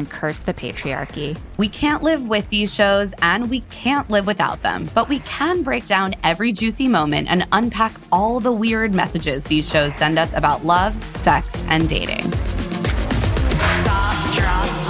[0.00, 1.38] and curse the patriarchy.
[1.58, 5.62] We can't live with these shows and we can't live without them, but we can
[5.62, 10.32] break down every juicy moment and unpack all the weird messages these shows send us
[10.32, 12.32] about love, sex, and dating.
[13.82, 14.80] Stop, drop.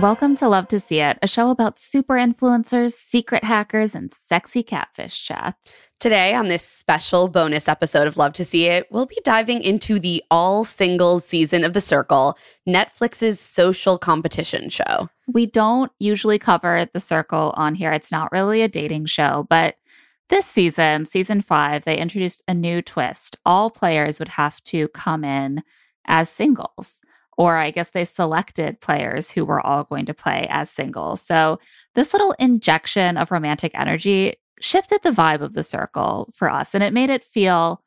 [0.00, 4.62] Welcome to Love to See It, a show about super influencers, secret hackers, and sexy
[4.62, 5.83] catfish chats.
[6.00, 9.98] Today, on this special bonus episode of Love to See It, we'll be diving into
[9.98, 12.36] the all singles season of The Circle,
[12.68, 15.08] Netflix's social competition show.
[15.26, 17.90] We don't usually cover The Circle on here.
[17.90, 19.76] It's not really a dating show, but
[20.28, 23.38] this season, season five, they introduced a new twist.
[23.46, 25.62] All players would have to come in
[26.06, 27.00] as singles.
[27.38, 31.20] Or I guess they selected players who were all going to play as singles.
[31.20, 31.58] So
[31.94, 36.82] this little injection of romantic energy shifted the vibe of the circle for us and
[36.82, 37.82] it made it feel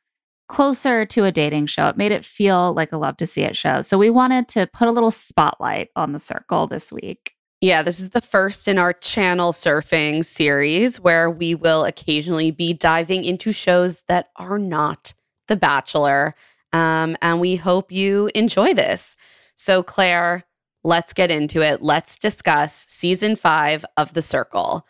[0.47, 1.87] closer to a dating show.
[1.87, 3.81] It made it feel like a love to see it show.
[3.81, 7.33] So we wanted to put a little spotlight on the circle this week.
[7.59, 12.73] Yeah, this is the first in our channel surfing series where we will occasionally be
[12.73, 15.15] diving into shows that are not
[15.47, 16.35] The Bachelor.
[16.71, 19.17] Um, and we hope you enjoy this.
[19.55, 20.45] So, Claire,
[20.83, 21.81] let's get into it.
[21.81, 24.85] Let's discuss season five of The Circle.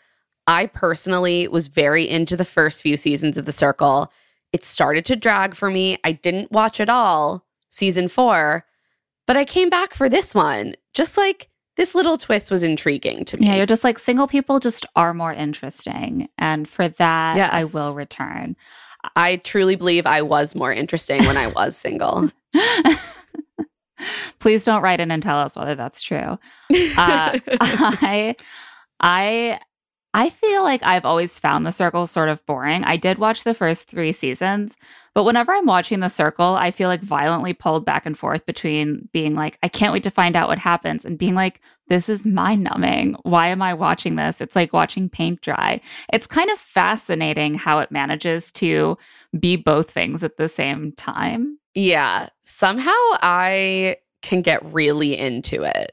[0.48, 4.12] I personally was very into the first few seasons of The Circle.
[4.54, 5.98] It started to drag for me.
[6.04, 8.66] I didn't watch it all, season four,
[9.26, 10.76] but I came back for this one.
[10.94, 13.48] Just like this little twist was intriguing to me.
[13.48, 16.30] Yeah, you're just like single people just are more interesting.
[16.38, 18.56] And for that, I will return.
[19.16, 22.32] I truly believe I was more interesting when I was single.
[24.40, 26.18] Please don't write in and tell us whether that's true.
[26.18, 26.38] Uh,
[27.48, 28.36] I
[29.00, 29.60] I
[30.18, 32.84] I feel like I've always found the circle sort of boring.
[32.84, 34.76] I did watch the first 3 seasons,
[35.14, 39.08] but whenever I'm watching the circle, I feel like violently pulled back and forth between
[39.14, 42.26] being like I can't wait to find out what happens and being like this is
[42.26, 43.16] mind numbing.
[43.22, 44.42] Why am I watching this?
[44.42, 45.82] It's like watching paint dry.
[46.12, 48.98] It's kind of fascinating how it manages to
[49.40, 51.60] be both things at the same time.
[51.76, 52.92] yeah, somehow
[53.22, 55.92] I can get really into it.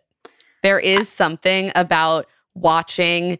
[0.62, 3.38] There is something about watching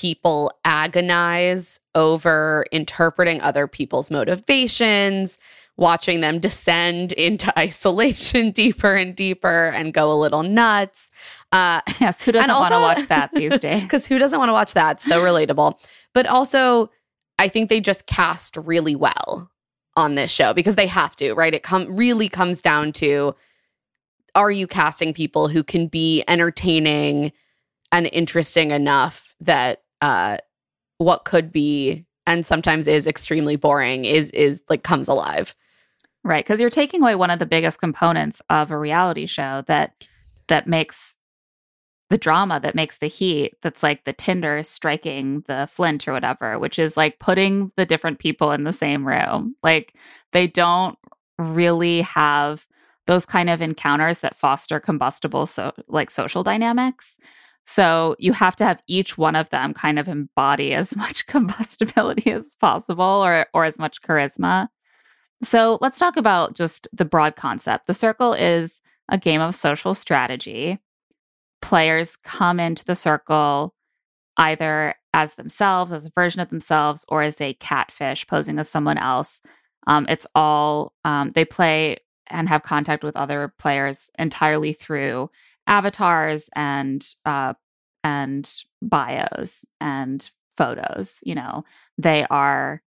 [0.00, 5.36] people agonize over interpreting other people's motivations,
[5.76, 11.10] watching them descend into isolation deeper and deeper and go a little nuts.
[11.52, 13.82] Uh, Yes, who doesn't want to watch that these days?
[13.82, 15.02] because who doesn't want to watch that?
[15.02, 15.78] So relatable.
[16.14, 16.90] But also,
[17.38, 19.50] I think they just cast really well
[19.96, 21.52] on this show because they have to, right?
[21.52, 23.34] It come really comes down to
[24.34, 27.32] are you casting people who can be entertaining
[27.92, 30.38] and interesting enough that uh
[30.98, 35.54] what could be and sometimes is extremely boring is is like comes alive.
[36.22, 40.06] Right, because you're taking away one of the biggest components of a reality show that
[40.48, 41.16] that makes
[42.10, 46.58] the drama that makes the heat that's like the tinder striking the flint or whatever
[46.58, 49.94] which is like putting the different people in the same room like
[50.32, 50.98] they don't
[51.38, 52.66] really have
[53.06, 57.16] those kind of encounters that foster combustible so like social dynamics
[57.64, 62.32] So you have to have each one of them kind of embody as much combustibility
[62.32, 64.68] as possible or or as much charisma.
[65.42, 67.86] So let's talk about just the broad concept.
[67.86, 70.78] The circle is a game of social strategy.
[71.62, 73.74] Players come into the circle
[74.36, 78.98] either as themselves, as a version of themselves, or as a catfish posing as someone
[78.98, 79.42] else.
[79.86, 81.96] Um, it's all, um, they play
[82.28, 85.30] and have contact with other players entirely through
[85.66, 87.54] avatars and uh,
[88.02, 88.50] and
[88.82, 91.20] bios and photos.
[91.22, 91.64] You know,
[91.98, 92.82] they are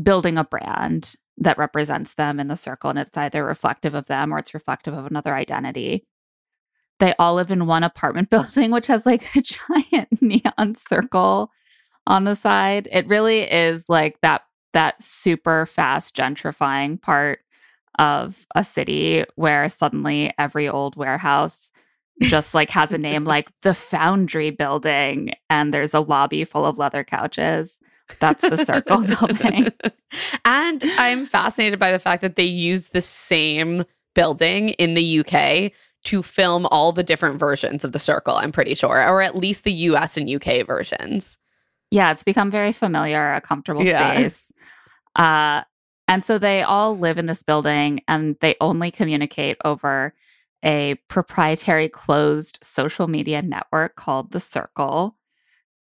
[0.00, 4.32] building a brand that represents them in the circle, and it's either reflective of them
[4.32, 6.04] or it's reflective of another identity.
[7.00, 11.50] They all live in one apartment building, which has like a giant neon circle
[12.06, 12.88] on the side.
[12.92, 14.42] It really is like that
[14.72, 17.40] that super fast gentrifying part
[17.98, 21.72] of a city where suddenly every old warehouse
[22.22, 26.78] just like has a name like the Foundry Building and there's a lobby full of
[26.78, 27.80] leather couches.
[28.20, 29.72] That's the circle building.
[30.44, 33.84] And I'm fascinated by the fact that they use the same
[34.14, 35.72] building in the UK
[36.04, 39.64] to film all the different versions of the circle, I'm pretty sure, or at least
[39.64, 41.38] the US and UK versions.
[41.90, 44.12] Yeah, it's become very familiar, a comfortable Yeah.
[44.18, 44.52] space.
[45.16, 45.62] Uh,
[46.06, 50.12] and so they all live in this building and they only communicate over
[50.64, 55.16] a proprietary closed social media network called The Circle.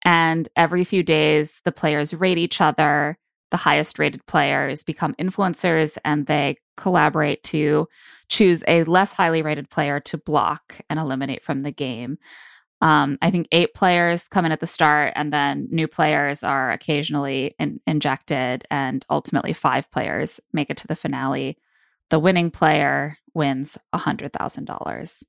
[0.04, 3.18] And every few days, the players rate each other.
[3.52, 7.88] The highest rated players become influencers and they collaborate to
[8.30, 12.18] choose a less highly rated player to block and eliminate from the game.
[12.81, 16.72] Um, I think eight players come in at the start, and then new players are
[16.72, 21.58] occasionally in- injected, and ultimately five players make it to the finale.
[22.10, 25.24] The winning player wins $100,000.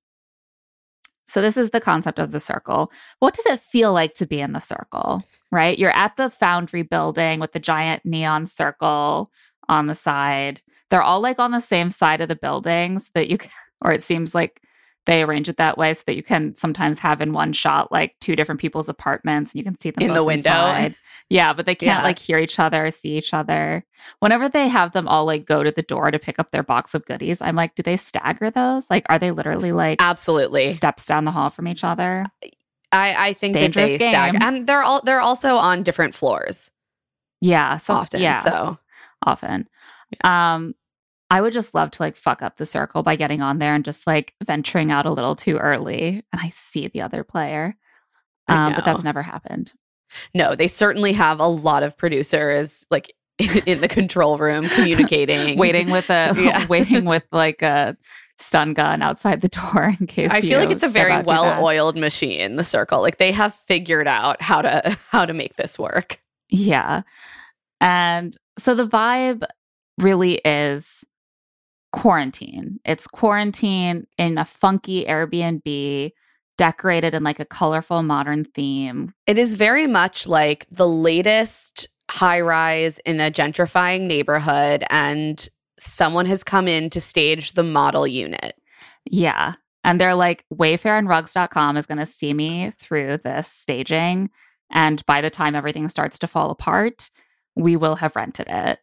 [1.26, 2.90] So, this is the concept of the circle.
[3.20, 5.78] What does it feel like to be in the circle, right?
[5.78, 9.30] You're at the foundry building with the giant neon circle
[9.68, 10.60] on the side.
[10.90, 13.48] They're all like on the same side of the buildings that you, c-
[13.80, 14.60] or it seems like
[15.06, 18.14] they arrange it that way so that you can sometimes have in one shot like
[18.20, 20.50] two different people's apartments and you can see them In the window.
[20.50, 20.94] inside.
[21.30, 22.02] Yeah, but they can't Yeah.
[22.04, 23.84] like hear each other, see each other.
[24.18, 26.94] Whenever they have them all like go to the door to pick up their box
[26.94, 28.90] of goodies, I'm like, do they stagger those?
[28.90, 30.72] Like, are they literally like Absolutely.
[30.72, 32.24] steps down the hall from each other?
[32.92, 36.72] I, I think that Dangerous they stagger, and they're all they're also on different floors
[37.40, 38.20] Yeah, so often.
[38.20, 38.78] Yeah, So
[39.24, 39.68] often.
[40.24, 40.74] Um,
[41.30, 43.84] I would just love to like fuck up the circle by getting on there and
[43.84, 47.76] just like venturing out a little too early, and I see the other player.
[48.48, 49.72] Um, but that's never happened.
[50.34, 53.14] no, they certainly have a lot of producers like
[53.66, 55.56] in the control room communicating.
[55.56, 56.66] Waiting with a Yeah.
[56.68, 57.96] waiting with like a
[58.38, 60.30] stun gun outside the door in case.
[60.32, 61.60] I feel like it's a very out too fast.
[61.60, 63.00] well-oiled machine, the circle.
[63.02, 66.20] Like they have figured out how to how to make this work.
[66.48, 67.02] Yeah.
[67.80, 69.44] And so the vibe
[69.98, 71.04] really is
[71.92, 72.78] quarantine.
[72.84, 76.12] It's quarantine in a funky Airbnb,
[76.56, 79.12] decorated in like a colorful modern theme.
[79.26, 85.48] It is very much like the latest high rise in a gentrifying neighborhood, and
[85.78, 88.54] someone has come in to stage the model unit.
[89.06, 89.54] Yeah.
[89.82, 94.28] And they're like, Wayfair and rugs.com is going to see me through this staging.
[94.70, 97.10] And by the time everything starts to fall apart,
[97.56, 98.78] we will have rented it.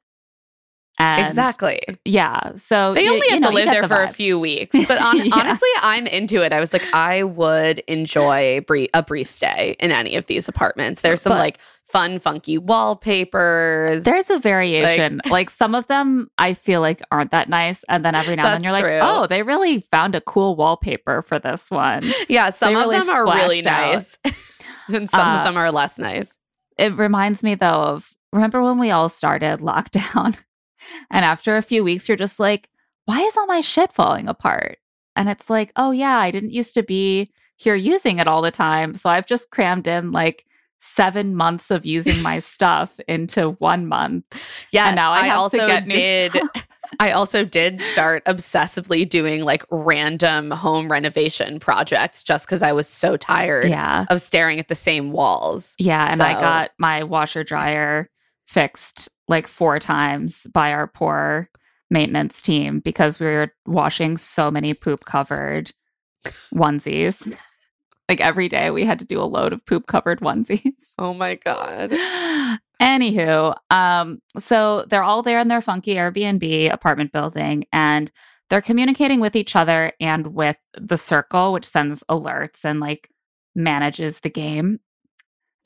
[1.00, 1.82] And exactly.
[2.06, 2.54] Yeah.
[2.56, 4.76] So They you- only you have know, to live there the for a few weeks.
[4.88, 5.36] But on, Yeah.
[5.36, 6.52] honestly, I'm into it.
[6.54, 11.02] I was like, I would enjoy brie- a brief stay in any of these apartments.
[11.02, 14.04] There's some But- like fun, funky wallpapers.
[14.04, 15.22] There's a variation.
[15.30, 17.84] Like, some of them I feel like aren't that nice.
[17.90, 20.56] And then every now and then you're That's like, oh, they really found a cool
[20.56, 22.04] wallpaper for this one.
[22.28, 24.18] yeah, some they of really them are really nice,
[24.88, 26.34] and some Uh, of them are less nice.
[26.78, 30.38] It reminds me though of remember when we all started lockdown?
[31.12, 32.70] And after a few weeks, you're just like,
[33.06, 34.78] why is all my shit falling apart?
[35.16, 38.52] And it's like, oh yeah, I didn't used to be here using it all the
[38.52, 38.96] time.
[38.96, 40.46] So I've just crammed in like
[40.80, 44.26] seven months of using my stuff into one month.
[44.72, 46.36] Yeah, now I I, also did.
[47.00, 52.88] I also did start obsessively doing like random home renovation projects just because I was
[52.88, 54.06] so tired Yeah.
[54.10, 55.76] of staring at the same walls.
[55.80, 58.10] Yeah, and I got my washer dryer
[58.48, 61.50] fixed like four times by our poor
[61.90, 65.72] maintenance team because we were washing so many poop covered
[66.54, 67.36] onesies.
[68.10, 70.94] like every day we had to do a load of poop covered onesies.
[71.00, 71.92] Oh my god.
[72.82, 78.12] Anywho, um, so they're all there in their funky Airbnb apartment building and
[78.50, 83.10] they're communicating with each other and with the circle, which sends alerts and like
[83.56, 84.80] manages the game.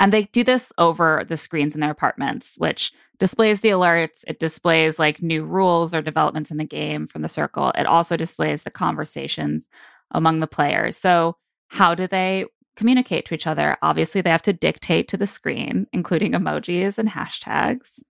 [0.02, 4.24] And they do this over the screens in their apartments, which displays the alerts.
[4.28, 7.72] It displays like new rules or developments in the game from the circle.
[7.78, 9.70] It also displays the conversations
[10.10, 10.98] among the players.
[10.98, 13.78] So, how do they communicate to each other?
[13.84, 18.02] Obviously, they have to dictate to the screen, including emojis and hashtags.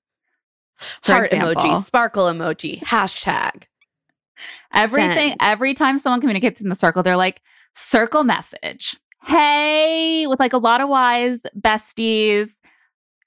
[0.77, 1.55] For Heart example.
[1.55, 3.63] emoji, sparkle emoji, hashtag.
[4.73, 5.41] Everything, Send.
[5.41, 7.41] every time someone communicates in the circle, they're like,
[7.75, 8.95] circle message.
[9.23, 12.59] Hey, with like a lot of wise besties,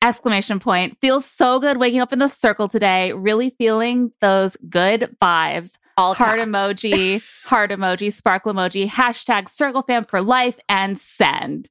[0.02, 0.98] exclamation point.
[1.00, 3.12] Feels so good waking up in the circle today.
[3.12, 5.78] Really feeling those good vibes.
[5.96, 6.50] All Heart caps.
[6.50, 11.70] emoji, heart emoji, sparkle emoji, hashtag circle fam for life and send.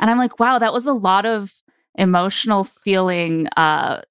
[0.00, 1.52] And I'm like, wow, that was a lot of
[1.96, 4.02] emotional feeling uh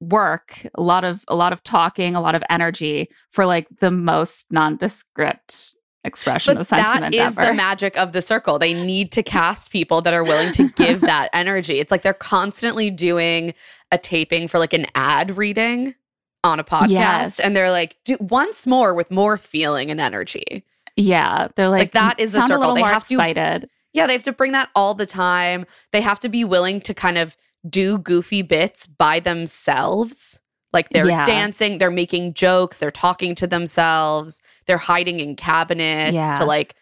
[0.00, 3.90] work, a lot of a lot of talking, a lot of energy for like the
[3.90, 7.48] most nondescript expression But of sentiment that is ever.
[7.48, 8.58] the magic of the circle.
[8.58, 11.78] They need to cast people that are willing to give that energy.
[11.78, 13.54] It's like they're constantly doing
[13.92, 15.94] a taping for like an ad reading
[16.42, 16.88] on a podcast.
[16.88, 17.40] Yes.
[17.40, 20.64] And they're like, do once more with more feeling and energy.
[20.96, 22.74] yeah, they're like, Like, that is the circle.
[22.74, 23.68] They have to- excited.
[23.92, 25.66] Yeah, they have to bring that all the time.
[25.92, 27.36] They have to be willing to kind of
[27.68, 30.40] do goofy bits by themselves.
[30.72, 31.24] Like they're Yeah.
[31.24, 36.34] dancing, they're making jokes, they're talking to themselves, they're hiding in cabinets Yeah.
[36.34, 36.74] to like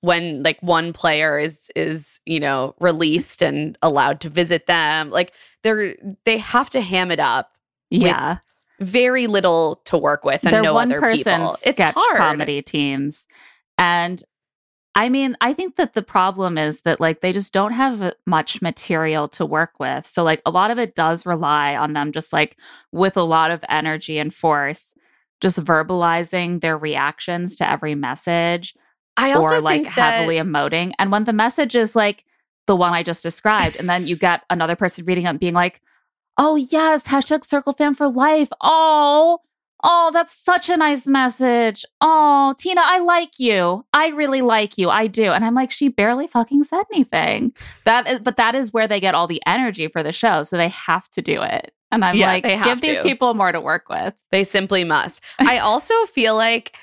[0.00, 5.10] when like one player is is, you know, released and allowed to visit them.
[5.10, 7.52] Like they're they have to ham it up.
[7.90, 8.36] Yeah,
[8.80, 11.56] Very little to work with and they're no one other person people.
[11.64, 12.16] It's hard.
[12.16, 13.26] comedy teams,
[13.78, 14.22] and
[14.98, 18.14] I mean, I think that the problem is that like they just don't have uh,
[18.26, 20.04] much material to work with.
[20.08, 22.56] So like a lot of it does rely on them just like
[22.90, 24.94] with a lot of energy and force,
[25.40, 28.74] just verbalizing their reactions to every message
[29.16, 30.90] I also or like think that, heavily emoting.
[30.98, 32.24] And when the message is like
[32.66, 35.54] the one I just described, and then you get another person reading it and being
[35.54, 35.80] like,
[36.38, 38.48] oh, yes, hashtag circle fam for life.
[38.60, 39.38] Oh,
[39.84, 41.84] oh, that's such a nice message.
[42.00, 43.84] Oh, Tina, I like you.
[43.92, 44.90] I really like you.
[44.90, 45.30] I do.
[45.30, 47.52] And I'm like, she barely fucking said anything.
[47.84, 50.42] That is, but that is where they get all the energy for the show.
[50.42, 51.72] So they have to do it.
[51.90, 54.14] And I'm Yeah, like, they have give these people more to work with.
[54.30, 55.22] They simply must.
[55.38, 56.76] I also feel like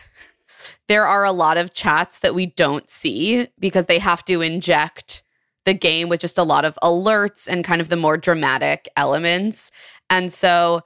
[0.87, 5.23] there are a lot of chats that we don't see because they have to inject
[5.65, 9.71] the game with just a lot of alerts and kind of the more dramatic elements.
[10.09, 10.81] And so,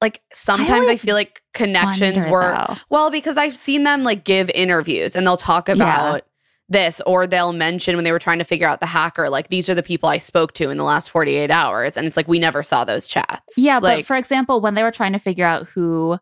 [0.00, 2.74] like, sometimes I, always feel like connections were, though.
[2.88, 6.22] well, because I've seen them like give interviews and they'll talk about.
[6.70, 9.70] This, or they'll mention when they were trying to figure out the hacker, like these
[9.70, 11.96] are the people I spoke to in the last 48 hours.
[11.96, 13.54] And it's like, we never saw those chats.
[13.56, 16.18] Yeah, like, but for example, when they were trying to figure out who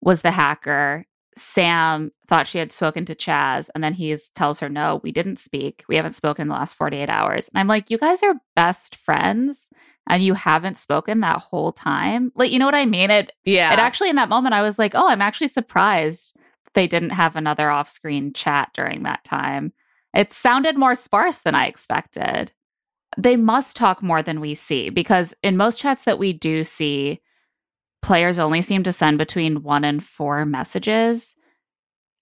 [0.00, 4.68] was the hacker, Sam thought she had spoken to Chaz, and then he tells her,
[4.68, 5.84] "No, we didn't speak.
[5.88, 8.96] We haven't spoken in the last forty-eight hours." And I'm like, "You guys are best
[8.96, 9.70] friends,
[10.06, 12.32] and you haven't spoken that whole time.
[12.34, 13.10] Like, you know what I mean?
[13.10, 13.72] It yeah.
[13.72, 16.36] it actually in that moment, I was like, oh, I'm actually surprised
[16.74, 19.72] they didn't have another off-screen chat during that time.
[20.12, 22.52] It sounded more sparse than I expected.
[23.16, 27.20] They must talk more than we see because in most chats that we do see,
[28.02, 31.36] players only seem to send between one and four messages.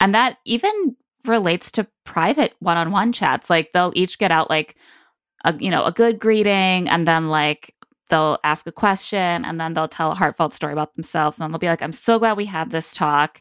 [0.00, 3.48] And that even relates to private one-on-one chats.
[3.48, 4.76] Like they'll each get out like
[5.44, 7.74] a you know, a good greeting and then like
[8.08, 11.50] they'll ask a question and then they'll tell a heartfelt story about themselves and then
[11.50, 13.40] they'll be like, I'm so glad we had this talk.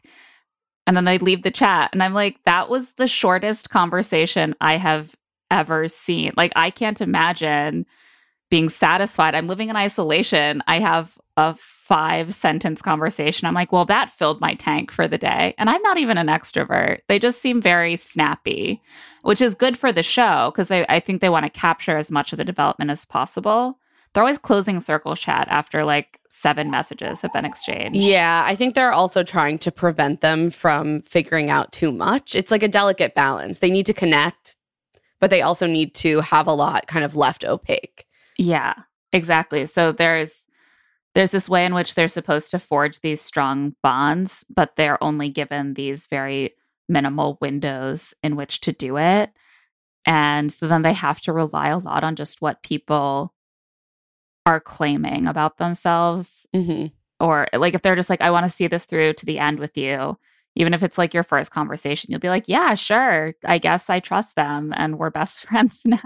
[0.86, 1.90] And then they leave the chat.
[1.92, 5.14] And I'm like, that was the shortest conversation I have
[5.50, 6.32] ever seen.
[6.36, 7.86] Like, I can't imagine
[8.50, 9.34] being satisfied.
[9.34, 10.62] I'm living in isolation.
[10.66, 11.54] I have a
[11.92, 13.46] five sentence conversation.
[13.46, 15.54] I'm like, well, that filled my tank for the day.
[15.58, 17.00] And I'm not even an extrovert.
[17.06, 18.80] They just seem very snappy,
[19.24, 22.10] which is good for the show because they I think they want to capture as
[22.10, 23.78] much of the development as possible.
[24.14, 27.98] They're always closing circle chat after like seven messages have been exchanged.
[27.98, 32.34] Yeah, I think they're also trying to prevent them from figuring out too much.
[32.34, 33.58] It's like a delicate balance.
[33.58, 34.56] They need to connect,
[35.20, 38.06] but they also need to have a lot kind of left opaque.
[38.38, 38.72] Yeah,
[39.12, 39.66] exactly.
[39.66, 40.46] So there's
[41.14, 45.28] there's this way in which they're supposed to forge these strong bonds, but they're only
[45.28, 46.54] given these very
[46.88, 49.30] minimal windows in which to do it.
[50.06, 53.34] And so then they have to rely a lot on just what people
[54.46, 56.86] are claiming about themselves hmm
[57.20, 59.60] or like if they're just like I want to see this through to the end
[59.60, 60.18] with you,
[60.56, 63.34] even if it's like your first conversation, you'll be like, "Yeah, sure.
[63.44, 66.00] I guess I trust them and we're best friends now."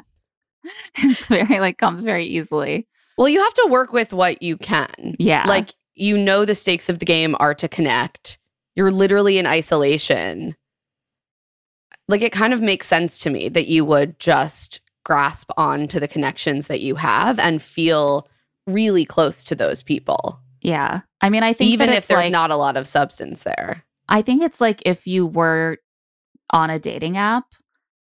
[0.97, 2.87] it's very like comes very easily.
[3.17, 5.17] Well, you have to work with what you can.
[5.19, 5.45] Yeah.
[5.47, 8.39] Like, you know, the stakes of the game are to connect.
[8.75, 10.55] You're literally in isolation.
[12.09, 15.99] Like, it kind of makes sense to me that you would just grasp on to
[16.01, 18.29] the connections that you have and feel
[18.67, 20.41] really close to those people.
[20.61, 21.01] Yeah.
[21.21, 23.85] I mean, I think Even if there's like- not a lot of substance there.
[24.09, 25.79] I think it's like if you were
[26.51, 27.45] on a dating app,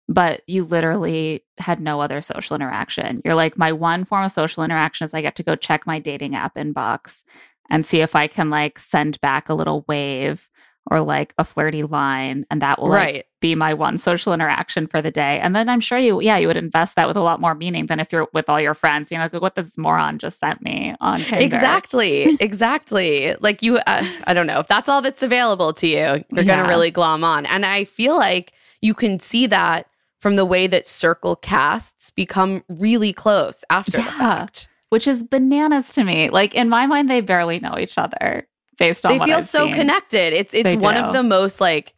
[0.09, 3.21] but you literally had no other social interaction.
[3.25, 5.99] You're like, my one form of social interaction is I get to go check my
[5.99, 7.25] dating app inbox
[7.71, 10.49] and see if I can like send back a little wave
[10.89, 12.47] or like a flirty line.
[12.49, 13.25] And that will like, right.
[13.41, 15.41] be my one social interaction for the day.
[15.41, 17.87] And then I'm sure you, yeah, you would invest that with a lot more meaning
[17.87, 19.11] than if you're with all your friends.
[19.11, 21.45] You know, like, what this moron just sent me on Tinder.
[21.45, 22.37] Exactly.
[22.41, 23.35] exactly.
[23.41, 26.63] Like you, uh, I don't know if that's all that's available to you, you're going
[26.63, 27.47] to really glom on.
[27.47, 29.89] And I feel like you can see that
[30.27, 34.67] from the way that circle casts become really close after the fact.
[34.89, 36.31] Which is bananas to me.
[36.31, 39.67] Like in my mind, they barely know each other based on They feel I've so
[39.67, 39.75] seen.
[39.75, 40.33] connected.
[40.33, 41.03] It's it's They one do.
[41.03, 41.95] of the most like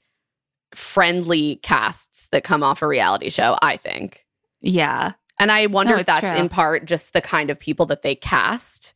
[0.74, 4.26] friendly casts that come off a reality show, I think.
[4.60, 5.12] Yeah.
[5.38, 6.38] And I wonder No, if that's true.
[6.38, 8.92] in part just the kind of people that they cast.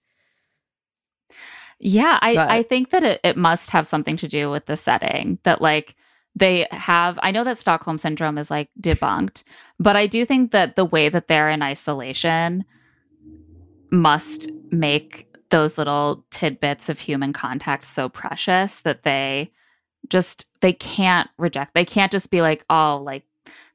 [1.81, 2.19] Yeah.
[2.21, 5.39] I, But- I think that it, it must have something to do with the setting
[5.45, 5.97] that like
[6.35, 9.45] they have I know that Stockholm syndrome is like debunked,
[9.79, 12.65] but I do think that the way that they're in isolation
[13.91, 19.53] must make those little tidbits of human contact so precious that they
[20.09, 23.25] just they can't reject they can't just be like oh like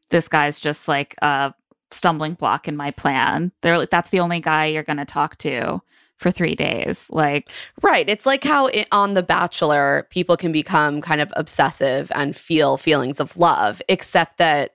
[0.09, 1.53] this guy's just like a
[1.91, 3.51] stumbling block in my plan.
[3.61, 5.81] They're like that's the only guy you're going to talk to
[6.17, 7.49] for 3 days like
[7.81, 8.09] Right.
[8.09, 12.77] It's like how it, on The Bachelor, people can become kind of obsessive and feel
[12.77, 14.71] feelings of love, except that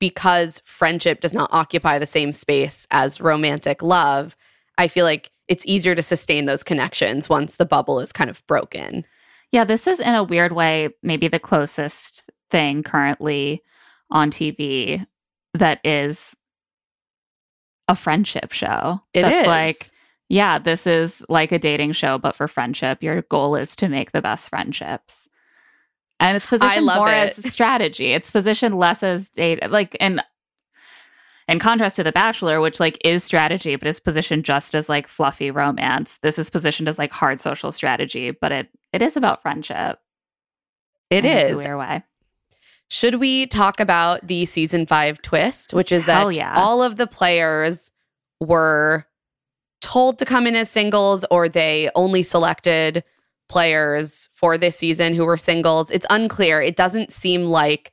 [0.00, 4.36] because friendship does not occupy the same space as romantic love,
[4.76, 8.44] I feel like it's easier to sustain those connections once the bubble is kind of
[8.46, 9.04] broken.
[9.52, 13.62] Yeah, this is in a weird way maybe the closest thing currently
[14.10, 15.06] on TV
[15.54, 16.36] that is
[17.86, 19.00] a friendship show.
[19.12, 19.46] It That's is.
[19.46, 19.76] like,
[20.28, 23.02] yeah, this is like a dating show, but for friendship.
[23.02, 25.28] Your goal is to make the best friendships.
[26.20, 27.14] And it's positioned more it.
[27.14, 28.12] as a strategy.
[28.12, 30.22] It's positioned less as date like in
[31.46, 35.06] in contrast to The Bachelor, which like is strategy, but is positioned just as like
[35.06, 36.18] fluffy romance.
[36.22, 39.98] This is positioned as like hard social strategy, but it it is about friendship.
[41.10, 42.02] It is way.
[42.88, 46.54] Should we talk about the season five twist, which is Hell that yeah.
[46.56, 47.90] all of the players
[48.40, 49.06] were
[49.84, 53.04] told to come in as singles or they only selected
[53.48, 55.90] players for this season who were singles?
[55.90, 56.60] It's unclear.
[56.60, 57.92] It doesn't seem like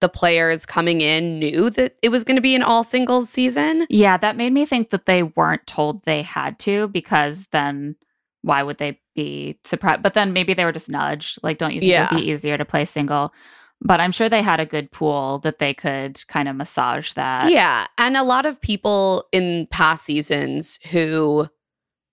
[0.00, 3.86] the players coming in knew that it was going to be an all singles season.
[3.90, 7.96] Yeah, that made me think that they weren't told they had to because then
[8.42, 10.02] why would they be surprised?
[10.02, 11.38] But then maybe they were just nudged.
[11.42, 12.06] Like, don't you think Yeah.
[12.06, 13.34] it'd be easier to play single?
[13.82, 17.50] But I'm sure they had a good pool that they could kind of massage that.
[17.50, 21.48] Yeah, and a lot of people in past seasons who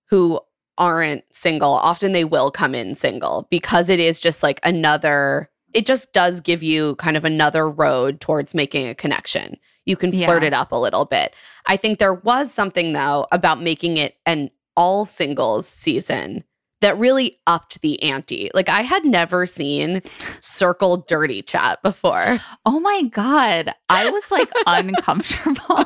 [0.08, 0.40] who
[0.78, 5.84] aren't single, often they will come in single because it is just like another it
[5.84, 9.58] just does give you kind of another road towards making a connection.
[9.84, 10.46] You can flirt Yeah.
[10.48, 11.34] it up a little bit.
[11.66, 16.44] I think there was something though about making it an all singles season
[16.80, 18.50] that really upped the ante.
[18.54, 20.00] Like I had never seen
[20.40, 22.38] circle dirty chat before.
[22.64, 23.74] Oh my God.
[23.88, 25.84] I was like uncomfortable.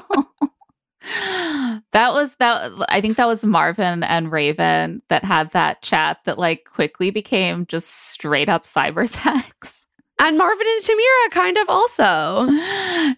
[1.93, 2.71] that was that.
[2.89, 7.67] I think that was Marvin and Raven that had that chat that like quickly became
[7.67, 9.87] just straight up cyber sex.
[10.21, 12.47] And Marvin and Tamira kind of also.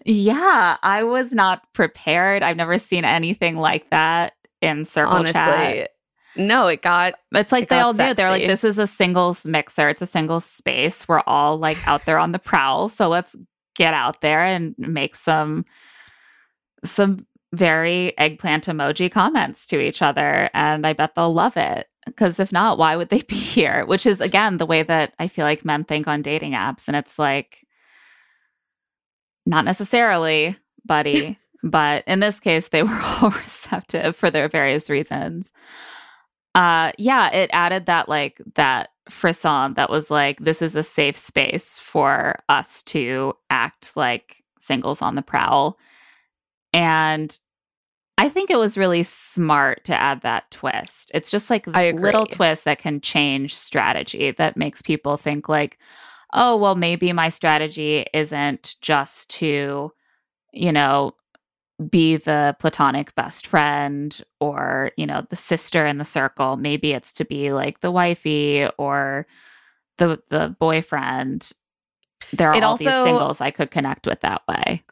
[0.05, 2.41] yeah, I was not prepared.
[2.41, 5.33] I've never seen anything like that in circle honestly.
[5.33, 5.89] chat.
[6.37, 8.13] No, it got It's like It they all do.
[8.13, 9.89] They're like, this is a singles mixer.
[9.89, 11.07] It's a single space.
[11.07, 12.89] We're all like out there on the prowl.
[12.89, 13.35] So let's
[13.75, 15.65] get out there and make some
[16.83, 20.49] some very eggplant emoji comments to each other.
[20.53, 21.87] And I bet they'll love it.
[22.05, 23.85] Because if not, why would they be here?
[23.85, 26.87] Which is again the way that I feel like men think on dating apps.
[26.87, 27.65] And it's like
[29.45, 31.39] not necessarily, buddy.
[31.63, 35.53] but in this case, they were all receptive for their various reasons
[36.55, 41.17] uh yeah it added that like that frisson that was like this is a safe
[41.17, 45.77] space for us to act like singles on the prowl.
[46.73, 47.37] And
[48.17, 51.11] i think it was really smart to add that twist.
[51.13, 55.77] It's just like this little twist that can change strategy that makes people think like
[56.33, 59.91] oh well maybe my strategy isn't just to
[60.53, 61.13] you know
[61.89, 67.11] be the platonic best friend or you know the sister in the circle maybe it's
[67.11, 69.27] to be like the wifey or
[69.97, 71.51] the the boyfriend
[72.31, 74.83] there are It all these singles i could connect with that way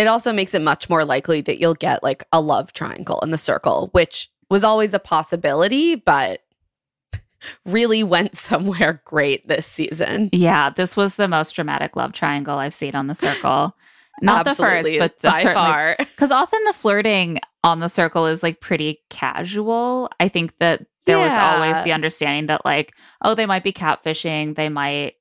[0.00, 3.30] it also makes it much more likely that you'll get like a love triangle in
[3.30, 6.40] the circle, which was always a possibility, but
[7.66, 10.30] really went somewhere great this season.
[10.32, 13.76] Yeah, this was the most dramatic love triangle I've seen on the circle.
[14.22, 15.96] Not Absolutely, the first, but by far.
[15.98, 20.10] Because often the flirting on the circle is like pretty casual.
[20.20, 24.54] I think that there was always the understanding that like, oh, they might be catfishing,
[24.54, 25.14] they might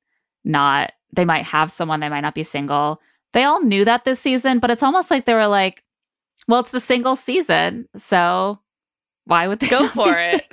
[0.44, 3.02] not, they might have someone, they might not be single.
[3.34, 5.84] They all knew that this season, but it's almost like they were like,
[6.48, 8.60] well, it's the single season, so
[9.26, 10.44] why would they Go for it.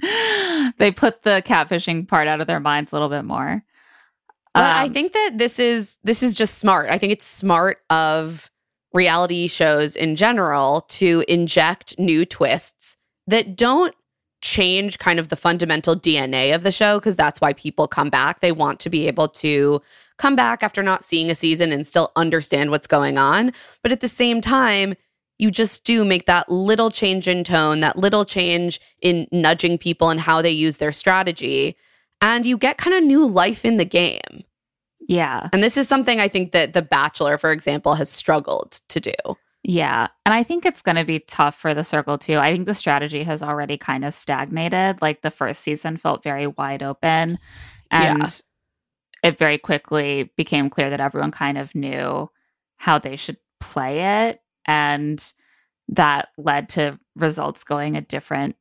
[0.78, 3.62] they put the catfishing part out of their minds a little bit more.
[4.58, 6.90] But I Um, think that this is this is just smart.
[6.90, 8.50] I think it's smart of
[8.92, 13.94] reality shows in general to inject new twists that don't
[14.40, 18.40] change kind of the fundamental DNA of the show because that's why people come back.
[18.40, 19.82] They want to be able to
[20.16, 23.52] come back after not seeing a season and still understand what's going on.
[23.82, 24.94] But at the same time,
[25.38, 30.08] you just do make that little change in tone, that little change in nudging people
[30.08, 31.76] and how they use their strategy.
[32.20, 34.44] And you get kind of new life in the game.
[35.08, 35.48] Yeah.
[35.52, 39.12] And this is something I think that The Bachelor, for example, has struggled to do.
[39.64, 40.08] Yeah.
[40.24, 42.36] And I think it's going to be tough for the circle too.
[42.36, 45.02] I think the strategy has already kind of stagnated.
[45.02, 47.38] Like the first season felt very wide open.
[47.90, 48.28] And Yeah.
[49.30, 52.30] it very quickly became clear that everyone kind of knew
[52.76, 54.40] how they should play it.
[54.64, 55.32] And
[55.88, 58.56] that led to results going a different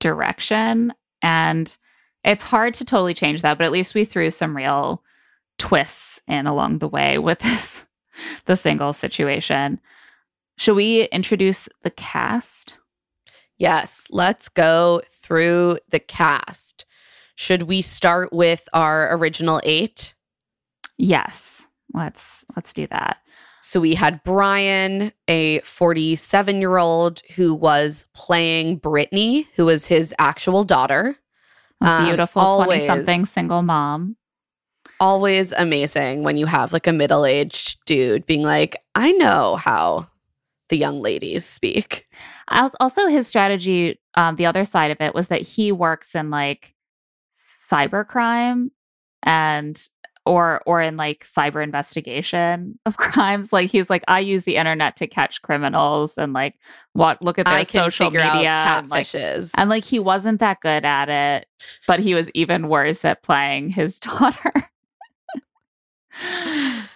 [0.00, 0.94] direction.
[1.22, 1.76] And
[2.24, 5.02] it's hard to totally change that, but at least we threw some real
[5.58, 7.86] twists in along the way with this
[8.46, 9.80] the single situation.
[10.56, 12.78] Should we introduce the cast?
[13.58, 16.84] Yes, let's go through the cast.
[17.36, 20.14] Should we start with our original eight?
[20.96, 21.66] Yes.
[21.94, 23.18] Let's let's do that.
[23.60, 30.14] So we had Brian, a 47 year old who was playing Brittany, who was his
[30.18, 31.16] actual daughter.
[31.80, 32.84] A Um, beautiful always.
[32.84, 34.16] 20 something single mom.
[35.00, 40.08] Always amazing when you have like a middle aged dude being like, I know how
[40.68, 42.06] the young ladies speak.
[42.48, 46.74] Also, his strategy, um, the other side of it was that he works in like
[47.34, 48.70] cybercrime
[49.22, 49.88] and
[50.28, 53.52] or or in like cyber investigation of crimes.
[53.52, 56.54] Like he's like, I use the internet to catch criminals and like
[56.92, 59.06] what look at their social media and, like.
[59.56, 61.46] And like he wasn't that good at it,
[61.86, 64.52] but he was even worse at playing his daughter.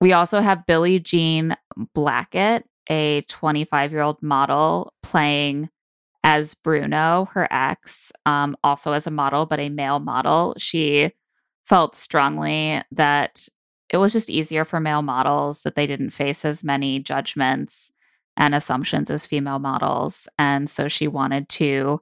[0.00, 1.56] we also have Billie Jean
[1.94, 5.70] Blackett, a 25 year old model, playing
[6.24, 10.54] as Bruno, her ex, um, also as a model, but a male model.
[10.58, 11.12] She
[11.64, 13.48] felt strongly that
[13.90, 17.90] it was just easier for male models, that they didn't face as many judgments
[18.36, 20.28] and assumptions as female models.
[20.38, 22.00] And so she wanted to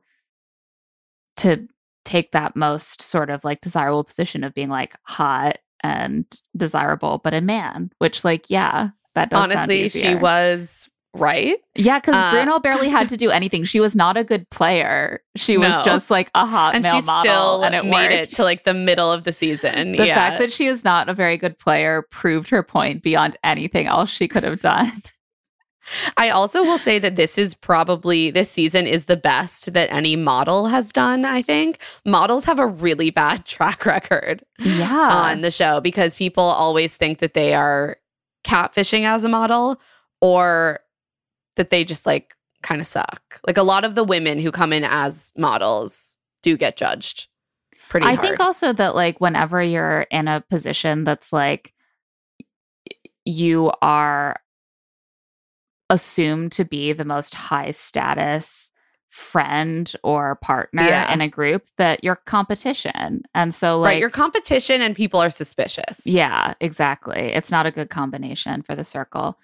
[1.38, 1.68] to
[2.04, 6.24] take that most sort of like desirable position of being like hot and
[6.56, 11.56] desirable, but a man, which like, yeah, that does sound Honestly, she was right.
[11.74, 13.64] Yeah, because Uh, Bruno barely had to do anything.
[13.64, 15.22] She was not a good player.
[15.36, 18.28] She was just like a hot and male she model, still and it made it
[18.30, 19.92] to like the middle of the season.
[19.92, 20.14] the yeah.
[20.14, 24.10] fact that she is not a very good player proved her point beyond anything else
[24.10, 24.92] she could have done.
[26.16, 30.16] I also will say that this is probably this season is the best that any
[30.16, 31.24] model has done.
[31.24, 36.44] I think models have a really bad track record yeah, on the show because people
[36.44, 37.96] always think that they are
[38.44, 39.80] catfishing as a model
[40.20, 40.80] or
[41.56, 43.40] that they just like kind of suck.
[43.46, 47.28] Like a lot of the women who come in as models do get judged
[47.88, 48.26] pretty I hard.
[48.26, 51.72] think also that like whenever you're in a position that's like
[53.24, 54.36] you are
[55.90, 58.70] assumed to be the most high status
[59.10, 61.12] friend or partner Yeah.
[61.12, 63.22] in a group that you're competition.
[63.34, 66.02] And so like right, your competition and people are suspicious.
[66.04, 67.32] Yeah, exactly.
[67.32, 69.38] It's not a good combination for the circle.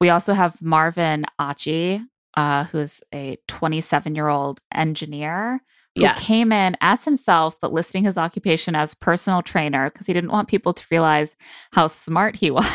[0.00, 2.00] We also have Marvin Achi,
[2.36, 5.60] uh, who's a 27 year old engineer
[5.96, 6.20] who Yes.
[6.24, 10.46] came in as himself, but listing his occupation as personal trainer because he didn't want
[10.48, 11.34] people to realize
[11.72, 12.66] how smart he was,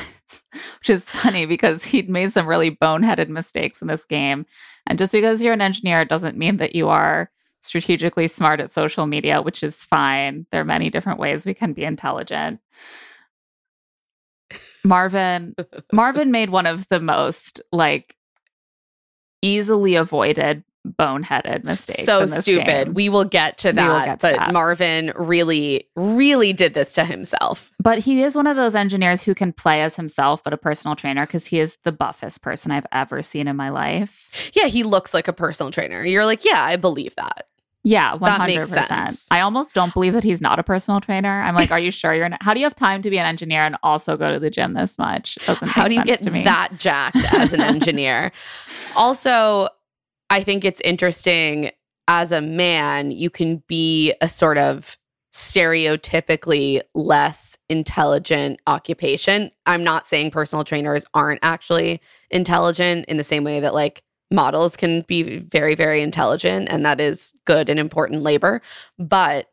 [0.80, 4.46] which is funny because he'd made some really boneheaded mistakes in this game.
[4.88, 7.30] And just because you're an engineer doesn't mean that you are
[7.62, 10.46] strategically smart at social media, which is fine.
[10.52, 12.60] There are many different ways we can be intelligent.
[14.84, 15.56] Marvin
[15.93, 18.15] Marvin made one of the most like
[19.41, 22.04] easily avoided boneheaded mistakes.
[22.04, 22.65] so stupid.
[22.65, 22.93] game.
[22.93, 24.06] We will get to We will that.
[24.06, 24.54] get to but that.
[24.54, 27.72] Marvin really, really did this to himself.
[27.82, 30.96] But he is one of those engineers who can play as himself, but a personal
[30.96, 34.52] trainer because he is the buffest person I've ever seen in my life.
[34.54, 36.04] Yeah, he looks like a personal trainer.
[36.04, 37.48] You're like, yeah, I believe that.
[37.86, 39.28] Yeah, 100%.
[39.30, 41.41] I almost don't believe that he's not a personal trainer.
[41.41, 42.30] I'm like, are you sure you're?
[42.30, 42.41] Not?
[42.41, 44.74] How do you have time to be an engineer and also go to the gym
[44.74, 45.36] this much?
[45.46, 46.46] Doesn't How do you get to me.
[46.46, 48.32] that jacked as an engineer?
[48.96, 49.67] also,
[50.34, 51.69] I think it's interesting
[52.08, 54.98] as a man, you can be a sort of
[55.32, 59.52] stereotypically less intelligent occupation.
[59.67, 64.76] I'm not saying personal trainers aren't actually intelligent in the same way that like models
[64.76, 68.60] can be very, very intelligent, and that is good and important labor.
[68.98, 69.52] But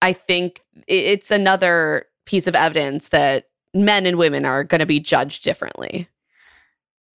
[0.00, 4.98] I think it's another piece of evidence that men and women are going to be
[4.98, 6.08] judged differently.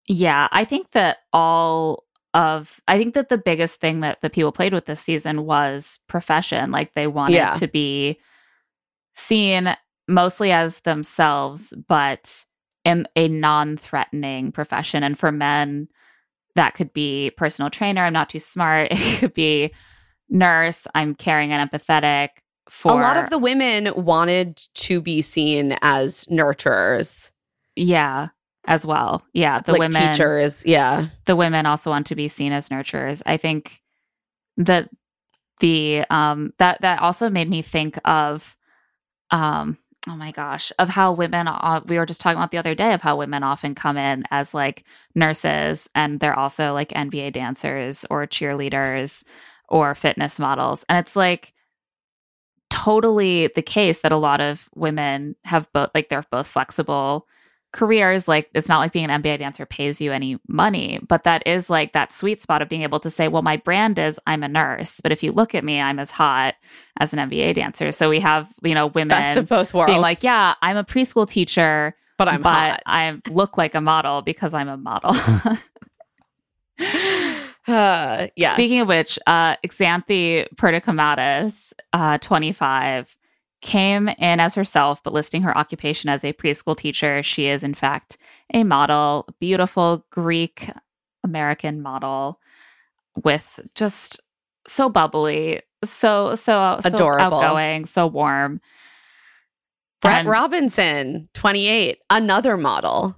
[0.05, 4.51] Yeah, I think that all of I think that the biggest thing that the people
[4.51, 6.71] played with this season was profession.
[6.71, 7.53] Like they wanted Yeah.
[7.53, 8.19] to be
[9.15, 9.75] seen
[10.07, 12.45] mostly as themselves, but
[12.85, 15.03] in a non-threatening profession.
[15.03, 15.87] And for men,
[16.55, 18.03] that could be personal trainer.
[18.03, 18.91] I'm not too smart.
[18.91, 19.73] It could be
[20.29, 20.87] nurse.
[20.95, 22.29] I'm caring and empathetic.
[22.69, 27.31] For a lot of the women wanted to be seen as nurturers,
[27.75, 28.27] yeah,
[28.65, 29.25] as well.
[29.33, 30.65] Yeah, the like women teachers.
[30.65, 31.07] Yeah.
[31.25, 33.21] the women also want to be seen as nurturers.
[33.25, 33.81] I think
[34.57, 34.89] that
[35.59, 38.55] the um that that also made me think of
[39.31, 42.75] um oh my gosh of how women uh, we were just talking about the other
[42.75, 44.83] day of how women often come in as like
[45.15, 49.23] nurses and they're also like NBA dancers or cheerleaders
[49.67, 51.53] or fitness models and it's like
[52.69, 57.27] totally the case that a lot of women have both like they're both flexible
[57.71, 61.45] careers like it's not like being an NBA dancer pays you any money but that
[61.45, 64.41] is like that sweet spot of being able to say well my brand is I'm
[64.41, 66.55] a nurse but if you look at me I'm as hot
[66.99, 69.91] as an NBA dancer so we have you know women Best of both worlds.
[69.91, 72.83] being like yeah I'm a preschool teacher but I'm but hot.
[72.87, 75.13] I look like a model because I'm a model
[77.67, 78.53] Uh, yes.
[78.53, 83.15] Speaking of which, uh, Xanthi Perdikomatis, uh, 25,
[83.61, 87.21] came in as herself, but listing her occupation as a preschool teacher.
[87.23, 88.17] She is, in fact,
[88.53, 90.69] a model, beautiful Greek
[91.23, 92.39] American model
[93.23, 94.21] with just
[94.65, 97.39] so bubbly, so, so, so Adorable.
[97.39, 98.61] outgoing, so warm.
[100.01, 103.17] Brett And Robinson, 28, another model.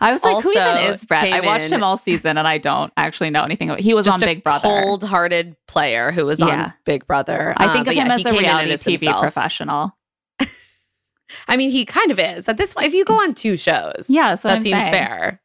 [0.00, 1.32] I was like, who even is Brett?
[1.32, 4.04] I watched in- him all season and I don't actually know anything about He was
[4.06, 4.68] Just on a Big Brother.
[4.68, 6.46] cold-hearted player who was Yeah.
[6.64, 7.52] on Big Brother.
[7.56, 9.20] I Um, think but of him yeah, as a reality as TV himself.
[9.22, 9.96] professional.
[11.48, 12.86] I mean, he kind of is at this point.
[12.86, 14.92] If you go on two shows, Yeah, that I'm seems saying.
[14.92, 15.40] fair.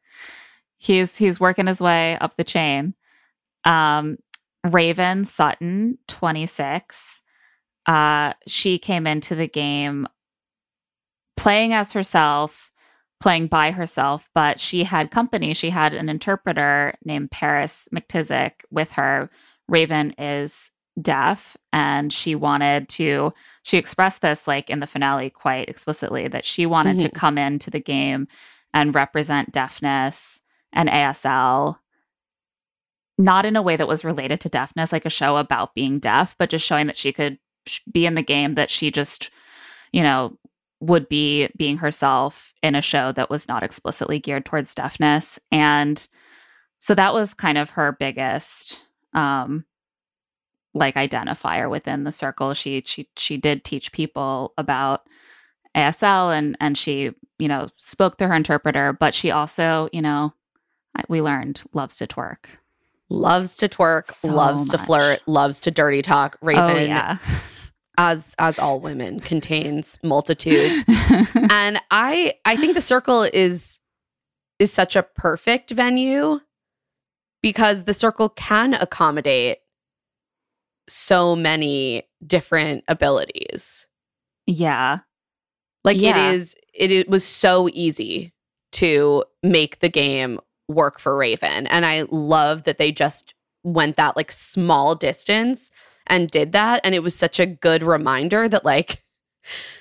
[0.78, 2.94] He's he's working his way up the chain.
[3.64, 4.18] Um,
[4.62, 7.22] Raven Sutton, 26.
[7.86, 10.06] Uh, she came into the game
[11.36, 12.70] playing as herself,
[13.24, 15.54] playing by herself, but she had company.
[15.54, 19.30] She had an interpreter named Paris McTizick with her.
[19.66, 23.32] Raven is deaf and she wanted to
[23.62, 27.16] she expressed this like in the finale quite explicitly that she wanted to mm-hmm.
[27.16, 28.28] come into the game
[28.74, 30.40] and represent deafness
[30.72, 31.78] and ASL
[33.18, 36.36] not in a way that was related to deafness like a show about being deaf
[36.38, 39.30] but just showing that she could sh- be in the game that she just
[39.92, 40.38] you know
[40.84, 45.38] would be being herself in a show that was not explicitly geared towards deafness.
[45.50, 46.06] And
[46.78, 49.64] so that was kind of her biggest um
[50.74, 52.52] like identifier within the circle.
[52.52, 55.02] She she she did teach people about
[55.74, 60.34] ASL and and she you know spoke through her interpreter but she also you know
[61.08, 62.46] we learned loves to twerk.
[63.08, 66.36] Loves to twerk, So loves to flirt, loves to dirty talk.
[66.42, 67.18] Raven, oh yeah
[67.98, 70.84] as as all women, contains multitudes.
[71.34, 73.80] and I I think the circle is
[74.58, 76.40] is such a perfect venue
[77.42, 79.58] because the circle can accommodate
[80.88, 83.86] so many different abilities.
[84.46, 84.98] yeah
[85.84, 86.30] Like Yeah.
[86.30, 88.32] it is it, it was so easy
[88.72, 91.66] to make the game work for Raven.
[91.68, 95.70] And I love that they just went that like small distance
[96.06, 96.80] and did that.
[96.84, 99.02] And it was such a good reminder that like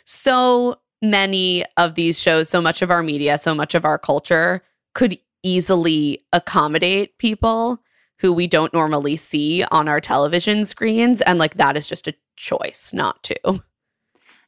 [0.05, 4.63] so many of these shows, so much of our media, so much of our culture
[4.93, 7.81] could easily accommodate people
[8.19, 11.21] who we don't normally see on our television screens.
[11.21, 13.61] And like that is just a choice not to.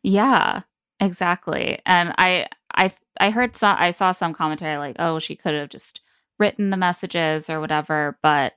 [0.02, 0.62] Yeah,
[1.00, 1.80] exactly.
[1.86, 5.70] And I I I heard some I saw some commentary like, oh, she could have
[5.70, 6.02] just
[6.40, 8.54] written the messages or whatever, but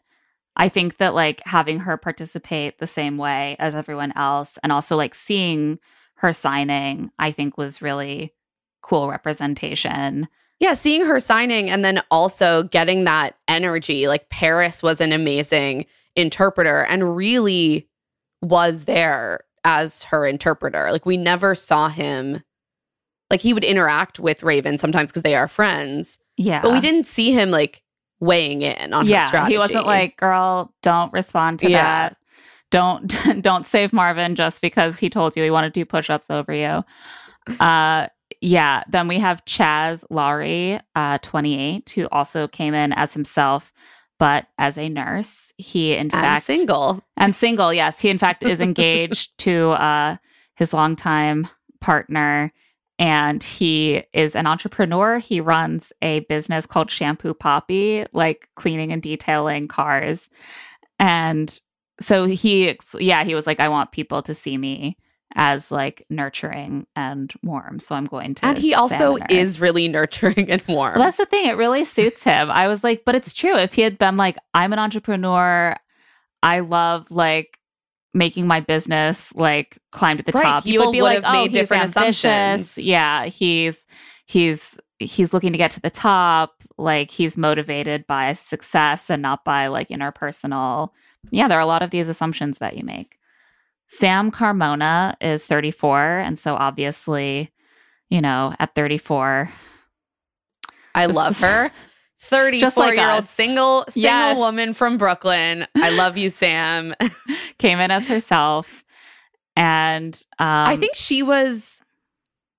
[0.58, 4.96] I think that like having her participate the same way as everyone else and also
[4.96, 5.78] like seeing
[6.16, 8.34] her signing, I think was really
[8.82, 10.28] cool representation.
[10.58, 14.08] Yeah, seeing her signing and then also getting that energy.
[14.08, 17.88] Like Paris was an amazing interpreter and really
[18.42, 20.90] was there as her interpreter.
[20.90, 22.42] Like we never saw him
[23.30, 26.18] like he would interact with Raven sometimes because they are friends.
[26.36, 26.62] Yeah.
[26.62, 27.82] But we didn't see him like
[28.20, 29.54] weighing in on her yeah, strategy.
[29.54, 31.82] he wasn't like, girl, don't respond to Yeah.
[32.10, 32.16] that.
[32.70, 36.52] Don't don't save Marvin just because he told you he wanted to do push-ups over
[36.52, 36.84] you.
[37.60, 38.08] Uh
[38.40, 43.72] yeah, then we have Chaz Lawery, uh 28, who also came in as himself
[44.18, 45.54] but as a nurse.
[45.58, 47.02] He in and fact single.
[47.16, 48.00] and single, yes.
[48.00, 50.16] He in fact is engaged to uh
[50.56, 51.48] his longtime
[51.80, 52.52] partner
[52.98, 55.18] and he is an entrepreneur.
[55.18, 60.28] He runs a business called Shampoo Poppy, like cleaning and detailing cars.
[60.98, 61.60] And
[62.00, 64.96] so he, yeah, he was like, I want people to see me
[65.34, 67.78] as like nurturing and warm.
[67.78, 68.46] So I'm going to.
[68.46, 70.94] And he also is really nurturing and warm.
[70.94, 71.46] Well, that's the thing.
[71.46, 72.50] It really suits him.
[72.50, 73.56] I was like, but it's true.
[73.56, 75.76] If he had been like, I'm an entrepreneur,
[76.42, 77.58] I love like
[78.14, 80.66] making my business like climb to the Right, top.
[80.66, 82.78] You people would be would like, have oh, made different assumptions.
[82.78, 83.86] Yeah, he's
[84.26, 86.62] he's he's looking to get to the top.
[86.76, 90.90] Like he's motivated by success and not by like interpersonal.
[91.30, 93.18] Yeah, there are a lot of these assumptions that you make.
[93.88, 97.50] Sam Carmona is 34, and so obviously,
[98.10, 99.50] you know, at 34,
[100.94, 101.70] I love her.
[102.20, 104.36] 34 like year old single single Yes.
[104.36, 105.66] woman from Brooklyn.
[105.76, 106.94] I love you, Sam.
[107.58, 108.84] came in as herself
[109.56, 111.80] and um I think she was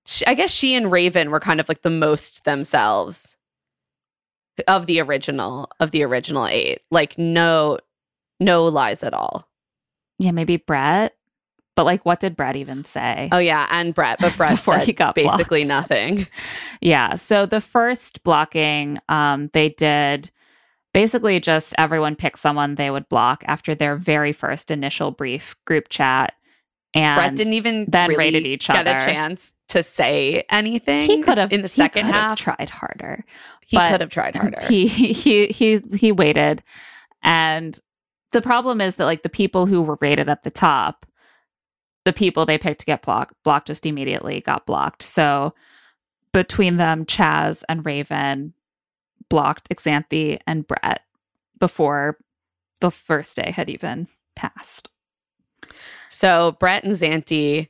[0.05, 3.35] she, I guess she and Raven were kind of like the most themselves
[4.67, 6.79] of the original of the original 8.
[6.91, 7.79] Like no
[8.39, 9.47] no lies at all.
[10.19, 11.15] yeah maybe brett
[11.79, 14.85] but like what did brett even say Oh yeah, and Brett, but Brett Before said
[14.85, 15.89] he got basically blocked.
[15.89, 16.27] nothing.
[16.81, 20.29] yeah so the first blocking um they did
[20.93, 25.87] basically just everyone pick someone they would block after their very first initial brief group
[25.87, 26.33] chat
[26.93, 31.09] and Brett didn't even then really rated each get a chance to say anything.
[31.09, 32.37] he could have in the second half.
[32.37, 33.23] tried harder
[33.69, 34.59] he could have tried harder.
[34.67, 36.63] He he he he waited,
[37.21, 37.79] and
[38.31, 41.05] the problem is that like the people who were rated at the top,
[42.05, 45.03] the people they picked to get blocked blocked just immediately got blocked.
[45.03, 45.53] So
[46.33, 48.53] between them, Chaz and Raven
[49.29, 51.01] blocked Xanthi and Brett
[51.59, 52.17] before
[52.81, 54.89] the first day had even passed.
[56.07, 57.69] So Brett and Xanthi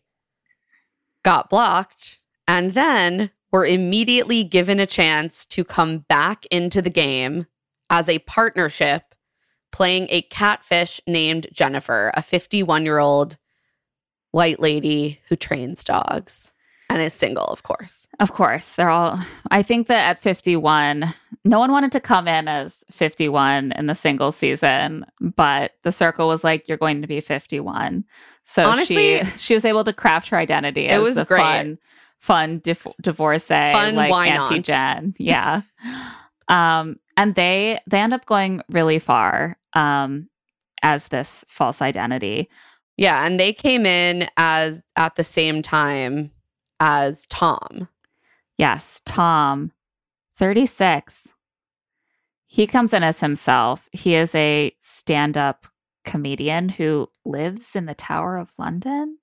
[1.24, 7.48] got blocked and then were immediately given a chance to come back into the game
[7.90, 9.16] as a partnership
[9.72, 13.38] playing a catfish named Jennifer, a 51 year old
[14.32, 16.54] white lady who trains dogs
[16.90, 18.08] and is single, of course.
[18.20, 19.20] Of course, they're all.
[19.52, 21.06] I think that at 51,
[21.46, 26.28] no one wanted to come in as 51 in the single season, but the circle
[26.28, 28.06] was like, "You're going to be 51."
[28.44, 30.86] So Honestly, she she was able to craft her identity.
[30.86, 31.40] it as was a great.
[31.40, 31.78] fun,
[32.18, 34.12] fun dif- divorcee, Fun, like?
[34.12, 35.14] Auntie Jen.
[35.20, 35.62] Yeah.
[36.48, 39.58] um, and they they end up going really far.
[39.74, 40.30] Um,
[40.82, 42.50] as this false identity.
[43.00, 43.26] Yeah.
[43.26, 46.32] And they came in as at the same time
[46.80, 47.88] as Tom.
[48.58, 49.72] Yes, Tom,
[50.38, 51.30] 36.
[52.46, 53.88] He comes in as himself.
[53.94, 55.66] He is a stand up
[56.04, 59.20] comedian who lives in the Tower of London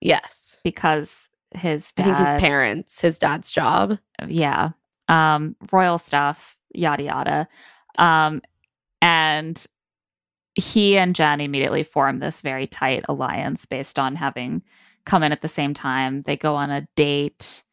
[0.00, 0.60] Yes.
[0.64, 3.98] because his I think his parents, his dad's job.
[4.26, 4.70] yeah,
[5.08, 7.48] um, royal stuff, yada yada.
[7.98, 8.42] Um,
[9.02, 9.66] and
[10.58, 14.62] he and Jen immediately form this very tight alliance based on having
[15.06, 16.22] come in at the same time.
[16.22, 17.64] They go on a date.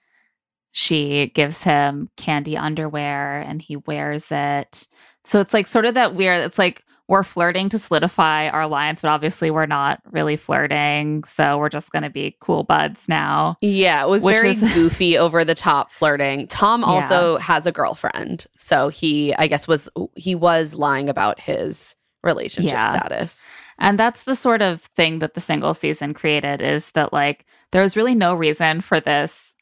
[0.72, 4.88] She gives him candy underwear and he wears it.
[5.24, 9.02] So it's like sort of that weird, it's like we're flirting to solidify our alliance,
[9.02, 11.24] but obviously we're not really flirting.
[11.24, 13.58] So we're just going to be cool buds now.
[13.62, 16.48] Yeah, it was very is- goofy, over the top flirting.
[16.48, 16.88] Tom Yeah.
[16.88, 21.96] also has a girlfriend, so he, I guess, was he was lying about his
[22.26, 22.90] relationship Yeah.
[22.90, 23.48] status.
[23.80, 27.82] And that's the sort of thing that the single season created is that like there
[27.82, 29.56] was really no reason for this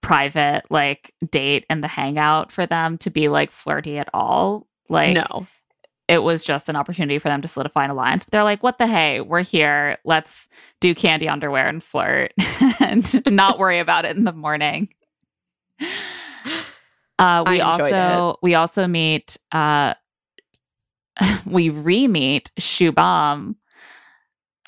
[0.00, 4.66] private like date and the hangout for them to be like flirty at all.
[4.88, 5.46] Like no,
[6.08, 8.24] it was just an opportunity for them to solidify an alliance.
[8.24, 9.98] But they're like, what the hey, we're here.
[10.04, 10.48] Let's
[10.80, 12.32] do candy underwear and flirt
[12.80, 14.88] and not worry about it in the morning.
[17.18, 19.92] Uh, we also we also meet uh,
[21.46, 23.56] we re-meet Shubham.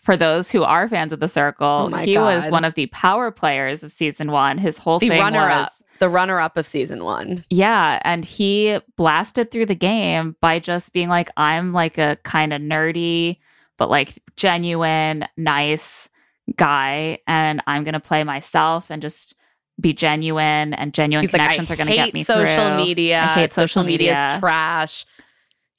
[0.02, 3.30] For those who are fans of the Circle, Oh he was one of the power
[3.30, 4.58] players of season one.
[4.58, 7.44] His whole The thing runner was up, the runner up of season one.
[7.50, 12.52] Yeah, and he blasted through the game by just being like, I'm like a kind
[12.52, 13.38] of nerdy,
[13.78, 16.08] but like genuine, nice
[16.56, 19.36] guy, and I'm gonna play myself and just
[19.80, 22.76] be genuine, and genuine He's like, connections I are gonna get me social through.
[22.76, 23.20] media.
[23.20, 24.34] I hate social media media.
[24.34, 25.06] is trash.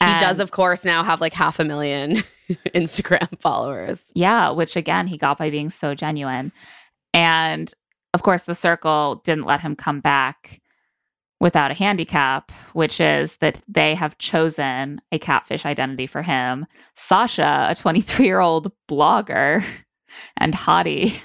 [0.07, 2.17] He does, of course, now have like half a million
[2.75, 4.11] Instagram followers.
[4.15, 6.51] Yeah, which again, he got by being so genuine.
[7.13, 7.73] And
[8.13, 10.61] of course, the circle didn't let him come back
[11.39, 16.65] without a handicap, which is that they have chosen a catfish identity for him.
[16.95, 19.63] Sasha, a 23 year old blogger
[20.37, 21.21] and hottie.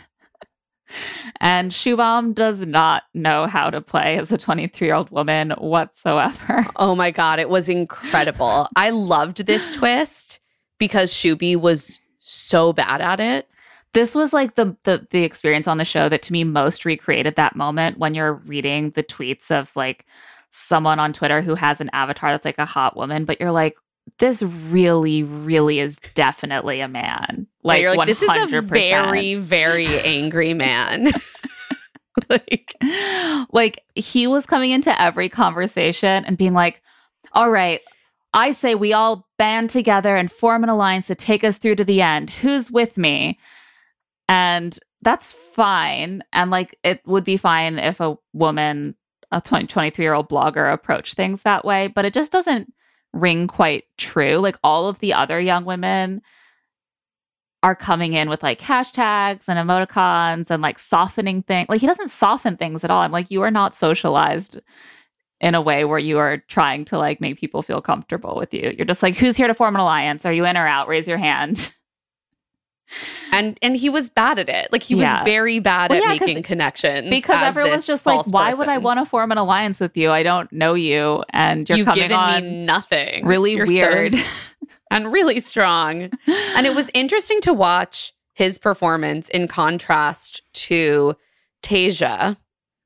[1.41, 6.65] And Shubham does not know how to play as a 23 year old woman whatsoever.
[6.77, 8.69] Oh my God, it was incredible.
[8.77, 10.41] I loved this twist
[10.79, 13.49] because Shubi was so bad at it.
[13.95, 17.37] this was like the, the the experience on the show that to me most recreated
[17.37, 20.07] that moment when you're reading the tweets of like
[20.51, 23.77] someone on Twitter who has an avatar that's like a hot woman, but you're like,
[24.19, 27.47] this really, really is definitely a man.
[27.69, 31.13] Like, You're like, this is a very, very angry man.
[32.31, 32.75] like,
[33.53, 36.83] like he was coming into every conversation and being like,
[37.33, 37.81] all right,
[38.35, 41.85] I say we all band together and form an alliance to take us through to
[41.85, 42.31] the end.
[42.31, 43.39] Who's with me?
[44.29, 46.23] And that's fine.
[46.33, 48.97] And like it would be fine if a woman,
[49.31, 52.73] a 20, 23 year old blogger approached things that way, but it just doesn't
[53.13, 54.37] ring quite true.
[54.37, 56.23] Like all of the other young women
[57.63, 61.69] are coming in with like hashtags and emoticons and like softening things.
[61.69, 63.03] Like he doesn't soften things at all.
[63.03, 64.61] I'm like, you are not socialized
[65.41, 68.73] in a way where you are trying to like make people feel comfortable with you.
[68.77, 70.25] You're just like, who's here to form an alliance?
[70.25, 70.87] Are you in or out?
[70.89, 71.73] Raise your hand.
[73.33, 74.73] and and he was bad at it.
[74.73, 75.19] Like he Yeah.
[75.19, 78.79] was very bad Well, at yeah, making connections Because everyone's just like, why would I
[78.79, 80.11] want to form an alliance with you?
[80.11, 81.23] I don't know you.
[81.31, 83.27] And you're You've coming given on me nothing.
[83.27, 84.15] really You're so- weird.
[84.91, 86.11] and really strong.
[86.27, 91.17] And it was interesting to watch his performance in contrast to
[91.63, 92.37] Tasia,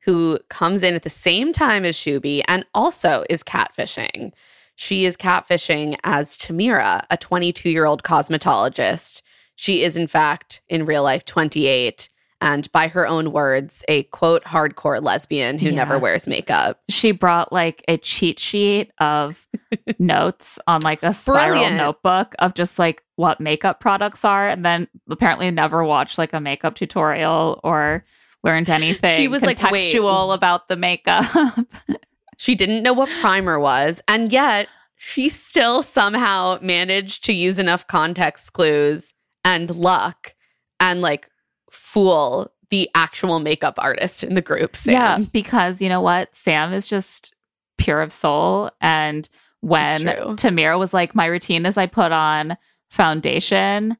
[0.04, 4.32] who comes in at the same time as Shubi and also is catfishing.
[4.74, 9.22] She is catfishing as Tamira, a 22 year old cosmetologist.
[9.54, 12.08] She is, in fact, in real life, 28.
[12.42, 15.76] And by her own words, a quote, hardcore lesbian who Yeah.
[15.76, 16.80] never wears makeup.
[16.90, 19.46] she brought like a cheat sheet of
[19.98, 21.76] notes on like a spiral Brilliant.
[21.76, 26.40] notebook of just like what makeup products are and then apparently never watched like a
[26.40, 28.04] makeup tutorial or
[28.42, 29.94] learned anything She was like, wait.
[29.94, 31.24] contextual about the makeup
[32.38, 34.66] She didn't know what primer was, and yet
[34.96, 39.14] she still somehow managed to use enough context clues
[39.44, 40.34] and luck
[40.80, 41.28] and like
[41.72, 44.76] fool the actual makeup artist in the group.
[44.76, 44.92] Sam.
[44.92, 47.34] yeah because you know what sam is just
[47.78, 49.28] pure of soul and
[49.60, 50.00] when
[50.36, 52.56] tamira was like my routine is i put on
[52.90, 53.96] foundation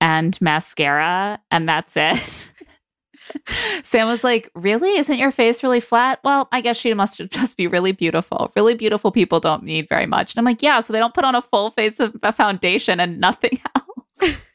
[0.00, 2.48] and mascara and that's it
[3.82, 4.98] Sam was like, Really?
[4.98, 6.20] Isn't your face really flat?
[6.24, 8.52] Well, I guess she must just be really beautiful.
[8.56, 10.34] Really beautiful people don't need very much.
[10.34, 13.00] And I'm like, Yeah, so they don't put on a full face of a foundation
[13.00, 13.83] and nothing else.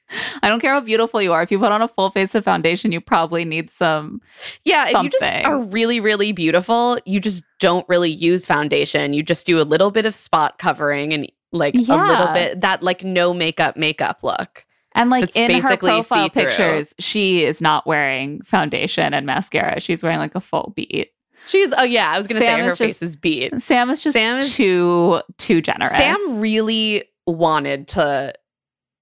[0.43, 1.41] I don't care how beautiful you are.
[1.41, 4.21] If you put on a full face of foundation, you probably need some.
[4.65, 9.13] Yeah, if you just are really, really beautiful, you just don't really use foundation.
[9.13, 12.83] You just do a little bit of spot covering and like a little bit that
[12.83, 14.65] like no makeup makeup look.
[14.95, 16.43] And like in her profile see-through.
[16.45, 19.79] pictures, she is not wearing foundation and mascara.
[19.79, 21.11] She's wearing like a full beat.
[21.45, 23.61] She's oh yeah, I was gonna Sam say her is face is beat.
[23.61, 25.91] Sam is just Sam is- too too generous.
[25.91, 28.33] Sam really wanted to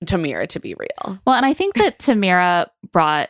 [0.05, 1.19] Tamira to be real.
[1.25, 3.29] Well, and I think that Tamira brought,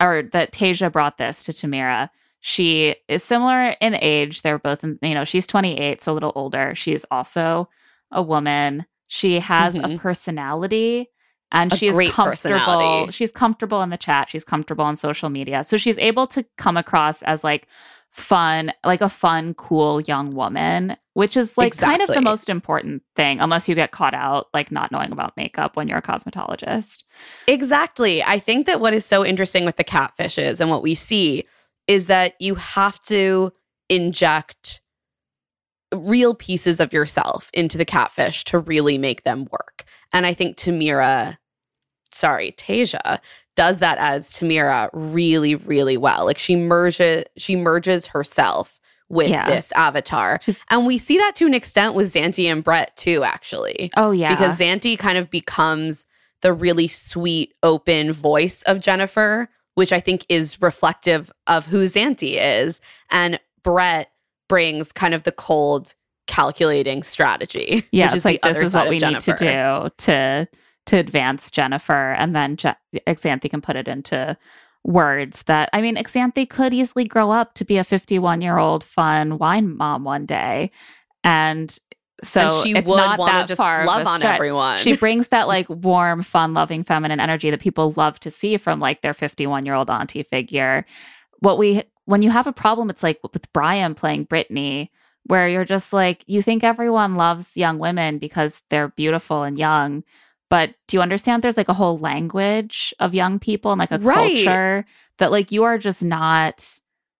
[0.00, 2.10] or that Tasia brought this to Tamira.
[2.40, 4.42] She is similar in age.
[4.42, 6.74] They're both, in, you know, she's 28, so a little older.
[6.74, 7.68] She's also
[8.10, 8.86] a woman.
[9.08, 9.98] She has a Mhm.
[9.98, 11.08] personality
[11.50, 13.10] and A she is comfortable.
[13.10, 14.28] She's comfortable in the chat.
[14.28, 15.64] She's comfortable on social media.
[15.64, 17.66] So she's able to come across as like
[18.10, 23.02] fun, like a fun, cool young woman, which is like kind of the most important
[23.14, 27.04] thing, unless you get caught out like not knowing about makeup when you're a cosmetologist.
[27.46, 28.22] Exactly.
[28.22, 31.44] I think that what is so interesting with the catfishes and what we see
[31.86, 33.52] is that you have to
[33.88, 34.80] inject
[35.94, 39.84] real pieces of yourself into the catfish to really make them work.
[40.12, 41.38] And I think Tamira,
[42.12, 43.20] sorry, Tasia
[43.58, 46.24] does that as Tamira really, really well.
[46.24, 49.46] Like she merges she merges herself with Yeah.
[49.48, 50.38] this avatar.
[50.44, 53.90] She's- and we see that to an extent with Xanthi and Brett too, actually.
[53.96, 54.30] Oh yeah.
[54.30, 56.06] Because Xanthi kind of becomes
[56.42, 62.36] the really sweet, open voice of Jennifer, which I think is reflective of who Xanthi
[62.38, 62.80] is.
[63.10, 64.12] And Brett
[64.48, 65.94] brings kind of the cold,
[66.28, 67.82] calculating strategy.
[67.90, 69.30] yeah, which is like this is what we Jennifer.
[69.32, 70.48] need to do to
[70.88, 72.74] to advance Jennifer, and then Je-
[73.06, 74.36] Xanthi can put it into
[74.84, 78.84] words that I mean, Xanthi could easily grow up to be a 51 year old
[78.84, 80.70] fun wine mom one day,
[81.24, 81.78] and
[82.22, 84.34] so and she it's would not want that to just far love on stretch.
[84.36, 84.78] everyone.
[84.78, 88.80] She brings that like warm, fun loving feminine energy that people love to see from
[88.80, 90.84] like their 51 year old auntie figure.
[91.40, 94.90] What we, when you have a problem, it's like with Brian playing Brittany,
[95.24, 100.02] where you're just like, you think everyone loves young women because they're beautiful and young.
[100.50, 103.98] But do you understand there's like a whole language of young people and like a
[103.98, 104.34] Right.
[104.34, 104.84] culture
[105.18, 106.66] that like you are just not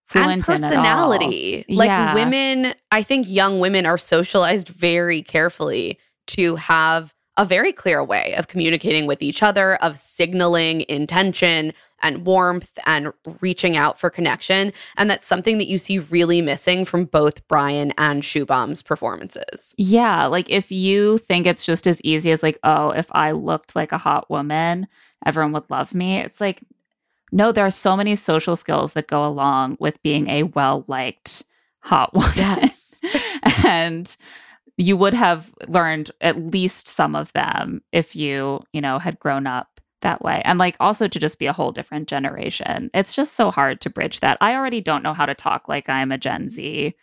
[0.06, 1.10] fluent and in at all?
[1.10, 1.64] personality.
[1.68, 2.14] Like Yeah.
[2.14, 5.98] women, I think young women are socialized very carefully
[6.28, 11.72] to have a very clear way of communicating with each other, of signaling intention
[12.02, 14.72] and warmth and reaching out for connection.
[14.96, 19.72] And that's something that you see really missing from both Brian and Shubham's performances.
[19.78, 23.76] Yeah, like if you think it's just as easy as like, oh, if I looked
[23.76, 24.88] like a hot woman,
[25.24, 26.18] everyone would love me.
[26.18, 26.60] It's like,
[27.30, 31.44] no, there are so many social skills that go along with being a well liked
[31.80, 32.32] hot woman.
[32.34, 33.00] Yes.
[33.64, 34.16] and
[34.78, 39.46] you would have learned at least some of them if you, you know, had grown
[39.46, 40.40] up that way.
[40.44, 42.88] And like also to just be a whole different generation.
[42.94, 44.38] It's just so hard to bridge that.
[44.40, 46.94] I already don't know how to talk like I'm a Gen Z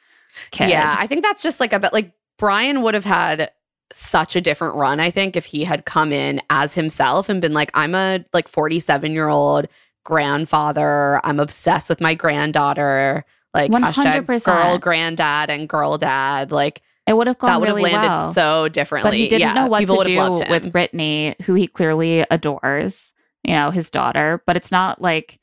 [0.51, 0.69] kid.
[0.69, 3.51] Yeah, I think that's just like a bit like Brian would have had
[3.91, 7.53] such a different run, I think, if he had come in as himself and been
[7.53, 9.67] like, I'm a like 47 year old
[10.05, 11.19] grandfather.
[11.25, 13.25] I'm obsessed with my granddaughter.
[13.53, 14.43] Like 100%.
[14.45, 16.51] girl granddad and girl dad.
[16.51, 18.31] Like It would have gone that would really have landed well.
[18.31, 19.11] so differently.
[19.11, 21.67] But he didn't yeah, know what people to would have do with Brittany, who he
[21.67, 24.41] clearly adores, you know, his daughter.
[24.47, 25.39] But it's not like,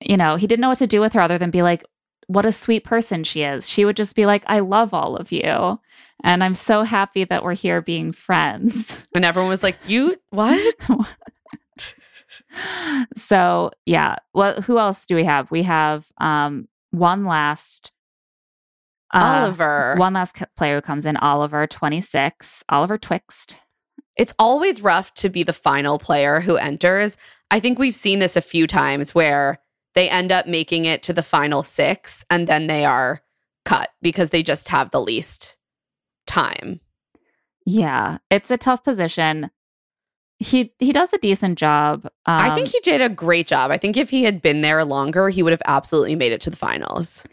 [0.00, 1.84] you know, he didn't know what to do with her other than be like,
[2.26, 3.68] what a sweet person she is.
[3.68, 5.80] She would just be like, I love all of you.
[6.22, 9.04] And I'm so happy that we're here being friends.
[9.14, 10.74] and everyone was like, You what?
[13.14, 14.16] so yeah.
[14.32, 15.50] Well, who else do we have?
[15.50, 17.92] We have um one last
[19.14, 19.94] uh, Oliver.
[19.96, 23.58] One last player who comes in, Oliver, 26, Oliver Twixt.
[24.16, 27.16] it's always rough to be the final player who enters.
[27.50, 29.58] I think we've seen this a few times where
[29.94, 33.22] they end up making it to the final six and then they are
[33.64, 35.56] cut because they just have the least
[36.26, 36.80] time.
[37.64, 39.50] Yeah, it's a tough position.
[40.38, 42.04] He he does a decent job.
[42.04, 43.70] Um, I think he did a great job.
[43.70, 46.50] I think if he had been there longer, he would have absolutely made it to
[46.50, 47.24] the finals.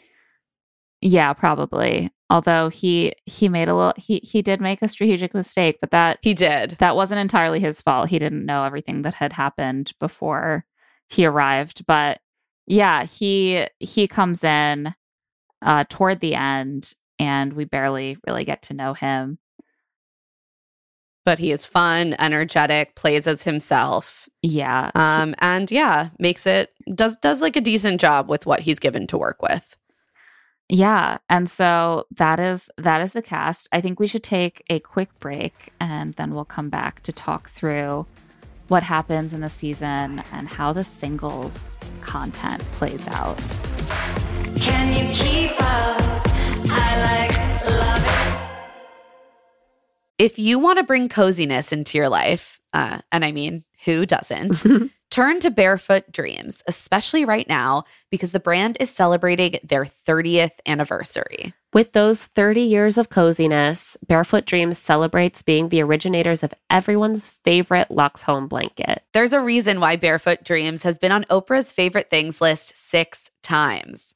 [1.01, 2.11] Yeah, probably.
[2.29, 6.19] Although he he made a little he he did make a strategic mistake, but that
[6.21, 6.77] He did.
[6.79, 8.07] that wasn't entirely his fault.
[8.09, 10.65] He didn't know everything that had happened before
[11.09, 12.19] he arrived, but
[12.67, 14.93] yeah, he he comes in
[15.61, 19.39] uh toward the end and we barely really get to know him.
[21.25, 24.27] But he is fun, energetic, plays as himself.
[24.41, 24.89] Yeah.
[24.95, 29.05] Um, and yeah, makes it does does like a decent job with what he's given
[29.07, 29.77] to work with.
[30.73, 33.67] Yeah, and so that is that is the cast.
[33.73, 37.49] I think we should take a quick break and then we'll come back to talk
[37.49, 38.05] through
[38.69, 41.67] what happens in the season and how the singles
[41.99, 43.37] content plays out.
[44.55, 46.21] Can you keep up?
[46.71, 48.75] I like love it.
[50.17, 54.63] If you want to bring coziness into your life, uh, and I mean, who doesn't?
[55.11, 61.53] Turn to Barefoot Dreams, especially right now, because the brand is celebrating their 30th anniversary.
[61.73, 67.91] With those 30 years of coziness, Barefoot Dreams celebrates being the originators of everyone's favorite
[67.91, 69.03] Lux Home blanket.
[69.11, 74.15] There's a reason why Barefoot Dreams has been on Oprah's favorite things list six times.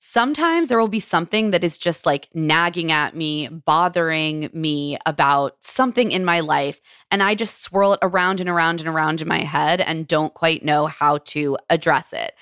[0.00, 5.56] Sometimes there will be something that is just like nagging at me, bothering me about
[5.58, 6.80] something in my life.
[7.10, 10.32] And I just swirl it around and around and around in my head and don't
[10.34, 12.34] quite know how to address it.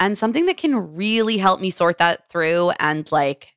[0.00, 3.54] And something that can really help me sort that through and like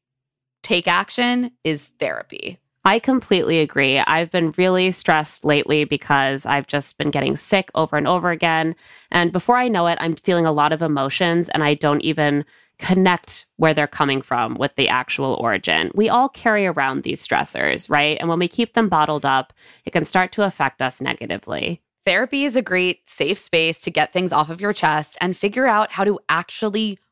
[0.61, 2.59] take action is therapy.
[2.85, 3.99] I completely agree.
[3.99, 8.75] I've been really stressed lately because I've just been getting sick over and over again.
[9.11, 12.45] And before I know it, I'm feeling a lot of emotions and I don't even
[12.79, 15.91] connect where they're coming from with the actual origin.
[15.93, 18.17] We all carry around these stressors, right?
[18.19, 19.53] And when we keep them bottled up,
[19.85, 21.81] it can start to affect us negatively.
[22.05, 25.67] Therapy is a great safe space to get things off of your chest and figure
[25.67, 26.97] out how to actually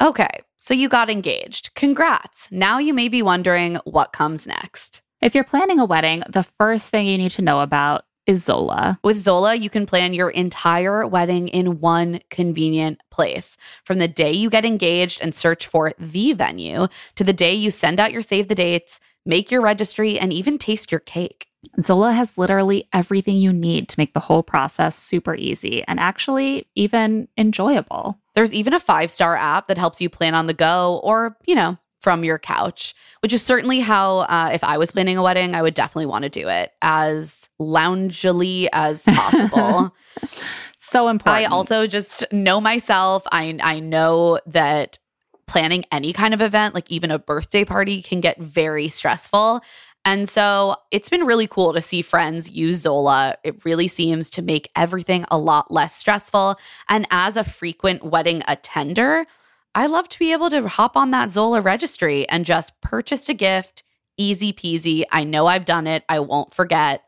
[0.00, 1.74] Okay, so you got engaged.
[1.74, 2.52] Congrats.
[2.52, 5.02] Now you may be wondering what comes next.
[5.20, 9.00] If you're planning a wedding, the first thing you need to know about is Zola.
[9.02, 13.56] With Zola, you can plan your entire wedding in one convenient place.
[13.84, 16.86] From the day you get engaged and search for the venue
[17.16, 20.58] to the day you send out your save the dates, make your registry, and even
[20.58, 21.48] taste your cake.
[21.80, 26.68] Zola has literally everything you need to make the whole process super easy and actually
[26.76, 28.18] even enjoyable.
[28.38, 31.56] There's even a five star app that helps you plan on the go or, you
[31.56, 35.56] know, from your couch, which is certainly how, uh, if I was planning a wedding,
[35.56, 39.92] I would definitely want to do it as loungily as possible.
[40.78, 41.50] so important.
[41.50, 43.24] I also just know myself.
[43.32, 45.00] I I know that
[45.48, 49.62] planning any kind of event, like even a birthday party, can get very stressful.
[50.08, 53.36] And so it's been really cool to see friends use Zola.
[53.44, 56.58] It really seems to make everything a lot less stressful.
[56.88, 59.26] And as a frequent wedding attender,
[59.74, 63.34] I love to be able to hop on that Zola registry and just purchase a
[63.34, 63.82] gift.
[64.16, 65.04] Easy peasy.
[65.12, 66.04] I know I've done it.
[66.08, 67.04] I won't forget.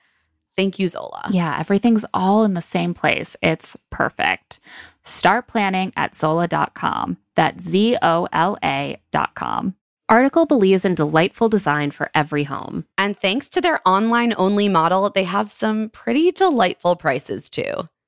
[0.55, 1.31] Thank you, Zola.
[1.31, 3.35] Yeah, everything's all in the same place.
[3.41, 4.61] It's perfect.
[5.05, 7.17] Start planning at Zola.com.
[7.35, 9.75] That's Z O L A.com.
[10.11, 12.85] Article believes in delightful design for every home.
[12.99, 17.89] And thanks to their online only model, they have some pretty delightful prices too.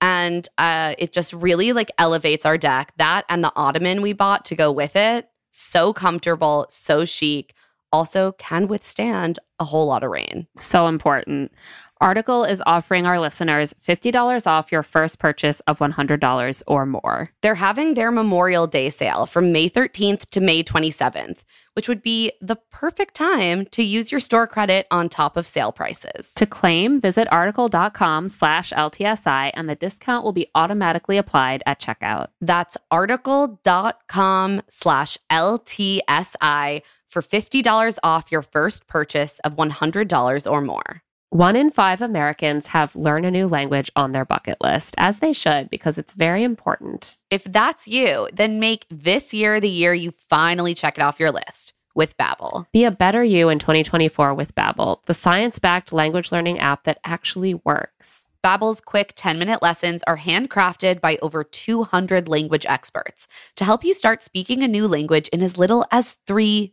[0.00, 2.92] and uh, it just really like elevates our deck.
[2.98, 7.54] That and the ottoman we bought to go with it, so comfortable, so chic.
[7.96, 10.46] Also, can withstand a whole lot of rain.
[10.58, 11.50] So important.
[11.98, 17.30] Article is offering our listeners $50 off your first purchase of $100 or more.
[17.40, 22.32] They're having their Memorial Day sale from May 13th to May 27th, which would be
[22.42, 26.34] the perfect time to use your store credit on top of sale prices.
[26.34, 32.26] To claim, visit article.com slash LTSI and the discount will be automatically applied at checkout.
[32.42, 41.02] That's article.com slash LTSI for $50 off your first purchase of $100 or more.
[41.30, 45.32] One in five Americans have learn a new language on their bucket list, as they
[45.32, 47.18] should, because it's very important.
[47.30, 51.32] If that's you, then make this year the year you finally check it off your
[51.32, 52.66] list with Babbel.
[52.72, 57.54] Be a better you in 2024 with Babbel, the science-backed language learning app that actually
[57.54, 58.28] works.
[58.44, 63.26] Babbel's quick 10-minute lessons are handcrafted by over 200 language experts
[63.56, 66.72] to help you start speaking a new language in as little as 3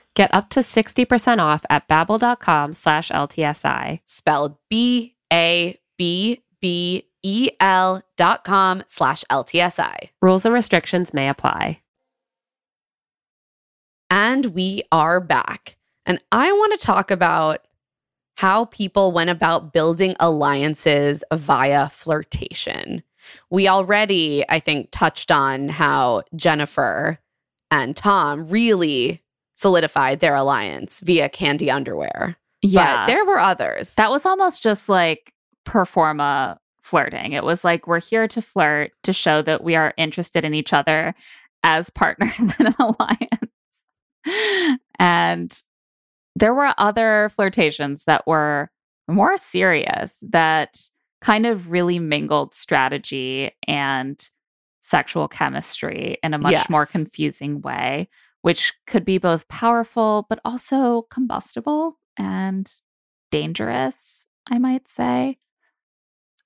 [0.15, 4.01] Get up to 60% off at babbel.com slash LTSI.
[4.05, 5.21] Spelled B-A-B-B-E-L
[8.17, 10.09] dot com slash LTSI.
[10.21, 11.81] Rules and restrictions may apply.
[14.09, 15.77] And we are back.
[16.05, 17.65] And I want to talk about
[18.35, 23.03] how people went about building alliances via flirtation.
[23.49, 27.19] We already, I think, touched on how Jennifer
[27.69, 29.21] and Tom really
[29.53, 32.37] solidified their alliance via candy underwear.
[32.61, 32.97] Yeah.
[32.97, 33.95] But there were others.
[33.95, 35.33] That was almost just like
[35.65, 37.33] performa flirting.
[37.33, 40.73] It was like we're here to flirt to show that we are interested in each
[40.73, 41.15] other
[41.63, 44.81] as partners in an alliance.
[44.99, 45.61] and
[46.35, 48.71] there were other flirtations that were
[49.07, 50.79] more serious that
[51.21, 54.29] kind of really mingled strategy and
[54.81, 58.09] sexual chemistry in a much more confusing way,
[58.41, 62.71] which could be both powerful but also combustible and
[63.31, 65.37] dangerous, I might say.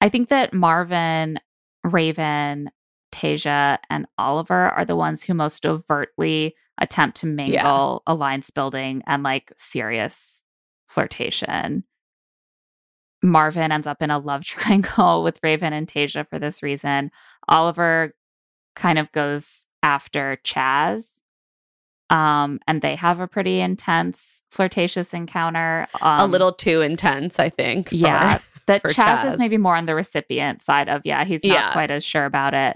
[0.02, 1.40] I think that Marvin,
[1.84, 2.70] Raven,
[3.12, 9.24] Tasia, and Oliver are the ones who most overtly attempt to mingle alliance building and
[9.24, 10.44] like serious
[10.88, 11.86] flirtation.
[13.24, 17.12] Marvin ends up in a love triangle with Raven and Tasia for this reason.
[17.48, 18.14] Oliver
[18.76, 21.22] kind of goes after Chaz.
[22.10, 25.88] Um, and they have a pretty intense flirtatious encounter.
[26.02, 27.90] Um, a little too intense, I think.
[27.90, 28.40] for- yeah.
[28.68, 29.34] That Chaz, Chaz.
[29.34, 31.72] is maybe more on the recipient side of, yeah, he's not Yeah.
[31.74, 32.76] quite as sure about it.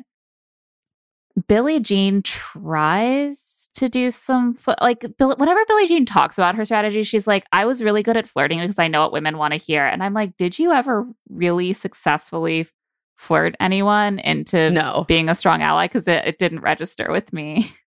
[1.47, 6.65] Billie Jean tries to do some fl- like Bill, whenever Billie Jean talks about her
[6.65, 9.53] strategy, she's like, "I was really good at flirting because I know what women want
[9.53, 12.67] to hear." And I'm like, "Did you ever really successfully
[13.17, 15.05] flirt anyone into No.
[15.07, 15.85] being a strong ally?
[15.85, 17.71] Because it, it didn't register with me."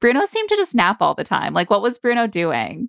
[0.00, 1.54] Bruno seemed to just nap all the time.
[1.54, 2.88] Like, what was Bruno doing?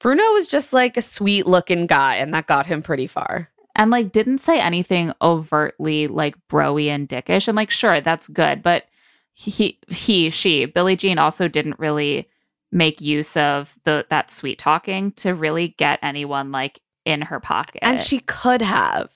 [0.00, 3.48] Bruno was just like a sweet looking guy, and that got him pretty far.
[3.76, 8.62] and like didn't say anything overtly like broy and dickish and like sure that's good
[8.62, 8.84] but
[9.32, 12.28] he he she billie jean also didn't really
[12.70, 17.80] make use of the that sweet talking to really get anyone like in her pocket
[17.82, 19.12] And she could have.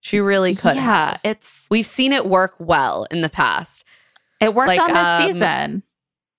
[0.00, 1.20] She really could yeah have.
[1.22, 3.84] it's We've seen it work well in the past.
[4.40, 5.82] it worked like, on this um, season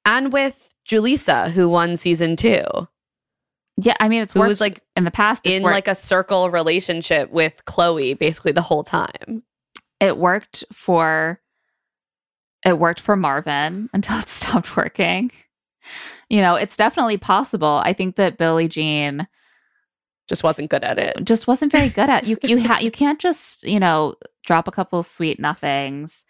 [0.06, 2.64] And with DeLeesa, who won season two,
[3.78, 6.52] yeah i mean it's who was like in the past in worked, like a circle
[6.52, 9.44] relationship with Chloe basically the whole time.
[10.00, 11.40] it worked for
[12.66, 15.32] it worked for Marvin until it stopped working.
[16.30, 17.82] You know, it's definitely possible.
[17.84, 19.28] I think that Billie Jean
[20.30, 21.26] Just wasn't good at it.
[21.26, 24.72] just wasn't very good at you you ha- you can't just, you know, drop a
[24.72, 26.26] couple sweet nothings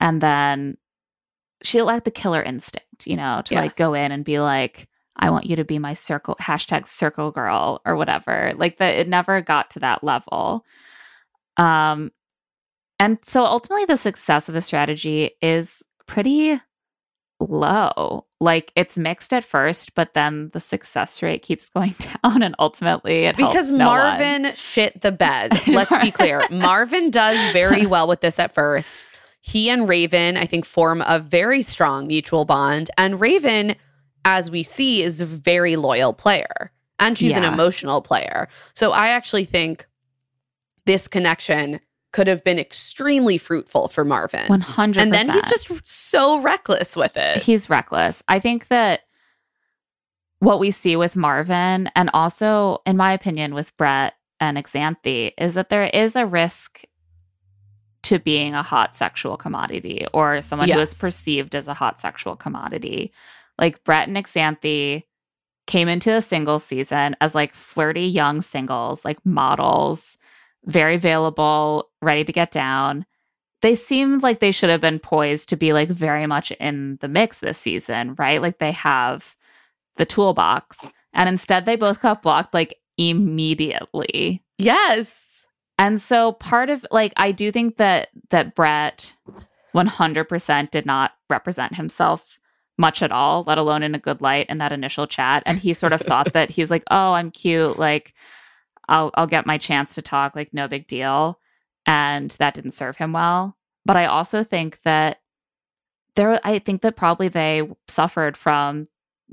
[0.00, 0.76] and then
[1.62, 5.30] she lacked the killer instinct, you know, to like go in and be like I
[5.30, 8.52] want you to be my circle hashtag circle girl or whatever.
[8.56, 10.64] Like that it never got to that level.
[11.56, 12.10] Um
[12.98, 16.60] and so ultimately the success of the strategy is pretty
[17.40, 18.26] low.
[18.40, 21.94] Like it's mixed at first, but then the success rate keeps going
[22.24, 24.00] down and ultimately it helps Because no one.
[24.00, 25.52] Marvin shit the bed.
[25.68, 26.42] Let's be clear.
[26.50, 29.04] Marvin does very well with this at first.
[29.46, 32.90] He and Raven, I think, form a very strong mutual bond.
[32.96, 33.76] And Raven,
[34.24, 36.72] as we see, is a very loyal player.
[36.98, 38.48] And she's an emotional player.
[38.72, 39.86] So I actually think
[40.86, 41.80] this connection
[42.12, 44.46] could have been extremely fruitful for Marvin.
[44.46, 44.96] 100%.
[44.96, 47.42] And then he's just so reckless with it.
[47.42, 48.22] he's reckless.
[48.26, 49.00] I think that
[50.38, 55.52] what we see with Marvin and also in my opinion with Brett and Xanthi is
[55.52, 56.84] that there is a risk
[58.04, 60.98] to being a hot sexual commodity or someone who is Yes.
[60.98, 63.12] perceived as a hot sexual commodity.
[63.58, 65.04] Like Brett and Xanthi
[65.66, 70.16] came into a single season as like flirty young singles, like models,
[70.66, 73.06] very available, ready to get down.
[73.62, 77.08] They seemed like they should have been poised to be like very much in the
[77.08, 78.42] mix this season, right?
[78.42, 79.36] Like they have
[79.96, 80.86] the toolbox.
[81.14, 84.42] And instead they both got blocked like immediately.
[84.58, 85.33] Yes.
[85.78, 89.14] And so part of like I do think that that Brett
[89.74, 92.38] 100% did not represent himself
[92.78, 95.42] much at all, let alone in a good light in that initial chat.
[95.46, 98.14] And he sort of thought that he's like, "Oh, I'm cute, like
[98.88, 101.40] I'll I'll get my chance to talk, like no big deal."
[101.86, 103.56] And that didn't serve him well.
[103.84, 105.20] But I also think that
[106.16, 108.84] there I think that probably they suffered from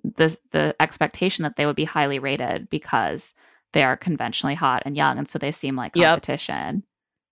[0.03, 3.35] the the expectation that they would be highly rated because
[3.73, 6.05] they are conventionally hot and young and so they seem like Yep.
[6.23, 6.83] competition.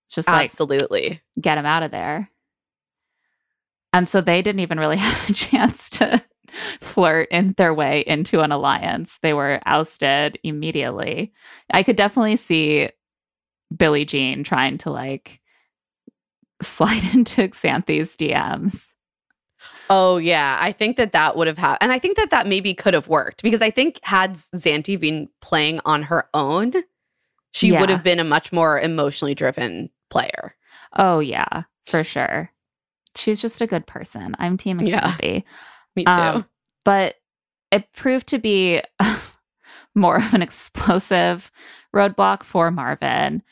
[0.06, 1.20] It's just like Absolutely.
[1.40, 2.30] get them out of there.
[3.92, 6.22] And so they didn't even really have a chance to
[6.80, 9.18] flirt in their way into an alliance.
[9.22, 11.32] They were ousted immediately.
[11.72, 12.90] I could definitely see
[13.76, 15.40] Billie Jean trying to like
[16.62, 18.89] slide into Xanthi's DMs.
[19.92, 22.72] Oh yeah, I think that that would have happened, and I think that that maybe
[22.74, 26.72] could have worked because I think had Xanthi been playing on her own,
[27.52, 27.80] she Yeah.
[27.80, 30.54] would have been a much more emotionally driven player.
[30.96, 32.52] Oh yeah, for sure.
[33.16, 34.36] She's just a good person.
[34.38, 35.12] I'm team Yeah.
[35.20, 36.10] Me too.
[36.10, 36.46] Um,
[36.84, 37.16] but
[37.72, 38.80] it proved to be
[39.96, 41.50] more of an explosive
[41.94, 43.42] roadblock for Marvin.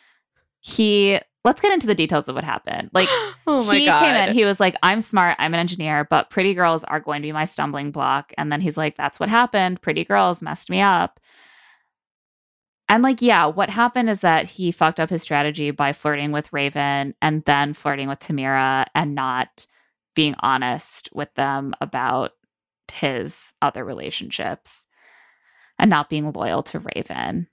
[0.61, 2.91] He let's get into the details of what happened.
[2.99, 3.09] Like
[3.47, 6.31] oh my he god, came in, he was like, I'm smart, I'm an engineer, but
[6.31, 8.33] pretty girls are going to be my stumbling block.
[8.37, 9.81] And then he's like, That's what happened.
[9.81, 11.21] Pretty girls messed me up.
[12.89, 16.53] And like, yeah, what happened is that he fucked up his strategy by flirting with
[16.53, 19.67] Raven and then flirting with Tamira and not
[20.15, 22.33] being honest with them about
[22.91, 24.87] his other relationships
[25.79, 27.49] and not being loyal to Raven.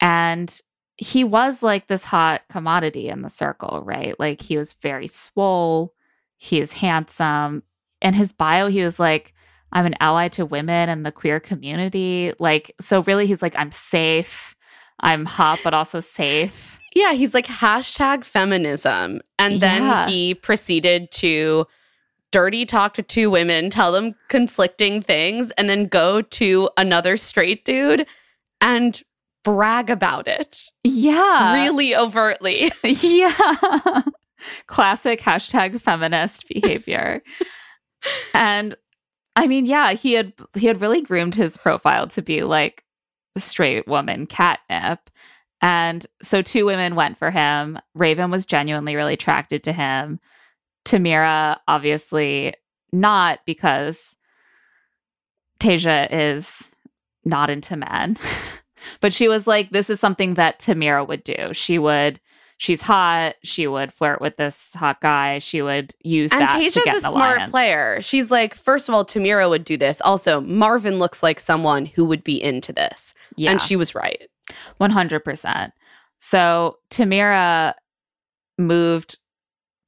[0.00, 0.60] And
[0.98, 4.18] he was like this hot commodity in the circle, right?
[4.18, 5.94] Like he was very swole,
[6.36, 7.62] he is handsome.
[8.02, 9.32] In his bio, he was like,
[9.72, 12.32] I'm an ally to women and the queer community.
[12.38, 14.54] Like, so really, he's like, I'm safe.
[15.00, 16.80] I'm hot, but also safe.
[16.94, 20.08] yeah, he's like hashtag feminism, and then Yeah.
[20.08, 21.66] he proceeded to
[22.32, 27.64] dirty talk to two women, tell them conflicting things, and then go to another straight
[27.64, 28.06] dude
[28.60, 29.02] and
[29.54, 31.54] brag about it Yeah.
[31.54, 32.70] really overtly.
[32.84, 34.02] yeah.
[34.66, 37.22] Classic hashtag feminist behavior.
[38.34, 38.76] and
[39.36, 42.84] I mean, yeah, he had he had really groomed his profile to be like
[43.36, 45.10] straight woman catnip.
[45.60, 47.78] And so two women went for him.
[47.94, 50.20] Raven was genuinely really attracted to him.
[50.84, 52.54] Tamira, obviously
[52.92, 54.14] not because
[55.60, 56.68] Tasia is
[57.24, 58.16] not into men.
[59.00, 61.52] but she was like, this is something that Tamira would do.
[61.52, 62.20] She would,
[62.58, 63.36] she's hot.
[63.42, 65.38] She would flirt with this hot guy.
[65.38, 66.52] She would use And that.
[66.52, 68.00] to Tasia's a smart player.
[68.02, 70.00] She's like, first of all, Tamira would do this.
[70.02, 73.14] Also, Marvin looks like someone who would be into this.
[73.36, 73.52] Yeah.
[73.52, 74.28] And she was right.
[74.80, 75.72] 100%.
[76.18, 77.74] So Tamira
[78.58, 79.18] moved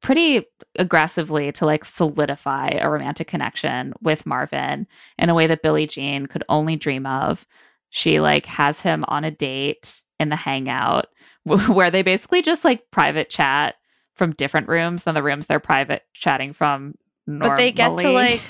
[0.01, 0.47] pretty
[0.78, 4.86] aggressively to like solidify a romantic connection with Marvin
[5.18, 7.47] in a way that Billie Jean could only dream of.
[7.91, 11.07] She like has him on a date in the hangout
[11.45, 13.76] where they basically just like private chat
[14.14, 16.95] from different rooms than the rooms they're private chatting from
[17.26, 18.43] But they get to like,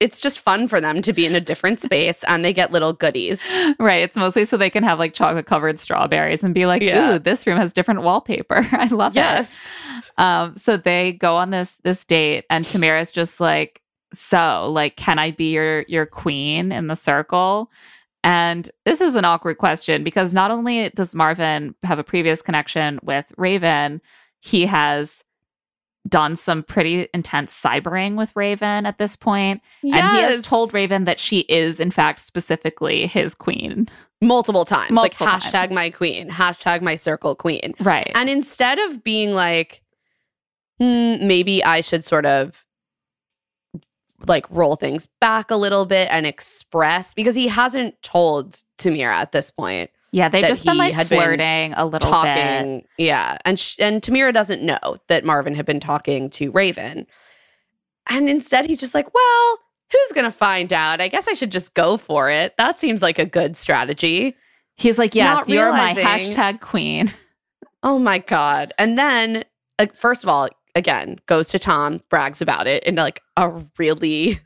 [0.00, 2.92] it's just fun for them to be in a different space and they get little
[2.92, 3.42] goodies.
[3.78, 4.02] Right.
[4.02, 7.14] It's mostly so they can have like chocolate covered strawberries and be like, Yeah.
[7.14, 8.66] ooh, this room has different wallpaper.
[8.72, 9.20] I love it.
[9.20, 9.68] Yes.
[10.18, 13.80] Um, so they go on this this date and Tamira's just like,
[14.12, 17.70] so like, can I be your your queen in the circle?
[18.26, 22.98] And this is an awkward question because not only does Marvin have a previous connection
[23.04, 24.00] with Raven,
[24.40, 25.22] he has
[26.08, 31.04] done some pretty intense cybering with Raven at this point, And he has told Raven
[31.04, 33.88] that she is, in fact, specifically his queen.
[34.20, 35.72] multiple times, Multiple like hashtag times.
[35.72, 37.74] my queen, hashtag my circle queen.
[37.80, 38.10] Right.
[38.16, 39.82] And instead of being like,
[40.80, 42.65] "Hmm, maybe I should sort of
[44.26, 49.32] like roll things back a little bit and express, because he hasn't told Tamira at
[49.32, 52.00] this point yeah, they've just been like had been flirting a little bit.
[52.00, 52.86] talking.
[52.96, 53.36] Yeah.
[53.44, 57.06] And, sh- and Tamira doesn't know that Marvin had been talking to Raven.
[58.08, 59.58] And instead, he's just like, well,
[59.92, 61.02] who's going to find out?
[61.02, 62.56] I guess I should just go for it.
[62.56, 64.34] That seems like a good strategy.
[64.76, 67.08] He's like, yes, Not you're my hashtag queen.
[67.82, 68.72] Oh my God.
[68.78, 69.44] And then,
[69.78, 74.38] like, first of all, again, goes to Tom, brags about it in like a really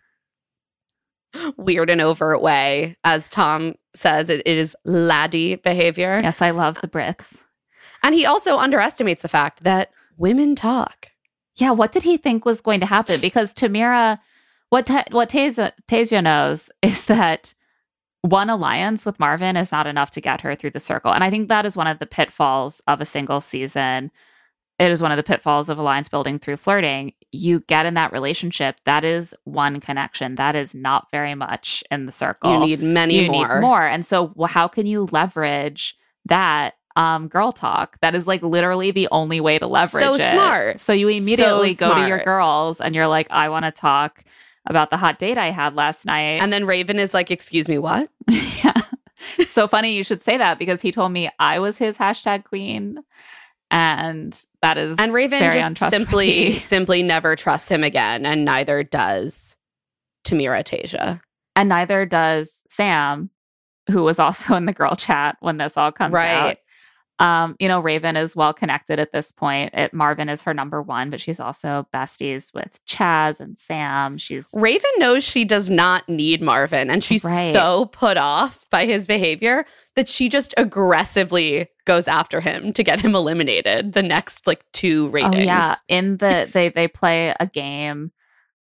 [1.58, 2.96] weird and overt way.
[3.04, 6.20] As Tom says, it, it is laddie behavior.
[6.22, 7.42] yes, I love the Brits.
[8.02, 11.08] And he also underestimates the fact that women talk.
[11.56, 13.20] Yeah, what did he think was going to happen?
[13.20, 14.18] Because Tamira,
[14.70, 17.54] what Ta- what Tasia, Tasia knows is that
[18.22, 21.30] one alliance with Marvin is not enough to get her through the circle, and I
[21.30, 24.10] think that is one of the pitfalls of a single season.
[24.80, 27.12] It is one of the pitfalls of alliance building through flirting.
[27.32, 30.36] You get in that relationship, that is one connection.
[30.36, 32.54] That is not very much in the circle.
[32.54, 33.56] You need many you more.
[33.56, 33.86] need more.
[33.86, 37.98] And so, well, how can you leverage that um, girl talk?
[38.00, 40.30] That is like literally the only way to leverage So it.
[40.30, 40.78] smart.
[40.80, 44.24] So you immediately So go to your girls and you're like, I want to talk
[44.66, 46.40] about the hot date I had last night.
[46.40, 48.72] And then Raven is like, "Excuse me, what?" yeah.
[49.46, 52.98] So funny you should say that because he told me I was his hashtag queen.
[53.70, 59.56] And that is And Raven just simply simply never trusts him again, and neither does
[60.24, 61.20] Tamira Tasia.
[61.56, 63.30] and neither does Sam,
[63.90, 66.30] who was also in the girl chat when this all comes Right.
[66.50, 66.56] out.
[67.20, 69.74] Um, you know, Raven is well connected at this point.
[69.74, 74.16] It, Marvin is her number one, but she's also besties with Chaz and Sam.
[74.16, 77.52] She's Raven knows she does not need Marvin, and she's Right.
[77.52, 79.66] so put off by his behavior
[79.96, 85.08] that she just aggressively goes after him to get him eliminated the next like two
[85.08, 85.34] ratings.
[85.34, 88.12] Oh yeah, in the they they play a game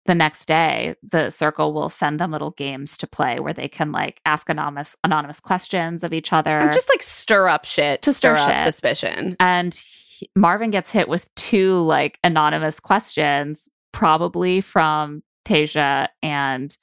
[0.06, 0.96] the next day.
[1.08, 4.96] The circle will send them little games to play where they can like ask anonymous
[5.04, 6.58] anonymous questions of each other.
[6.58, 8.62] And just like stir up shit to stir stir, up shit.
[8.74, 9.36] suspicion.
[9.40, 16.76] and he- Marvin gets hit with two like anonymous questions, probably from Tasia and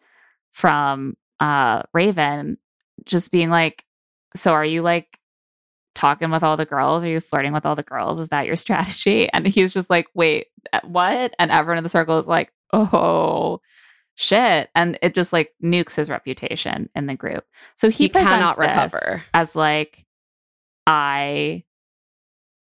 [0.51, 2.59] from uh Raven,
[3.05, 3.85] just being like,
[4.37, 5.19] "So are you like?"
[5.95, 7.05] talking with all the girls?
[7.05, 8.19] Are you flirting with all the girls?
[8.19, 9.29] Is that your strategy?
[9.31, 11.35] And he's just like, wait, uh, what?
[11.39, 13.61] And everyone in the circle is like, oh,
[14.15, 14.71] shit.
[14.75, 17.45] And it just like nukes his reputation in the group.
[17.77, 19.23] So he, He cannot recover.
[19.35, 20.05] as like,
[20.87, 21.65] I,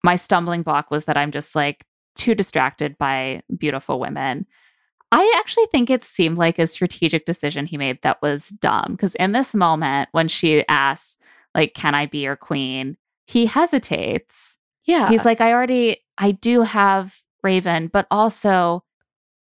[0.03, 1.85] my stumbling block was that I'm just like
[2.15, 4.45] too distracted by beautiful women.
[5.11, 8.93] I actually think it seemed like a strategic decision he made that was dumb.
[8.93, 11.17] Because in this moment, when she asks,
[11.53, 12.97] like, can I be your queen?
[13.27, 14.57] He hesitates.
[14.85, 15.09] Yeah.
[15.09, 18.83] He's like, I already, I do have Raven, but also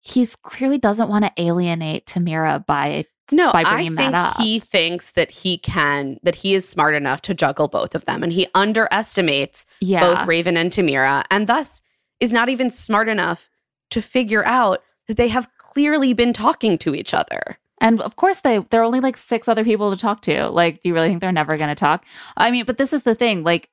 [0.04, 4.36] he's clearly doesn't want to alienate Tamira by no, by I bringing think that up.
[4.36, 8.22] he thinks that he can, that he is smart enough to juggle both of them.
[8.22, 11.80] And he underestimates yeah, both Raven and Tamira, and thus
[12.20, 13.48] is not even smart enough
[13.90, 17.58] to figure out that they have clearly been talking to each other.
[17.80, 20.48] And of course, they there are only like six other people to talk to.
[20.48, 22.04] Like, do you really think they're never going to talk?
[22.36, 23.42] I mean, but this is the thing.
[23.42, 23.70] Like,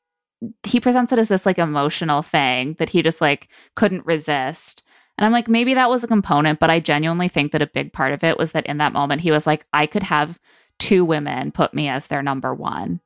[0.63, 4.83] he presents it as this like emotional thing that he just like couldn't resist.
[5.21, 7.93] And I'm like, maybe that was a component, but I genuinely think that a big
[7.93, 10.39] part of it was that in that moment he was like, I could have
[10.79, 12.99] two women put me as their number one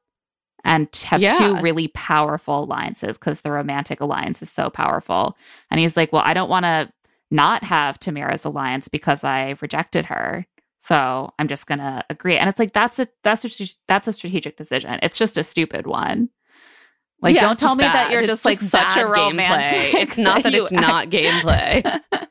[0.63, 1.38] and have Yeah.
[1.38, 5.38] two really powerful alliances because the romantic alliance is so powerful.
[5.70, 6.89] And he's like, well, I don't want to
[7.32, 10.45] not have Tamira's alliance because I rejected her.
[10.80, 12.38] So I'm just gonna agree.
[12.38, 14.99] And it's like that's a that's a that's a strategic decision.
[15.01, 16.30] It's just a stupid one.
[17.22, 19.16] Like, Yeah, don't tell me that you're It's just like just such a bad gameplay.
[19.16, 19.93] romantic.
[20.01, 22.01] It's not that it's not gameplay.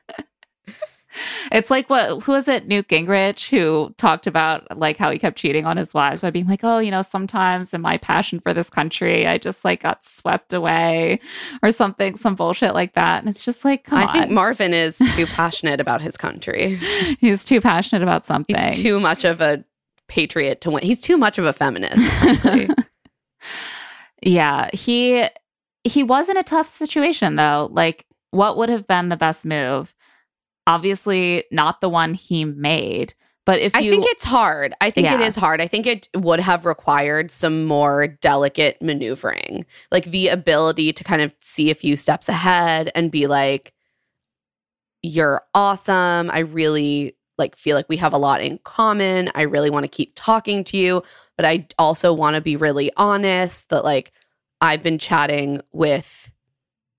[1.53, 5.39] it's like what who was it Newt Gingrich who talked about like how he kept
[5.39, 8.53] cheating on his wives by being like, oh, you know, sometimes in my passion for
[8.53, 11.21] this country, I just like got swept away
[11.63, 13.21] or something, some bullshit like that.
[13.21, 14.05] And it's just like, come on.
[14.05, 16.77] I on, think Marvin is too passionate about his country.
[17.21, 18.57] he's too passionate about something.
[18.57, 19.65] He's too much of a
[20.09, 20.83] patriot to win.
[20.83, 22.03] He's too much of a feminist.
[24.25, 25.27] Yeah, he
[25.85, 27.69] he was in a tough situation though.
[27.73, 29.95] Like, what would have been the best move?
[30.67, 33.15] Obviously, not the one he made.
[33.47, 34.73] But if I think it's hard.
[34.81, 35.27] I think it Yeah.
[35.27, 35.61] is hard.
[35.61, 41.21] I think it would have required some more delicate maneuvering, like the ability to kind
[41.21, 43.75] of see a few steps ahead and be like,
[45.03, 46.31] "You're awesome.
[46.31, 49.31] I really like feel like we have a lot in common.
[49.35, 51.03] I really want to keep talking to you,
[51.37, 54.13] but I also want to be really honest that like
[54.61, 56.31] I've been chatting with."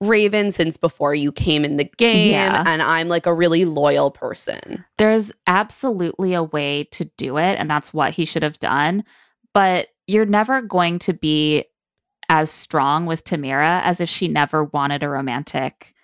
[0.02, 2.64] Raven since before you came in the game Yeah.
[2.66, 4.84] and I'm like a really loyal person.
[4.98, 9.04] there's absolutely a way to do it, and that's what he should have done.
[9.54, 11.64] But you're never going to be
[12.28, 15.94] as strong with Tamira as if she never wanted a romantic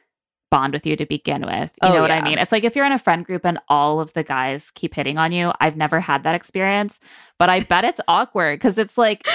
[0.52, 1.72] bond with you to begin with.
[1.82, 2.36] You Oh, know what I mean?
[2.36, 5.16] It's like if you're in a friend group and all of the guys keep hitting
[5.16, 5.50] on you.
[5.60, 7.00] I've never had that experience,
[7.38, 9.26] but I bet it's awkward because it's like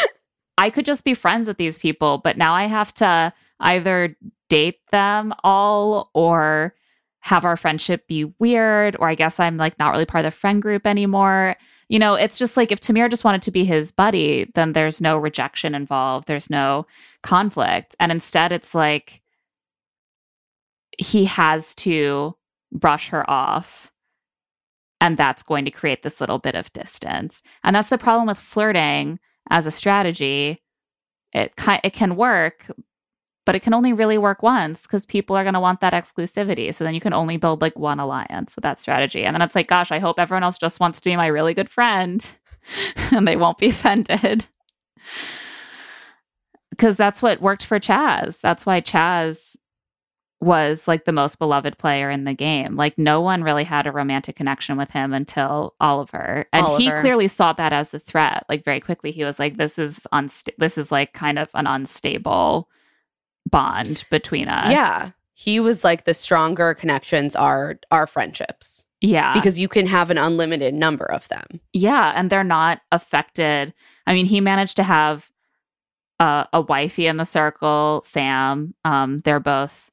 [0.60, 4.16] I could just be friends with these people, but now I have to either
[4.48, 6.76] date them all or
[7.22, 10.38] have our friendship be weird, or I guess I'm like not really part of the
[10.38, 11.56] friend group anymore.
[11.90, 15.02] You know, it's just like if Tamir just wanted to be his buddy, then there's
[15.02, 16.86] no rejection involved, there's no
[17.24, 17.96] conflict.
[18.00, 19.22] And instead, it's like
[20.98, 22.36] he has to
[22.72, 23.92] brush her off.
[25.00, 27.44] And that's going to create this little bit of distance.
[27.64, 29.20] And that's the problem with flirting
[29.50, 30.64] as a strategy.
[31.34, 32.66] It, it can work,
[33.46, 36.74] but it can only really work once because people are going to want that exclusivity.
[36.74, 39.24] So then you can only build like one alliance with that strategy.
[39.24, 41.54] And then it's like, gosh, I hope everyone else just wants to be my really
[41.54, 42.28] good friend
[43.12, 44.48] and they won't be offended.
[46.70, 48.40] Because that's what worked for Chaz.
[48.40, 49.56] That's why Chaz
[50.40, 52.76] was like the most beloved player in the game.
[52.76, 56.46] Like no one really had a romantic connection with him until Oliver.
[56.54, 58.46] And he clearly saw that as a threat.
[58.48, 61.66] Like very quickly he was like this is unsta- this is like kind of an
[61.66, 62.70] unstable
[63.50, 64.72] bond between us.
[64.72, 65.12] Yeah.
[65.34, 69.34] He was like the stronger connections are our friendships Yeah.
[69.34, 71.46] because you can have an unlimited number of them.
[71.74, 73.74] Yeah, and they're not affected.
[74.06, 75.32] I mean, he managed to have
[76.20, 78.74] uh, a wifey in the circle, Sam.
[78.84, 79.92] Um, they're both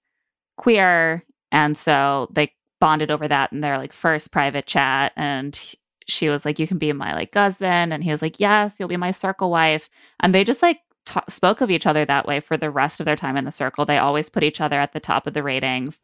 [0.56, 5.12] queer, and so they bonded over that in their like first private chat.
[5.16, 5.58] And
[6.06, 8.88] she was like, "You can be my like husband," and he was like, "Yes, you'll
[8.88, 9.88] be my circle wife."
[10.20, 13.06] And they just like ta- spoke of each other that way for the rest of
[13.06, 13.84] their time in the circle.
[13.84, 16.02] They always put each other at the top of the ratings,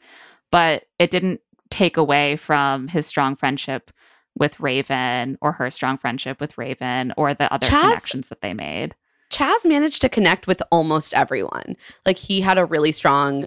[0.51, 1.40] but it didn't
[1.70, 3.90] take away from his strong friendship
[4.36, 8.55] with Raven or her strong friendship with Raven or the other Chaz- connections that they
[8.55, 8.94] made.
[9.30, 11.76] Chaz managed to connect with almost everyone.
[12.05, 13.46] Like he had a really strong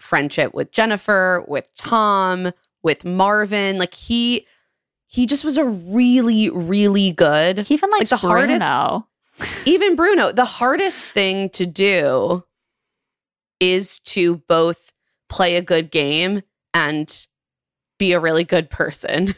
[0.00, 3.78] friendship with Jennifer, with Tom, with Marvin.
[3.78, 4.46] Like he
[5.06, 8.60] he just was a really really good He even like the hardest-
[9.66, 12.44] even Bruno, the hardest thing to do
[13.58, 14.92] is to both
[15.28, 16.42] play a good game
[16.74, 17.26] and
[17.98, 19.34] be a really good person.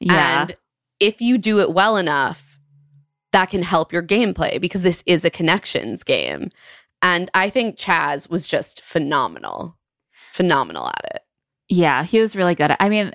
[0.00, 0.42] Yeah.
[0.42, 0.56] And
[0.98, 2.58] if you do it well enough,
[3.30, 6.50] that can help your gameplay because this is a connections game.
[7.02, 9.76] And I think Chaz was just phenomenal.
[10.32, 11.22] Phenomenal at it.
[11.68, 12.74] Yeah, he was really good.
[12.78, 13.12] I mean,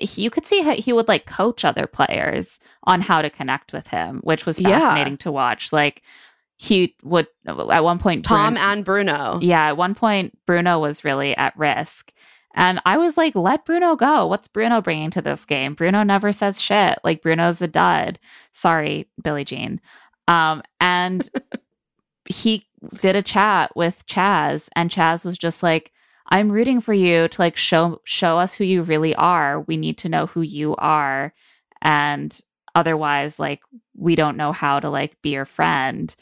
[0.00, 3.88] you could see how he would like coach other players on how to connect with
[3.88, 4.78] him, which was Yeah.
[4.80, 5.72] fascinating to watch.
[5.72, 6.02] Like
[6.56, 9.38] he would at one point Tom Bruno- and Bruno.
[9.42, 12.12] Yeah, at one point Bruno was really at risk.
[12.54, 14.26] And I was like, let Bruno go.
[14.26, 15.74] What's Bruno bringing to this game?
[15.74, 16.98] Bruno never says shit.
[17.04, 18.18] Like Bruno's a dud.
[18.52, 19.80] Sorry, Billie Jean.
[20.28, 21.28] Um, and
[22.26, 22.66] he
[23.00, 25.92] did a chat with Chaz, and Chaz was just like,
[26.28, 29.62] I'm rooting for you to like show show us who you really are.
[29.62, 31.34] We need to know who you are.
[31.82, 32.38] And
[32.74, 33.62] otherwise, like,
[33.96, 36.14] we don't know how to like be your friend.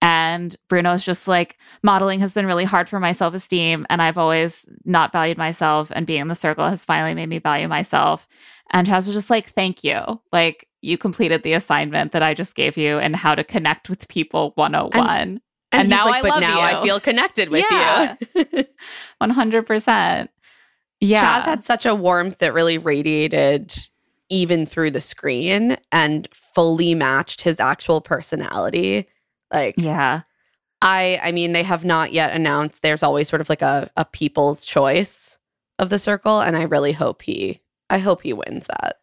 [0.00, 3.86] And Bruno's just like, modeling has been really hard for my self esteem.
[3.88, 5.92] And I've always not valued myself.
[5.94, 8.26] And being in the circle has finally made me value myself.
[8.70, 10.20] And Chaz was just like, thank you.
[10.32, 14.08] Like, you completed the assignment that I just gave you and how to connect with
[14.08, 15.08] people 101.
[15.08, 15.40] And,
[15.72, 18.16] And he's now like, I but now I feel connected with Yeah.
[18.34, 18.64] you.
[19.20, 20.28] 100%.
[21.00, 21.40] Yeah.
[21.40, 23.72] Chaz had such a warmth that really radiated
[24.28, 29.08] even through the screen and fully matched his actual personality.
[29.52, 30.22] Like yeah.
[30.80, 34.04] I I mean they have not yet announced there's always sort of like a a
[34.04, 35.38] people's choice
[35.78, 37.60] of the circle and I really hope he
[37.90, 38.96] I hope he wins that.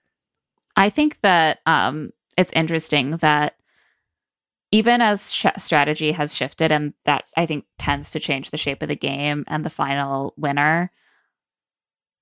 [0.76, 3.56] I think that um, it's interesting that
[4.72, 8.82] even as sh- strategy has shifted, and that I think tends to change the shape
[8.82, 10.92] of the game and the final winner.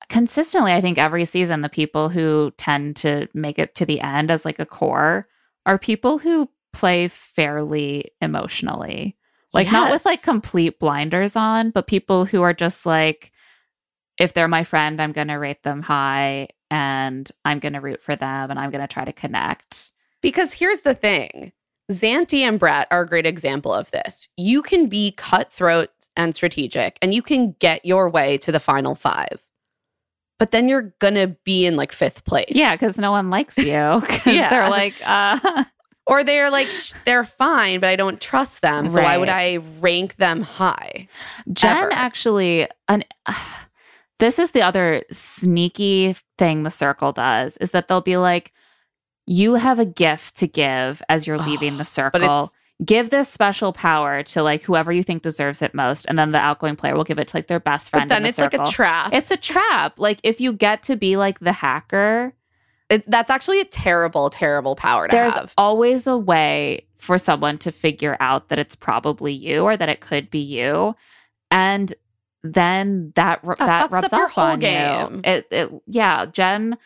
[0.10, 4.32] Consistently, I think every season, the people who tend to make it to the end
[4.32, 5.28] as like a core
[5.66, 9.18] are people who play fairly emotionally.
[9.54, 13.32] Like, not with like complete blinders on, but people who are just like,
[14.18, 18.02] if they're my friend, I'm going to rate them high and I'm going to root
[18.02, 19.92] for them and I'm going to try to connect.
[20.22, 21.54] Because here's the thing
[21.92, 24.28] Xanthi and Brett are a great example of this.
[24.36, 28.96] You can be cutthroat and strategic, and you can get your way to the final
[28.96, 29.42] five,
[30.40, 32.50] but then you're to be in like fifth place.
[32.50, 34.02] Yeah, because no one likes you.
[34.26, 34.50] Yeah.
[34.50, 35.64] they're like, uh,
[36.06, 36.68] or they're like,
[37.06, 38.90] they're fine, but I don't trust them.
[38.90, 41.08] So why would I rank them high?
[41.52, 41.94] Jen Ever.
[41.94, 43.06] actually, an,
[44.20, 48.52] this is the other sneaky thing the circle does is that they'll be like,
[49.28, 52.52] you have a gift to give as you're leaving the circle.
[52.86, 56.38] Give this special power to like whoever you think deserves it most, and then the
[56.40, 58.08] outgoing player will give it to like their best friend.
[58.08, 59.12] but then the it's like a trap.
[59.14, 60.00] It's a trap.
[60.00, 62.34] Like if you get to be like the hacker,
[62.92, 65.54] It, that's actually a terrible, terrible power to there's have.
[65.58, 70.00] always a way for someone to figure out that it's probably you or that it
[70.00, 70.96] could be you.
[71.50, 71.92] And
[72.44, 75.16] then that That that rubs up your off whole on game.
[75.16, 75.22] you.
[75.24, 76.78] It, it yeah, Jen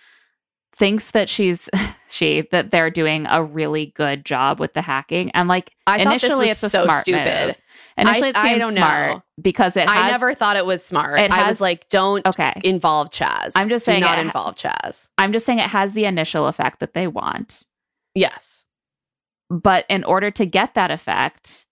[0.73, 1.69] thinks that she's
[2.11, 6.47] she that they're doing a really good job with the hacking and like I initially
[6.47, 7.47] was it's a so smart stupid.
[7.47, 7.61] move.
[7.97, 9.23] Initially, it I don't smart know.
[9.41, 11.19] because it has I never thought it was smart.
[11.19, 12.53] It I was like, don't okay.
[12.63, 13.51] involve Chaz.
[13.55, 15.09] I'm just Do saying not it ha- involve Chaz.
[15.17, 17.65] I'm just saying it has the initial effect that they want.
[18.15, 18.65] Yes.
[19.49, 21.67] But in order to get that effect,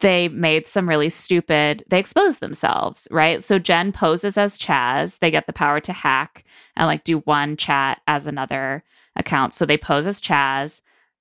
[0.00, 3.44] they made some really stupid, they exposed themselves, right?
[3.44, 5.18] So Jen poses as Chaz.
[5.18, 6.44] They get the power to hack
[6.76, 8.82] and like do one chat as another
[9.16, 9.52] account.
[9.52, 10.80] So they pose as Chaz.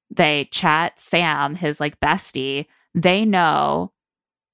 [0.09, 2.65] They chat Sam, his like bestie.
[2.95, 3.91] They know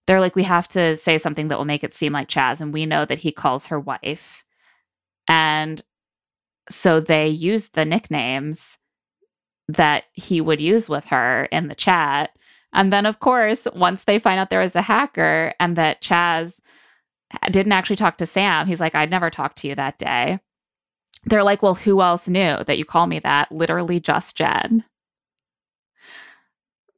[0.08, 2.62] they're like, we have to say something that will make it seem like Chaz.
[2.62, 4.44] And we know that he calls her wife.
[5.28, 5.82] And
[6.70, 8.78] so they use the nicknames
[9.68, 12.32] that he would use with her in the chat.
[12.74, 16.60] And then, of course, once they find out there was a hacker and that Chaz
[17.50, 20.40] didn't actually talk to Sam, he's like, I'd never talked to you that day.
[21.26, 23.52] They're like, Well, who else knew that you call me that?
[23.52, 24.84] Literally just Jen.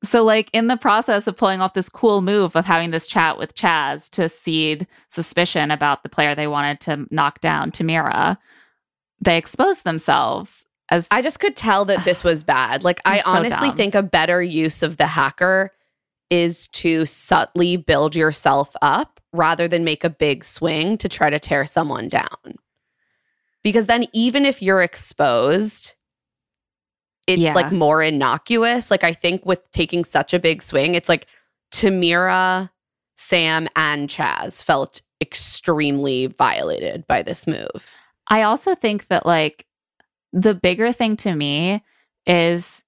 [0.03, 3.37] So, like, in the process of pulling off this cool move of having this chat
[3.37, 8.37] with Chaz to seed suspicion about the player they wanted to knock down, Tamira,
[9.19, 12.83] they exposed themselves as I just could tell that this was bad.
[12.83, 13.77] Like, I so honestly dumb.
[13.77, 15.71] think a better use of the hacker
[16.29, 21.39] is to subtly build yourself up rather than make a big swing to try to
[21.39, 22.55] tear someone down.
[23.67, 25.95] Because then, even if you're exposed,
[27.27, 27.53] it's Yeah.
[27.53, 28.89] like more innocuous.
[28.89, 31.27] Like, I think with taking such a big swing, it's like
[31.73, 32.69] Tamira,
[33.17, 37.93] Sam, and Chaz felt extremely violated by this move.
[38.29, 39.65] I also think that like
[40.31, 41.83] the bigger thing to me
[42.25, 42.85] is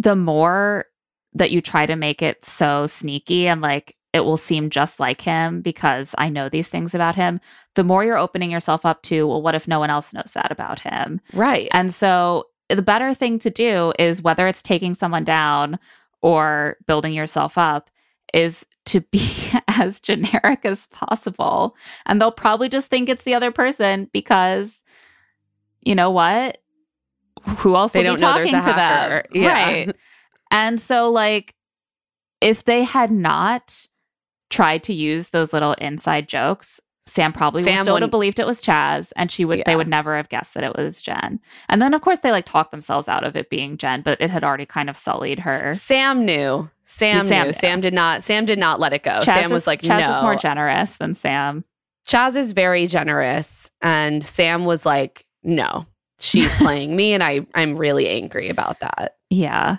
[0.00, 0.86] the more
[1.34, 5.20] that you try to make it so sneaky and like it will seem just like
[5.20, 7.40] him because I know these things about him,
[7.76, 10.50] the more you're opening yourself up to, well, what if no one else knows that
[10.50, 11.20] about him?
[11.32, 11.68] Right.
[11.72, 15.78] And so the better thing to do is whether it's taking someone down
[16.22, 17.88] or building yourself up
[18.34, 19.30] is to be
[19.68, 21.76] as generic as possible.
[22.06, 24.82] And they'll probably just think it's the other person because
[25.82, 26.58] you know what?
[27.58, 28.76] Who else They will don't be know there's talking a to them?
[29.10, 29.22] hacker.
[29.32, 29.64] Yeah.
[29.64, 29.96] Right.
[30.50, 31.54] And so like
[32.40, 33.86] if they had not
[34.50, 38.38] tried to use those little inside jokes, Sam probably Sam would still would have believed
[38.38, 41.40] it was Chaz, and she would they would never have guessed that it was Jen.
[41.68, 44.30] And then of course they like talked themselves out of it being Jen, but it
[44.30, 45.72] had already kind of sullied her.
[45.72, 46.70] Sam knew.
[46.84, 47.46] Sam, Sam knew.
[47.46, 47.52] knew.
[47.52, 48.22] Sam did not.
[48.22, 49.20] Sam did not let it go.
[49.20, 50.10] Chaz Sam was like, Chaz no.
[50.10, 51.64] is more generous than Sam.
[52.06, 55.86] Chaz is very generous, and Sam was like, no,
[56.18, 59.16] she's playing me, and I I'm really angry about that.
[59.30, 59.78] Yeah.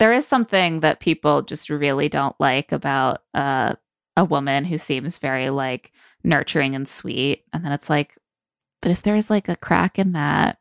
[0.00, 3.74] There is something that people just really don't like about uh,
[4.16, 5.92] a woman who seems very like
[6.24, 7.44] nurturing and sweet.
[7.52, 8.18] And then it's like,
[8.82, 10.58] but if there's like a crack in that,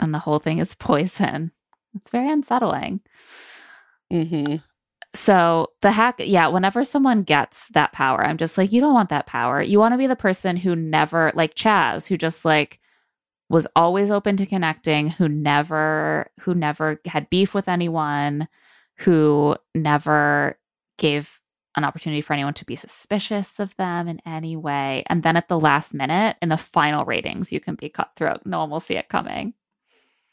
[0.00, 1.52] then the whole thing is poison.
[1.96, 3.02] It's very unsettling.
[4.10, 4.56] hmm
[5.14, 9.10] So the hack, yeah, whenever someone gets that power, I'm just like, you don't want
[9.10, 9.62] that power.
[9.62, 12.80] You want to be the person who never, like Chaz, who just like
[13.54, 18.48] was always open to connecting, who never, who never had beef with anyone,
[18.96, 20.58] who never
[20.98, 21.40] gave
[21.76, 25.04] an opportunity for anyone to be suspicious of them in any way.
[25.06, 28.40] And then at the last minute, in the final ratings, you can be cutthroat.
[28.44, 29.54] No one will see it coming.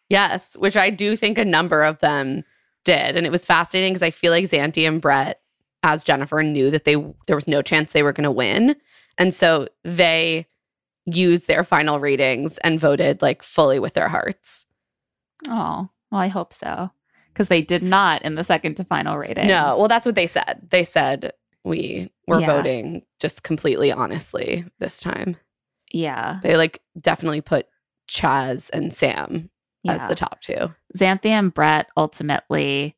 [0.10, 2.44] Yes, which I do think a number of them
[2.86, 5.42] did, and it was fascinating because I feel like Xanthi and Brett,
[5.84, 6.96] as Jennifer, knew that they
[7.28, 8.76] there was no chance they were going to win,
[9.20, 10.48] and so they
[11.06, 14.66] used their final ratings and voted like fully with their hearts.
[15.48, 16.92] Oh, well, I hope so.
[17.30, 19.48] Because they did not in the second to final rating.
[19.48, 20.68] No, well, that's what they said.
[20.70, 21.32] They said
[21.64, 22.48] we were Yeah.
[22.48, 25.38] voting just completely honestly this time.
[25.94, 26.40] yeah.
[26.44, 27.68] They like definitely put
[28.10, 29.50] Chaz and Sam
[29.84, 29.94] yeah.
[29.94, 30.74] as the top two.
[30.98, 32.98] Xanthia and Brett ultimately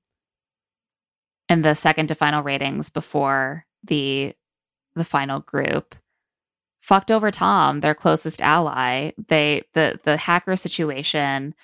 [1.50, 4.34] in the second to final ratings before the
[4.96, 5.96] the final group
[6.84, 9.12] fucked over Tom, their closest ally.
[9.30, 11.56] They the the hacker situation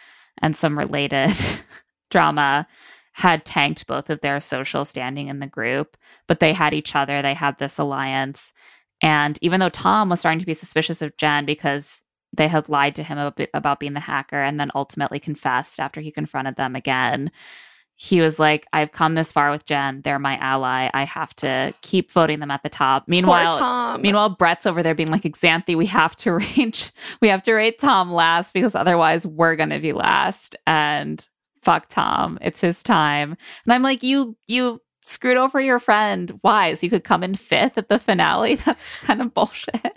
[0.41, 1.31] and some related
[2.09, 2.65] drama
[3.13, 5.97] had tanked both of their social standing in the group,
[6.27, 7.21] but they had each other.
[7.21, 8.53] They had this alliance.
[9.01, 12.95] And even though Tom was starting to be suspicious of Jen because they had lied
[12.95, 16.77] to him about, about being the hacker and then ultimately confessed after he confronted them
[16.77, 17.31] again.
[18.01, 19.99] He was like, I've come this far with Jen.
[20.03, 20.89] They're my ally.
[20.93, 23.09] I have to keep voting them at the top.
[23.09, 27.53] Meanwhile, meanwhile, Brett's over there being like, Xanthi, we have to reach, we have to
[27.53, 30.55] rate Tom last because otherwise we're going to be last.
[30.65, 31.27] And
[31.61, 32.39] fuck Tom.
[32.41, 33.35] It's his time.
[33.65, 36.39] And I'm like, you, you screwed over your friend.
[36.39, 36.75] Why?
[36.75, 38.55] So you could come in fifth at the finale?
[38.65, 39.91] That's kind of bullshit.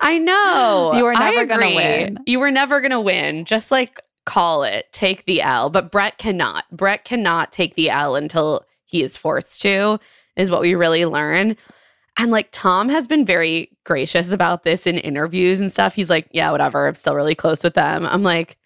[0.00, 0.92] I know.
[0.94, 2.20] You were never gonna win.
[2.24, 3.44] You were never going to win.
[3.44, 5.70] Just like call it, take the L.
[5.70, 6.64] But Brett cannot.
[6.70, 9.98] Brett cannot take the L until he is forced to,
[10.36, 11.56] is what we really learn.
[12.18, 15.94] And like Tom has been very gracious about this in interviews and stuff.
[15.94, 16.86] He's like, yeah, whatever.
[16.86, 18.04] I'm still really close with them.
[18.06, 18.58] I'm like,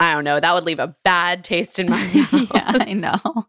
[0.00, 0.40] I don't know.
[0.40, 1.98] That would leave a bad taste in my
[2.32, 2.50] mouth.
[2.54, 3.46] yeah, I know.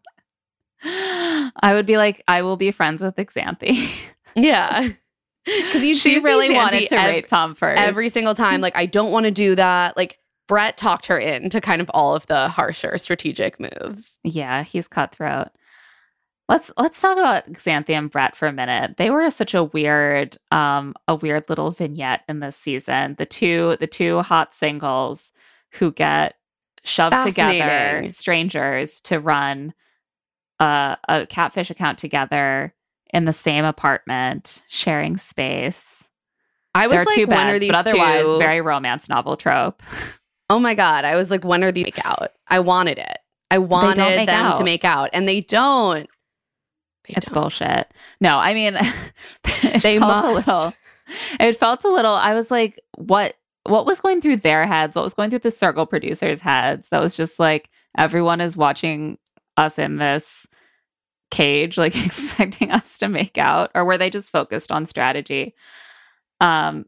[1.62, 3.88] I would be like, I will be friends with Xanthi.
[4.34, 4.88] yeah.
[5.46, 7.80] Because you she really wanted to ev- rate Tom first.
[7.80, 8.60] every single time.
[8.60, 9.96] Like, I don't want to do that.
[9.96, 14.18] Like, Brett talked her into kind of all of the harsher strategic moves.
[14.22, 15.48] Yeah, he's cutthroat.
[16.48, 18.96] Let's let's talk about Xanthi and Brett for a minute.
[18.98, 23.16] They were such a weird, um, a weird little vignette in this season.
[23.18, 25.32] The two the two hot singles
[25.72, 26.36] who get
[26.84, 29.74] shoved together, strangers, to run
[30.60, 32.72] a, a catfish account together
[33.12, 36.08] in the same apartment, sharing space.
[36.76, 38.38] I was there are like, two beds, these but otherwise, two?
[38.38, 39.82] very romance novel trope.
[40.50, 41.04] oh my god!
[41.04, 42.30] I was like, when are these make out?
[42.48, 43.18] I wanted it.
[43.50, 46.08] I wanted them to make out, and they don't.
[47.06, 47.42] They It's don't.
[47.42, 47.92] bullshit.
[48.20, 48.74] No, I mean,
[49.82, 50.48] They felt must.
[50.48, 50.72] a little.
[51.38, 52.12] It felt a little.
[52.14, 53.34] I was like, what?
[53.64, 54.94] What was going through their heads?
[54.94, 56.88] What was going through the circle producers' heads?
[56.90, 57.68] That was just like
[57.98, 59.18] everyone is watching
[59.56, 60.46] us in this
[61.32, 65.54] cage, like expecting us to make out, or were they just focused on strategy?
[66.40, 66.86] Um,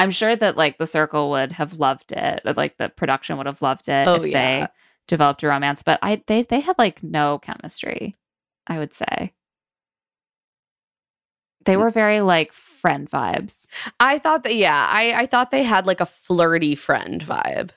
[0.00, 2.42] I'm sure that like the circle would have loved it.
[2.56, 4.66] Like the production would have loved it Oh, if yeah.
[4.66, 4.72] they
[5.08, 8.16] developed a romance, but I they they had like no chemistry.
[8.66, 9.32] I would say
[11.64, 13.68] they were very like friend vibes.
[14.00, 14.54] I thought that.
[14.56, 17.70] Yeah, I I thought they had like a flirty friend vibe.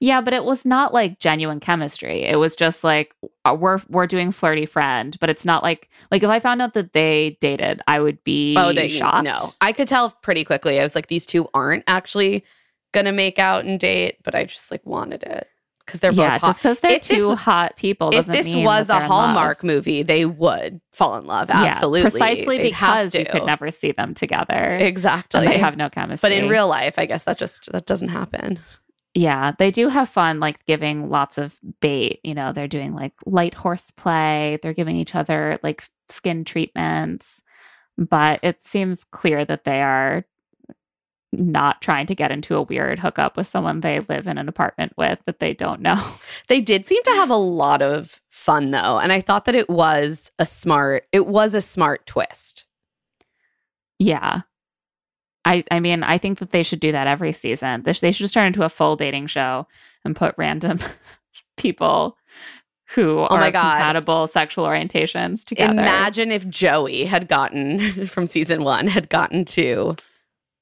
[0.00, 2.22] Yeah, but it was not like genuine chemistry.
[2.22, 3.14] It was just like
[3.44, 6.74] uh, we're we're doing flirty friend, but it's not like like if I found out
[6.74, 9.24] that they dated, I would be Oh, they shocked.
[9.24, 9.38] no.
[9.60, 10.78] I could tell pretty quickly.
[10.78, 12.44] I was like, these two aren't actually
[12.92, 15.48] gonna make out and date, but I just like wanted it
[15.84, 16.46] because they're yeah, both hot.
[16.48, 18.10] just because they're If this- two hot people.
[18.14, 19.08] if this was a they're in love.
[19.08, 21.50] Hallmark movie, they would fall in love.
[21.50, 24.76] Absolutely, yeah, precisely They'd because you could never see them together.
[24.80, 25.44] exactly.
[25.46, 26.28] They have no chemistry.
[26.30, 28.60] but in real life, I guess that just that doesn't happen.
[29.18, 32.20] Yeah, they do have fun, like giving lots of bait.
[32.22, 34.58] You know, they're doing like light horseplay.
[34.62, 37.42] They're giving each other like skin treatments,
[37.96, 40.24] but it seems clear that they are
[41.32, 44.92] not trying to get into a weird hookup with someone they live in an apartment
[44.96, 46.00] with that they don't know.
[46.48, 49.68] They did seem to have a lot of fun though, and I thought that it
[49.68, 51.06] was a smart.
[51.12, 52.66] It was a smart twist.
[53.98, 54.42] yeah.
[55.48, 57.82] I, I mean, I think that they should do that every season.
[57.82, 59.66] They, sh- they should just turn into a full dating show
[60.04, 60.78] and put random
[61.56, 62.16] people
[62.94, 63.76] who are Oh my God.
[63.76, 65.72] compatible sexual orientations together.
[65.72, 69.96] Imagine if Joey had gotten from season one had gotten to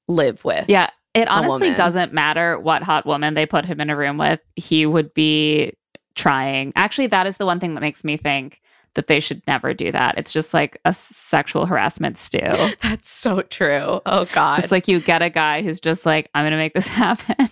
[0.07, 0.65] live with.
[0.67, 4.39] Yeah, it honestly doesn't matter what hot woman they put him in a room with.
[4.55, 5.73] He would be
[6.15, 6.73] trying.
[6.75, 8.61] Actually, that is the one thing that makes me think
[8.97, 10.17] that they should never do that.
[10.17, 12.39] It's just like a sexual harassment stew.
[12.83, 14.01] That's so true.
[14.05, 14.57] Oh God.
[14.57, 17.47] Just like you get a guy who's just like, I'm going to make this happen.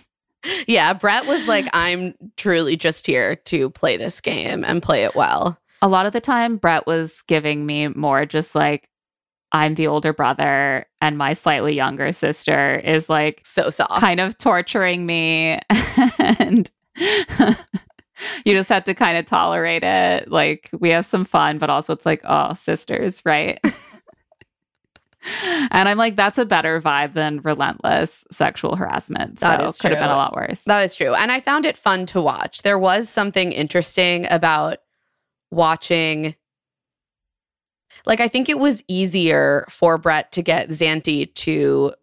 [0.66, 5.14] yeah, Brett was like, I'm truly just here to play this game and play it
[5.14, 5.58] well.
[5.80, 8.88] a lot of the time, Brett was giving me more just like,
[9.52, 14.00] I'm the older brother and my slightly younger sister is like So soft.
[14.00, 15.60] kind of torturing me
[16.18, 16.70] and
[18.44, 21.92] you just have to kind of tolerate it like we have some fun but also
[21.92, 23.60] it's like oh sisters right
[25.70, 29.90] and i'm like that's a better vibe than relentless sexual harassment so That it could
[29.90, 31.14] have been a lot worse That is true.
[31.14, 32.62] And I found it fun to watch.
[32.62, 34.78] There was something interesting about
[35.50, 36.34] watching.
[38.04, 41.94] Like, I think it was easier for Brett to get Xanthi to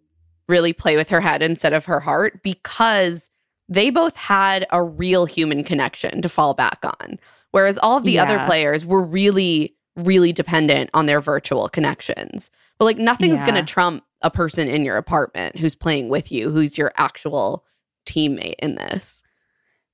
[0.47, 3.29] really play with her head instead of her heart because
[3.69, 7.19] they both had a real human connection to fall back on.
[7.51, 12.49] Whereas all of the other players were really, really dependent on their virtual connections.
[12.79, 13.45] But like, nothing's Yeah.
[13.51, 17.63] going to trump a person in your apartment who's playing with you, who's your actual
[18.05, 19.21] teammate in this.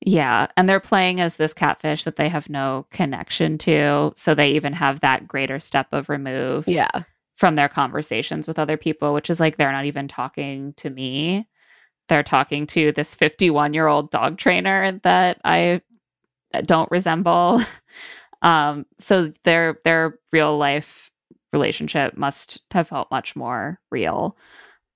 [0.06, 4.52] yeah and they're playing as this catfish that they have no connection to so they
[4.52, 7.04] even have that greater step of remove Yeah.
[7.36, 11.48] from their conversations with other people, which is like they're not even talking to me.
[12.10, 15.81] They're talking to this 51 year old dog trainer that I
[16.65, 17.61] don't resemble.
[18.41, 21.11] Um, so their their real life
[21.52, 24.38] relationship must have felt much more real.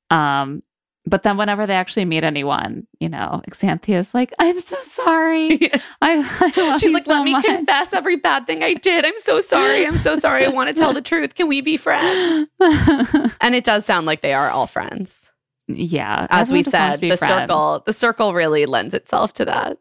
[0.09, 0.63] Um,
[1.05, 5.59] but then whenever they actually meet anyone, you know, Xanthia's like, I'm so sorry.
[6.01, 9.03] I, She's like, so let me much." confess every bad thing I did.
[9.03, 9.85] I'm so sorry.
[9.85, 10.45] I'm so sorry.
[10.45, 11.35] I want to tell the truth.
[11.35, 12.47] Can we be friends?
[13.41, 15.32] And it does sound like they are all friends.
[15.67, 16.27] Yeah.
[16.29, 17.41] As we everyone just wants said, the friends.
[17.41, 19.77] circle, the circle really lends itself to that.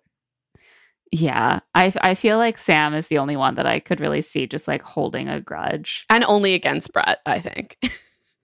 [1.11, 1.61] Yeah.
[1.75, 4.67] I, I feel like Sam is the only one that I could really see just
[4.69, 6.07] like holding a grudge.
[6.09, 7.77] And only against Brett, I think.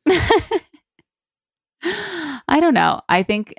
[1.83, 3.01] I don't know.
[3.09, 3.55] I think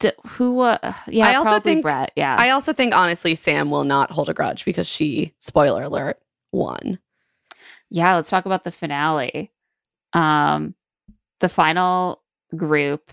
[0.00, 2.12] d- who, uh, yeah, I also think- Brett.
[2.16, 2.36] Yeah.
[2.38, 6.18] I also think honestly, Sam will not hold a grudge because she, spoiler alert,
[6.52, 6.98] won.
[7.90, 8.14] yeah.
[8.16, 9.52] Let's talk about the finale.
[10.12, 10.74] Um,
[11.40, 12.22] the final
[12.56, 13.12] group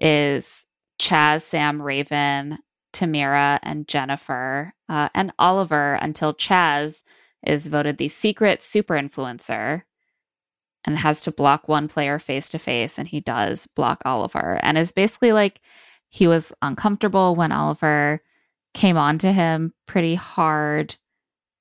[0.00, 0.66] is
[1.00, 2.58] Chaz, Sam, Raven,
[2.92, 7.02] Tamira, and Jennifer, uh, and Oliver until Chaz
[7.46, 9.82] is voted the secret super influencer
[10.84, 12.98] and has to block one player face to face.
[12.98, 15.60] And he does block Oliver and is basically like
[16.08, 18.20] he was uncomfortable when Oliver
[18.74, 20.96] came on to him pretty hard.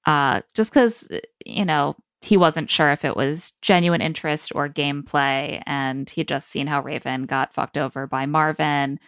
[0.05, 1.09] Uh, just because,
[1.45, 5.61] you know, he wasn't sure if it was genuine interest or gameplay.
[5.65, 8.99] And he'd just seen how Raven got fucked over by Marvin,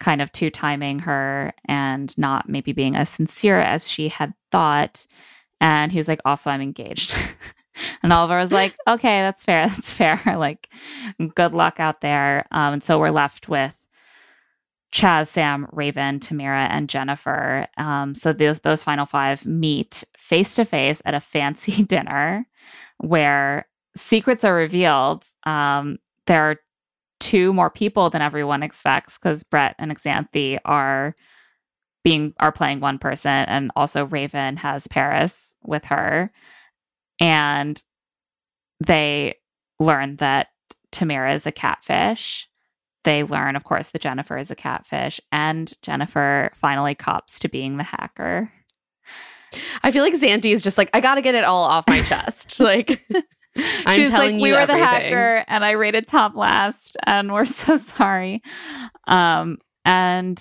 [0.00, 5.06] kind of two timing her and not maybe being as sincere as she had thought.
[5.60, 7.16] And he was like, also, I'm engaged.
[8.02, 9.66] and Oliver was like, okay, that's fair.
[9.66, 10.20] That's fair.
[10.36, 10.68] like,
[11.34, 12.46] good luck out there.
[12.50, 13.77] Um, and so we're left with
[14.92, 17.66] Chaz, Sam, Raven, Tamira, and Jennifer.
[17.76, 22.46] Um, so those those final five meet face to face at a fancy dinner
[22.98, 23.66] where
[23.96, 25.24] secrets are revealed.
[25.44, 26.56] Um, there are
[27.20, 31.14] two more people than everyone expects because Brett and Xanthi are
[32.02, 36.30] being are playing one person, and also Raven has Paris with her,
[37.20, 37.82] and
[38.80, 39.34] they
[39.78, 40.48] learn that
[40.92, 42.48] Tamira is a catfish
[43.08, 47.78] they learn, of course, that Jennifer is a catfish, and Jennifer finally cops to being
[47.78, 48.52] the hacker.
[49.82, 52.02] I feel like Xanthi is just like, I got to get it all off my
[52.02, 52.60] chest.
[52.60, 53.02] like,
[53.86, 57.32] I'm She's telling like, you we were the hacker, and I rated Tom last, and
[57.32, 58.42] we're so sorry.
[59.06, 59.56] Um,
[59.86, 60.38] and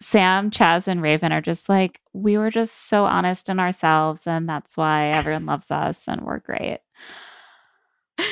[0.00, 4.48] Sam, Chaz, and Raven are just like, we were just so honest in ourselves, and
[4.48, 6.78] that's why everyone loves us, and we're great.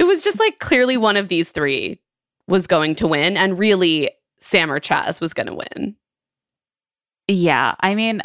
[0.00, 1.98] It was just like clearly one of these three
[2.48, 5.96] was going to win, and really Sam or Chaz was going to win.
[7.28, 8.22] Yeah, I mean,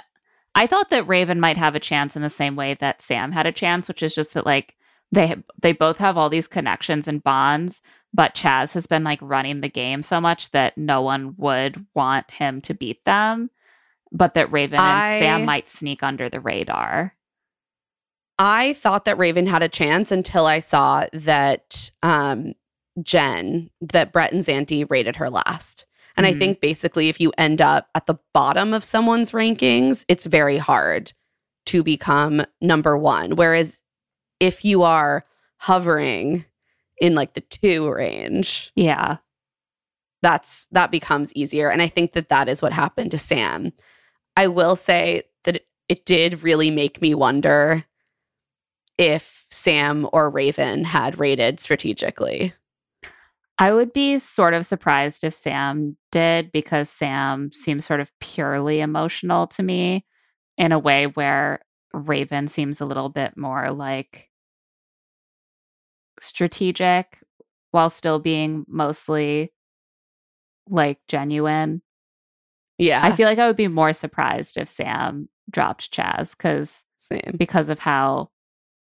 [0.55, 3.45] I thought that Raven might have a chance in the same way that Sam had
[3.45, 4.77] a chance, which is just that like
[5.11, 7.81] they they both have all these connections and bonds,
[8.13, 12.31] but Chaz has been like running the game so much that no one would want
[12.31, 13.49] him to beat them,
[14.11, 17.15] but that Raven I- and Sam might sneak under the radar.
[18.39, 22.53] I thought that Raven had a chance until I saw that um,
[23.01, 25.85] Jen, that Brett and Xanthi rated her last.
[26.15, 26.39] And I Mhm.
[26.39, 31.11] think basically, if you end up at the bottom of someone's rankings, it's very hard
[31.67, 33.35] to become number one.
[33.35, 33.81] Whereas
[34.39, 35.25] if you are
[35.57, 36.45] hovering
[36.99, 39.17] in like the two range, Yeah.
[40.21, 43.73] that's that becomes easier and i think that that is what happened to sam
[44.37, 47.83] i will say that it, it did really make me wonder
[48.97, 52.53] if sam or raven had rated strategically
[53.59, 58.81] I would be sort of surprised if Sam did because Sam seems sort of purely
[58.81, 60.05] emotional to me
[60.57, 61.61] in a way where
[61.93, 64.29] Raven seems a little bit more like
[66.19, 67.19] strategic
[67.71, 69.51] while still being mostly
[70.69, 71.81] like genuine.
[72.77, 76.83] yeah I feel like I would be more surprised if Sam dropped Chaz because
[77.37, 78.29] because of how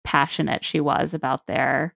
[0.04, 1.94] passionate she was about their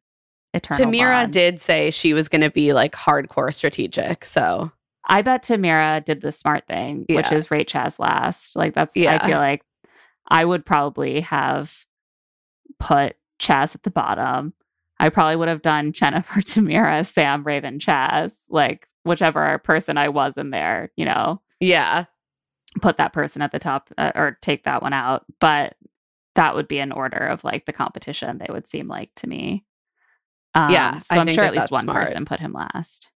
[0.54, 1.32] eternal tamira bond.
[1.32, 4.70] did say she was going to be like hardcore strategic so
[5.04, 8.54] I bet Tamira did the smart thing, which is rate Chaz last.
[8.54, 9.18] Like that's Yeah.
[9.20, 9.64] I feel like
[10.28, 11.84] I would probably have
[12.78, 14.54] put Chaz at the bottom.
[15.00, 20.36] I probably would have done Jennifer, Tamira, Sam, Raven, Chaz, like whichever person I was
[20.36, 22.04] in there, you know, yeah
[22.80, 25.24] put that person at the top uh, or take that one out.
[25.40, 25.74] But
[26.34, 29.64] that would be an order of like the competition, they would seem like to me.
[30.54, 32.04] Um, Yeah, So I'm sure at least one smart.
[32.06, 33.10] person put him last.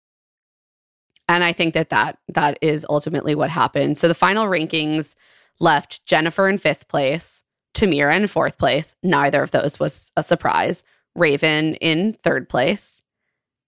[1.28, 3.96] And I think that that that is ultimately what happened.
[3.96, 5.14] So the final rankings
[5.60, 7.42] left Jennifer in fifth place,
[7.74, 8.94] Tamira in fourth place.
[9.02, 10.84] Neither of those was a surprise.
[11.14, 13.02] Raven in third place,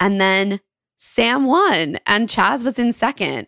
[0.01, 0.61] and then
[0.97, 3.47] Sam won, and Chaz was in second.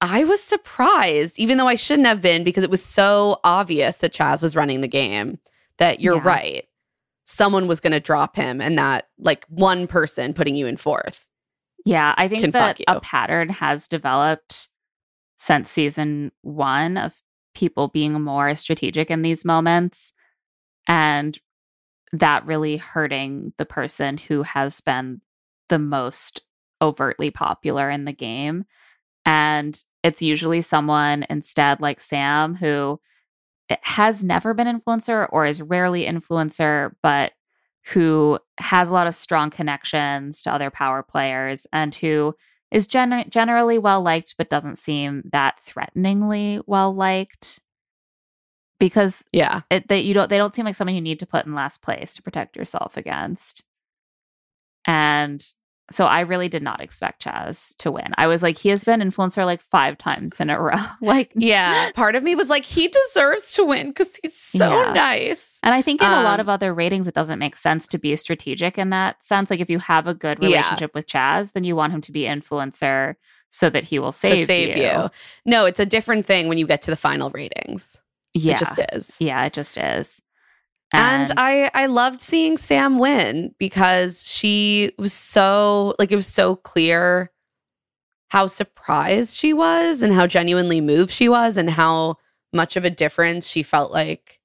[0.00, 4.14] I was surprised, even though I shouldn't have been, because it was so obvious that
[4.14, 5.38] Chaz was running the game.
[5.76, 6.22] That you're Yeah.
[6.24, 6.64] right.
[7.30, 11.26] Someone was going to drop him, and that like one person putting you in fourth
[11.84, 14.68] Yeah, I think that a pattern has developed
[15.36, 17.20] since season one of
[17.54, 20.12] people being more strategic in these moments
[20.86, 21.38] and
[22.12, 25.20] that really hurting the person who has been
[25.68, 26.40] the most
[26.80, 28.64] overtly popular in the game.
[29.26, 33.00] And it's usually someone instead like Sam who
[33.82, 37.32] has never been influencer or is rarely influencer, but
[37.86, 42.34] who has a lot of strong connections to other power players and who
[42.70, 47.60] is gen- generally well liked but doesn't seem that threateningly well liked
[48.78, 49.62] because Yeah.
[49.70, 51.82] it, they you don't they don't seem like someone you need to put in last
[51.82, 53.64] place to protect yourself against.
[54.86, 55.44] And
[55.90, 58.12] so I really did not expect Chaz to win.
[58.18, 60.74] I was like, he has been influencer like five times in a row.
[61.00, 61.90] like, Yeah.
[61.94, 64.92] Part of me was like, he deserves to win because he's so Yeah.
[64.92, 65.58] nice.
[65.62, 67.98] And I think in a lot Um, of other ratings, it doesn't make sense to
[67.98, 69.48] be strategic in that sense.
[69.50, 70.48] Like if you have a good Yeah.
[70.48, 73.14] relationship with Chaz, then you want him to be influencer
[73.50, 75.08] so that he will save, to save you.
[75.46, 77.96] No, it's a different thing when you get to the final ratings.
[78.34, 79.16] Yeah, It just is.
[79.20, 80.20] yeah, it just is.
[80.92, 86.56] And, I I loved seeing Sam win because she was so like it was so
[86.56, 87.30] clear
[88.28, 92.16] how surprised she was and how genuinely moved she was and how
[92.52, 94.38] much of a difference she felt like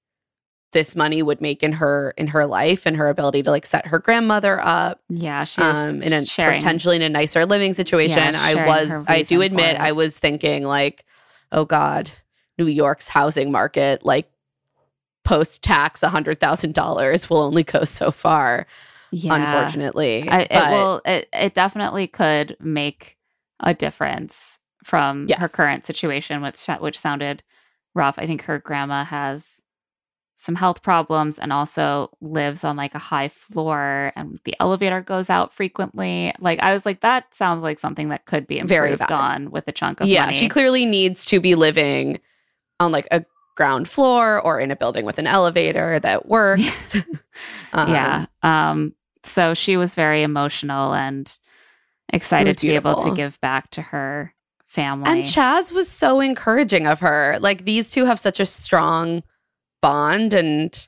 [0.73, 3.87] this money would make in her in her life and her ability to like set
[3.87, 6.59] her grandmother up yeah, she's um in a sharing.
[6.59, 8.35] potentially in a nicer living situation.
[8.35, 9.77] I was I do admit.
[9.77, 11.05] I was thinking like,
[11.51, 12.11] oh God,
[12.57, 14.29] New York's housing market, like
[15.23, 18.67] post tax hundred thousand dollars will only go so far,
[19.11, 19.35] yeah.
[19.35, 20.27] unfortunately.
[20.27, 21.01] I, it But will.
[21.05, 23.17] It it definitely could make
[23.59, 27.43] a difference from her current situation, which which sounded
[27.95, 28.19] rough.
[28.19, 29.61] I think her grandma has
[30.35, 35.29] some health problems and also lives on like a high floor, and the elevator goes
[35.29, 36.33] out frequently.
[36.39, 39.67] Like I was like, that sounds like something that could be Very improved on with
[39.67, 40.37] a chunk of yeah, money.
[40.37, 42.19] she clearly needs to be living
[42.79, 43.23] on like a
[43.55, 46.97] ground floor or in a building with an elevator that works.
[47.73, 48.25] Um, yeah.
[48.43, 48.93] Um.
[49.23, 51.35] So she was very emotional and
[52.09, 54.35] excited to be able to give back to her
[54.65, 55.09] family.
[55.09, 57.37] And Chaz was so encouraging of her.
[57.39, 59.23] Like these two have such a strong
[59.81, 60.87] bond and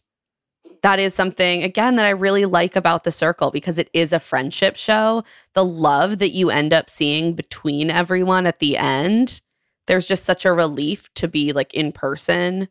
[0.82, 4.20] that is something again that I really like about the circle because it is a
[4.20, 5.24] friendship show.
[5.54, 9.42] The love that you end up seeing between everyone at the end,
[9.88, 12.68] there's just such a relief to be like in person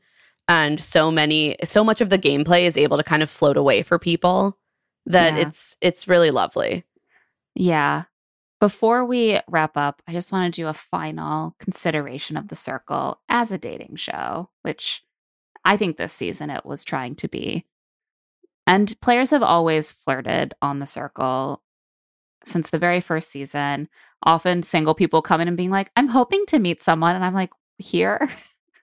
[0.48, 3.82] and so many so much of the gameplay is able to kind of float away
[3.82, 4.58] for people
[5.06, 5.48] that Yeah.
[5.48, 6.84] it's it's really lovely.
[7.54, 8.04] Yeah.
[8.60, 13.20] Before we wrap up, I just want to do a final consideration of The Circle
[13.28, 15.02] as a dating show, which
[15.64, 17.66] I think this season it was trying to be.
[18.66, 21.62] And players have always flirted on The Circle
[22.46, 23.88] since the very first season.
[24.24, 27.14] Often single people come in and being like, I'm hoping to meet someone.
[27.14, 28.28] And I'm like, here?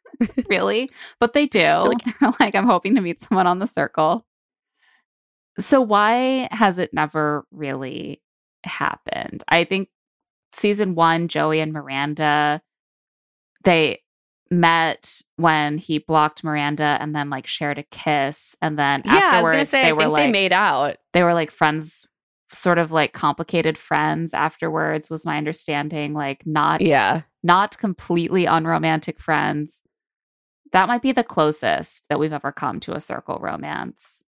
[0.49, 0.89] really?
[1.19, 1.59] But they do.
[1.63, 4.25] like- They're like, I'm hoping to meet someone on The Circle.
[5.59, 8.21] So why has it never really
[8.63, 9.43] happened?
[9.47, 9.89] I think
[10.53, 12.61] season one, Joey and Miranda,
[13.63, 14.01] they
[14.49, 18.55] met when he blocked Miranda and then like shared a kiss.
[18.61, 20.97] And then Yeah, I was gonna say they I were think like they made out.
[21.13, 22.05] they were like friends,
[22.51, 26.13] sort of like complicated friends afterwards, was my understanding.
[26.13, 27.21] Like not Yeah.
[27.43, 29.83] not completely unromantic friends.
[30.71, 34.23] That might be the closest that we've ever come to a circle romance.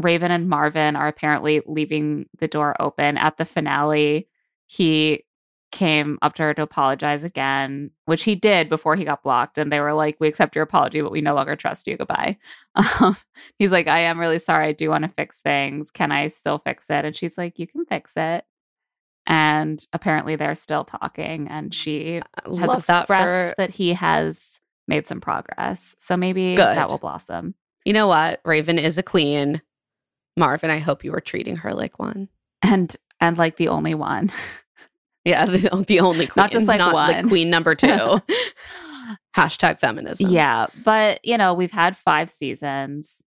[0.00, 4.28] Raven and Marvin are apparently leaving the door open at the finale.
[4.66, 5.24] He
[5.72, 9.58] came up to her to apologize again, which he did before he got blocked.
[9.58, 11.96] And they were like, We accept your apology, but we no longer trust you.
[11.96, 12.38] Goodbye.
[13.00, 13.16] Um,
[13.58, 14.66] he's like, I am really sorry.
[14.66, 15.90] I do want to fix things.
[15.90, 17.06] Can I still fix it?
[17.06, 18.44] And she's like, You can fix it.
[19.26, 21.48] And apparently they're still talking.
[21.48, 25.96] And she I has love that expressed for that he has made some progress.
[25.98, 26.64] So maybe Good.
[26.76, 27.54] that will blossom.
[27.84, 28.40] you know what?
[28.44, 29.62] Raven is a queen.
[30.36, 32.28] Marvin, I hope you were treating her like one.
[32.62, 34.30] And and like the only one.
[35.26, 36.42] Yeah, the, the only queen.
[36.42, 37.28] Not just, like, not one.
[37.28, 38.20] queen number two.
[39.36, 40.30] Hashtag feminism.
[40.30, 40.66] yeah.
[40.82, 43.22] But you know, we've had five seasons.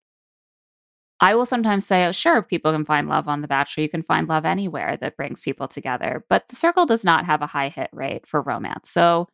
[1.21, 3.83] I will sometimes say, oh, sure, people can find love on The Bachelor.
[3.83, 6.23] You can find love anywhere that brings people together.
[6.29, 8.89] But The Circle does not have a high hit rate for romance.
[8.89, 9.27] So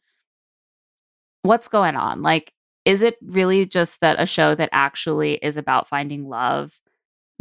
[1.43, 2.23] what's going on?
[2.23, 2.51] Like,
[2.85, 6.73] is it really just that a show that actually is about finding love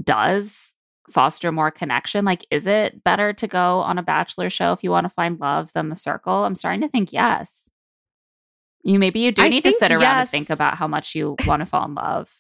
[0.02, 0.76] does
[1.10, 2.24] foster more connection?
[2.24, 5.38] Like, is it better to go on a bachelor show if you want to find
[5.40, 6.44] love than the circle?
[6.44, 7.70] I'm starting to think yes.
[8.82, 11.36] You maybe you do I need to sit around and think about how much you
[11.46, 12.30] want to fall in love.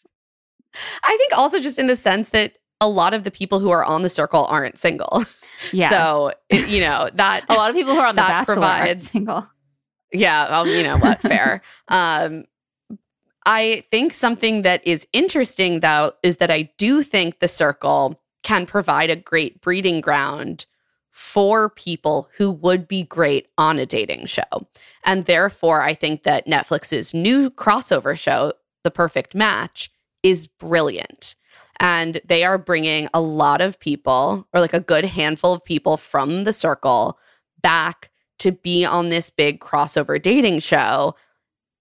[1.02, 3.84] I think also just in the sense that a lot of the people who are
[3.84, 5.24] on the circle aren't single.
[5.72, 5.88] Yes.
[5.90, 8.54] So, it, you know, that a lot of people who are on the that Bachelor
[8.54, 9.46] are provides- single.
[10.12, 11.62] yeah, well, you know what, fair.
[11.86, 12.44] Um,
[13.46, 18.66] I think something that is interesting, though, is that I do think the circle can
[18.66, 20.66] provide a great breeding ground
[21.10, 24.42] for people who would be great on a dating show.
[25.04, 28.52] And therefore, I think that Netflix's new crossover show,
[28.84, 29.90] The Perfect Match,
[30.22, 31.36] is brilliant.
[31.80, 35.96] And they are bringing a lot of people, or like a good handful of people
[35.96, 37.18] from the circle,
[37.62, 38.10] back
[38.40, 41.14] to be on this big crossover dating show.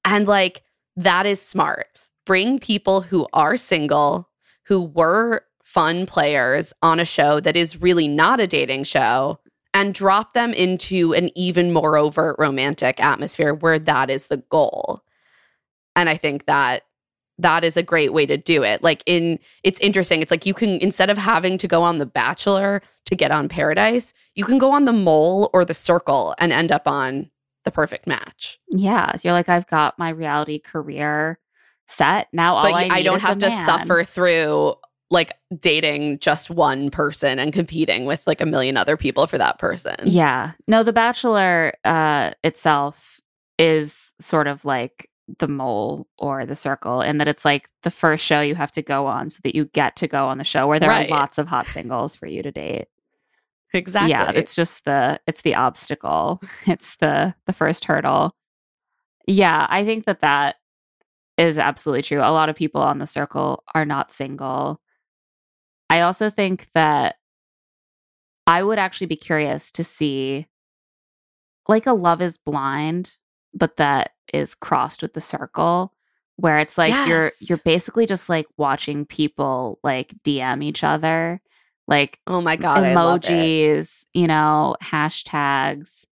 [0.05, 0.63] And like,
[0.95, 1.87] that is smart.
[2.25, 4.29] Bring people who are single,
[4.65, 5.43] who were
[5.73, 9.39] fun players on a show that is really not a dating show,
[9.73, 15.01] and drop them into an even more overt romantic atmosphere where that is the goal.
[15.95, 16.83] And I think that
[17.39, 18.83] that is a great way to do it.
[18.83, 20.21] Like in it's interesting.
[20.21, 23.49] It's like you can instead of having to go on the bachelor to get on
[23.49, 27.31] paradise, you can go on the mole or the circle and end up on
[27.65, 28.59] the perfect match.
[28.69, 31.39] Yeah, you're like I've got my reality career
[31.87, 32.55] set now.
[32.55, 33.65] All but I, I, don't have to man.
[33.65, 34.75] suffer through
[35.13, 39.59] like dating just one person and competing with like a million other people for that
[39.59, 39.95] person.
[40.03, 40.51] Yeah.
[40.67, 43.21] No, The Bachelor uh, itself
[43.59, 45.09] is sort of like
[45.39, 48.81] the mole or the circle, in that it's like the first show you have to
[48.81, 51.07] go on so that you get to go on the show where there Right.
[51.09, 52.87] are lots of hot singles for you to date.
[53.73, 54.11] Exactly.
[54.11, 56.41] Yeah, it's just the it's the obstacle.
[56.67, 58.35] It's the the first hurdle.
[59.27, 60.57] Yeah, I think that that
[61.37, 62.19] is absolutely true.
[62.19, 64.79] A lot of people on the circle are not single.
[65.89, 67.15] I also think that
[68.47, 70.47] I would actually be curious to see
[71.67, 73.15] like a love is blind,
[73.53, 75.93] but that is crossed with the circle
[76.35, 81.41] where it's like you're you're basically just like watching people like DM each other.
[81.87, 83.29] Like oh my god, I love it.
[83.29, 86.05] emojis, you know, hashtags,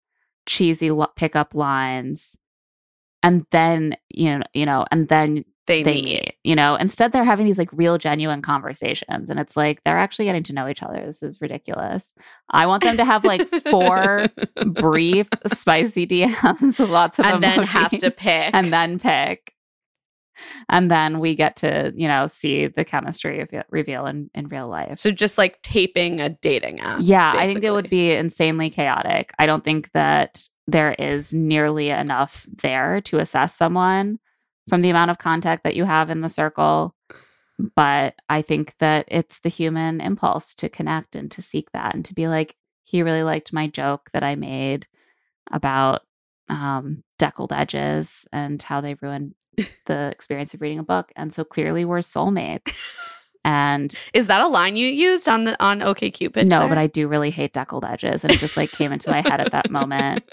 [0.47, 2.37] cheesy lo- pickup lines,
[3.23, 6.05] and then you know, you know, and then They, they meet.
[6.05, 6.35] meet.
[6.45, 10.25] You know, instead they're having these like real, genuine conversations, and it's like they're actually
[10.27, 11.05] getting to know each other.
[11.07, 12.13] This is ridiculous.
[12.51, 14.27] I want them to have like four
[14.67, 18.51] brief, spicy DMs, lots of and then have to pick.
[18.53, 19.55] and then pick.
[20.69, 24.69] And then we get to, you know, see the chemistry reveal, reveal in, in real
[24.69, 24.99] life.
[24.99, 27.01] so just like taping a dating app.
[27.03, 29.33] Yeah, I think it would be insanely chaotic.
[29.39, 34.19] I don't think that there is nearly enough there to assess someone
[34.71, 36.95] from the amount of contact that you have in the circle.
[37.77, 42.05] But I think that it's the human impulse to connect and to seek that and
[42.07, 44.87] to be like, he really liked my joke that I made
[45.51, 46.01] about
[46.49, 49.35] um, deckled edges and how they ruin
[49.87, 51.13] the experience of reading a book.
[51.17, 52.89] And so clearly we're soulmates.
[53.45, 56.47] And Is that a line you used on the on OK Cupid?
[56.49, 59.23] no, but I do really hate deckled edges, and it just like came into my
[59.23, 60.25] head at that moment.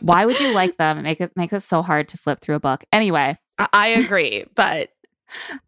[0.00, 0.98] Why would you like them?
[0.98, 2.84] It make it makes it so hard to flip through a book.
[2.90, 4.90] Anyway, I agree, but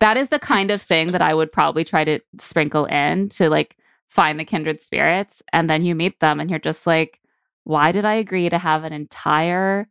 [0.00, 3.48] that is the kind of thing that I would probably try to sprinkle in to
[3.48, 3.76] like
[4.08, 7.20] find the kindred spirits, and then you meet them, and you're just like,
[7.64, 9.88] why did I agree to have an entire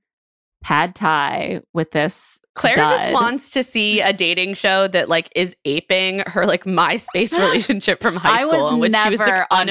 [0.61, 2.39] pad thai with this?
[2.55, 7.37] Claire just wants to see a dating show that like is aping her like MySpace
[7.37, 9.69] relationship from high school in which she was like on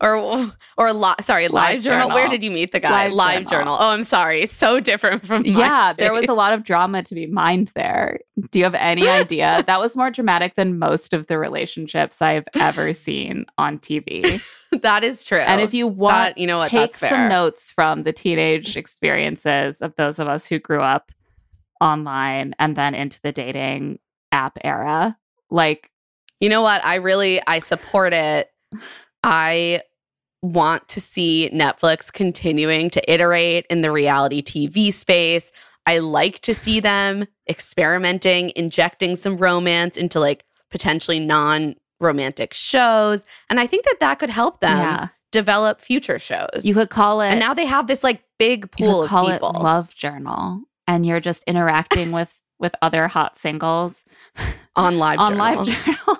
[0.00, 2.08] Or or li- sorry, live, Live journal.
[2.10, 3.04] Where did you meet the guy?
[3.08, 3.74] Live Live, Journal.
[3.74, 3.76] journal.
[3.80, 4.46] Oh, I'm sorry.
[4.46, 8.18] So different from Yeah, there was a lot of drama to be mined there.
[8.50, 9.62] Do you have any idea?
[9.66, 14.42] that was more dramatic than most of the relationships I've ever seen on TV.
[14.82, 15.38] that is true.
[15.38, 17.10] And if you want, That- you know what, take that's fair.
[17.10, 21.12] some notes from the teenage experiences of those of us who grew up
[21.80, 23.98] online and then into the dating
[24.32, 25.16] app era.
[25.50, 25.90] Like,
[26.40, 26.84] You know what?
[26.84, 28.50] I really I support it.
[29.22, 29.80] I
[30.42, 35.50] want to see Netflix continuing to iterate in the reality TV space.
[35.86, 43.60] I like to see them experimenting, injecting some romance into like potentially non-romantic shows, and
[43.60, 46.62] I think that that could help them yeah, develop future shows.
[46.64, 47.28] you could call it.
[47.28, 49.50] and now they have this like big pool of call people.
[49.50, 54.04] it love journal, and you're just interacting with with other hot singles
[54.76, 55.64] on live on journal.
[55.64, 56.18] live journal.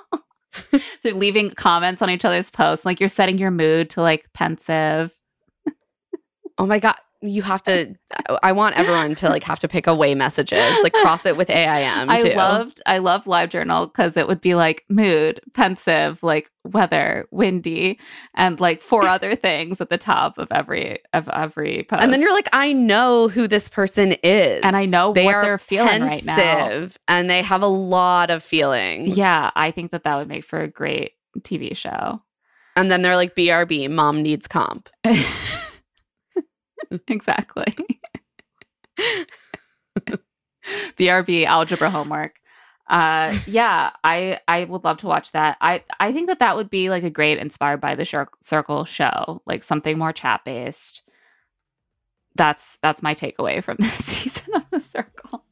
[1.03, 2.85] They're leaving comments on each other's posts.
[2.85, 5.13] Like you're setting your mood to like pensive.
[6.59, 6.97] Oh my god.
[7.27, 7.95] You have to.
[8.43, 12.11] I want everyone to like have to pick away messages, like cross it with AIM.
[12.11, 17.27] I loved I love live journal because it would be like mood, pensive, like weather,
[17.31, 17.99] windy,
[18.35, 22.03] and like four other things at the top of every of every post.
[22.03, 25.43] And then you're like, I know who this person is, And I know they what
[25.43, 26.37] they're feeling right now.
[26.37, 29.17] pensive, and they have a lot of feelings.
[29.17, 32.23] Yeah, I think that that would make for a great TV show.
[32.77, 34.89] and then they're like, BRB, mom needs comp.
[37.09, 37.75] exactly.
[40.97, 42.41] BRB algebra homework.
[42.89, 45.57] Uh yeah, I I would love to watch that.
[45.61, 48.85] I I think that that would be like a great inspired by the Shir- circle
[48.85, 51.03] show, like something more chat based.
[52.37, 55.45] That's that's my takeaway from this season of the circle.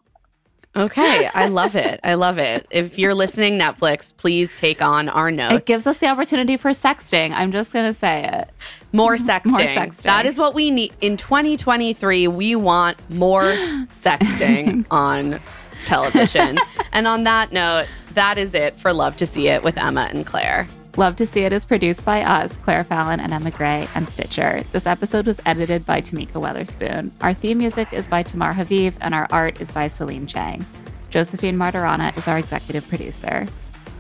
[0.74, 2.00] Okay, I love it.
[2.02, 2.66] I love it.
[2.70, 5.56] If you're listening, Netflix, please take on our notes.
[5.56, 7.32] It gives us the opportunity for sexting.
[7.32, 8.48] I'm just going to say it.
[8.92, 9.50] more sexting.
[9.50, 10.04] More sexting.
[10.04, 12.26] That is what we need in 2023.
[12.28, 13.42] We want more
[13.88, 15.40] sexting on
[15.84, 16.58] television.
[16.92, 20.24] and on that note, that is it for Love to See It with Emma and
[20.24, 20.66] Claire.
[20.98, 24.62] Love to See It is produced by us, Claire Fallon and Emma Gray, and Stitcher.
[24.72, 27.10] This episode was edited by Tamika Weatherspoon.
[27.22, 30.64] Our theme music is by Tamar Haviv, and our art is by Celine Chang.
[31.08, 33.46] Josephine Martirana is our executive producer.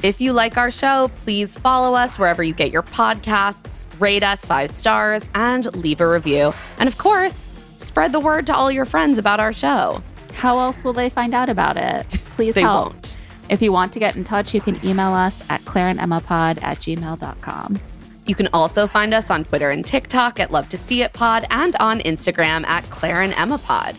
[0.02, 4.44] If you like our show, please follow us wherever you get your podcasts, rate us
[4.44, 6.52] five stars, and leave a review.
[6.78, 7.48] And of course,
[7.78, 10.02] spread the word to all your friends about our show.
[10.34, 12.06] How else will they find out about it?
[12.36, 12.92] Please They help.
[12.92, 13.16] won't.
[13.48, 17.80] If you want to get in touch, you can email us at claireandemmapod at gmail.com.
[18.24, 21.44] You can also find us on Twitter and TikTok at Love to See It Pod
[21.50, 23.96] and on Instagram at Claire and Emma Pod.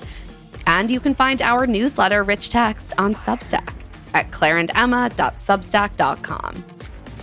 [0.66, 3.76] And you can find our newsletter, Rich Text, on Substack
[4.14, 6.64] at claireandemma.substack.com.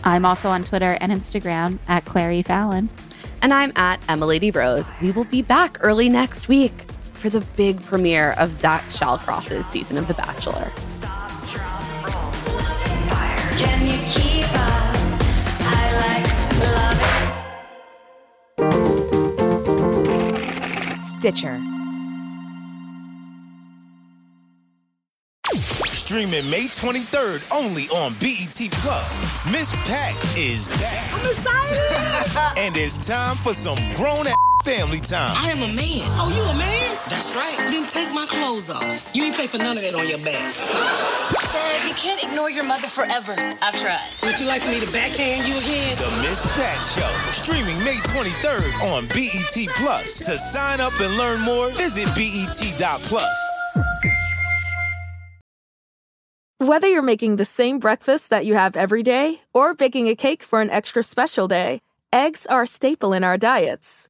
[0.05, 2.43] I'm also on Twitter and Instagram at Claire E.
[2.43, 2.91] Fallon.
[3.43, 4.93] And I'm at Emma Lady Rose.
[5.01, 6.83] We will be back early next week
[7.15, 10.71] for the big premiere of Zach Shallcross's season of The Bachelor.
[21.21, 21.61] Stitcher.
[25.87, 29.47] Streaming May 23rd only on BET Plus.
[29.53, 31.13] Miss Pat is back.
[31.13, 32.59] I'm excited.
[32.59, 35.35] and it's time for some grown ass family time.
[35.37, 36.05] I am a man.
[36.21, 36.97] Oh, you a man?
[37.09, 37.57] That's right.
[37.71, 39.09] Then take my clothes off.
[39.15, 40.55] You ain't pay for none of that on your back.
[41.51, 43.35] Dad, you can't ignore your mother forever.
[43.63, 44.01] I've tried.
[44.23, 45.97] Would you like me to backhand you again?
[45.97, 47.11] The Miss Pat Show.
[47.33, 50.15] Streaming May 23rd on BET Plus.
[50.27, 53.37] To sign up and learn more, visit BET.plus.
[56.59, 60.43] Whether you're making the same breakfast that you have every day or baking a cake
[60.43, 61.81] for an extra special day,
[62.13, 64.10] eggs are a staple in our diets.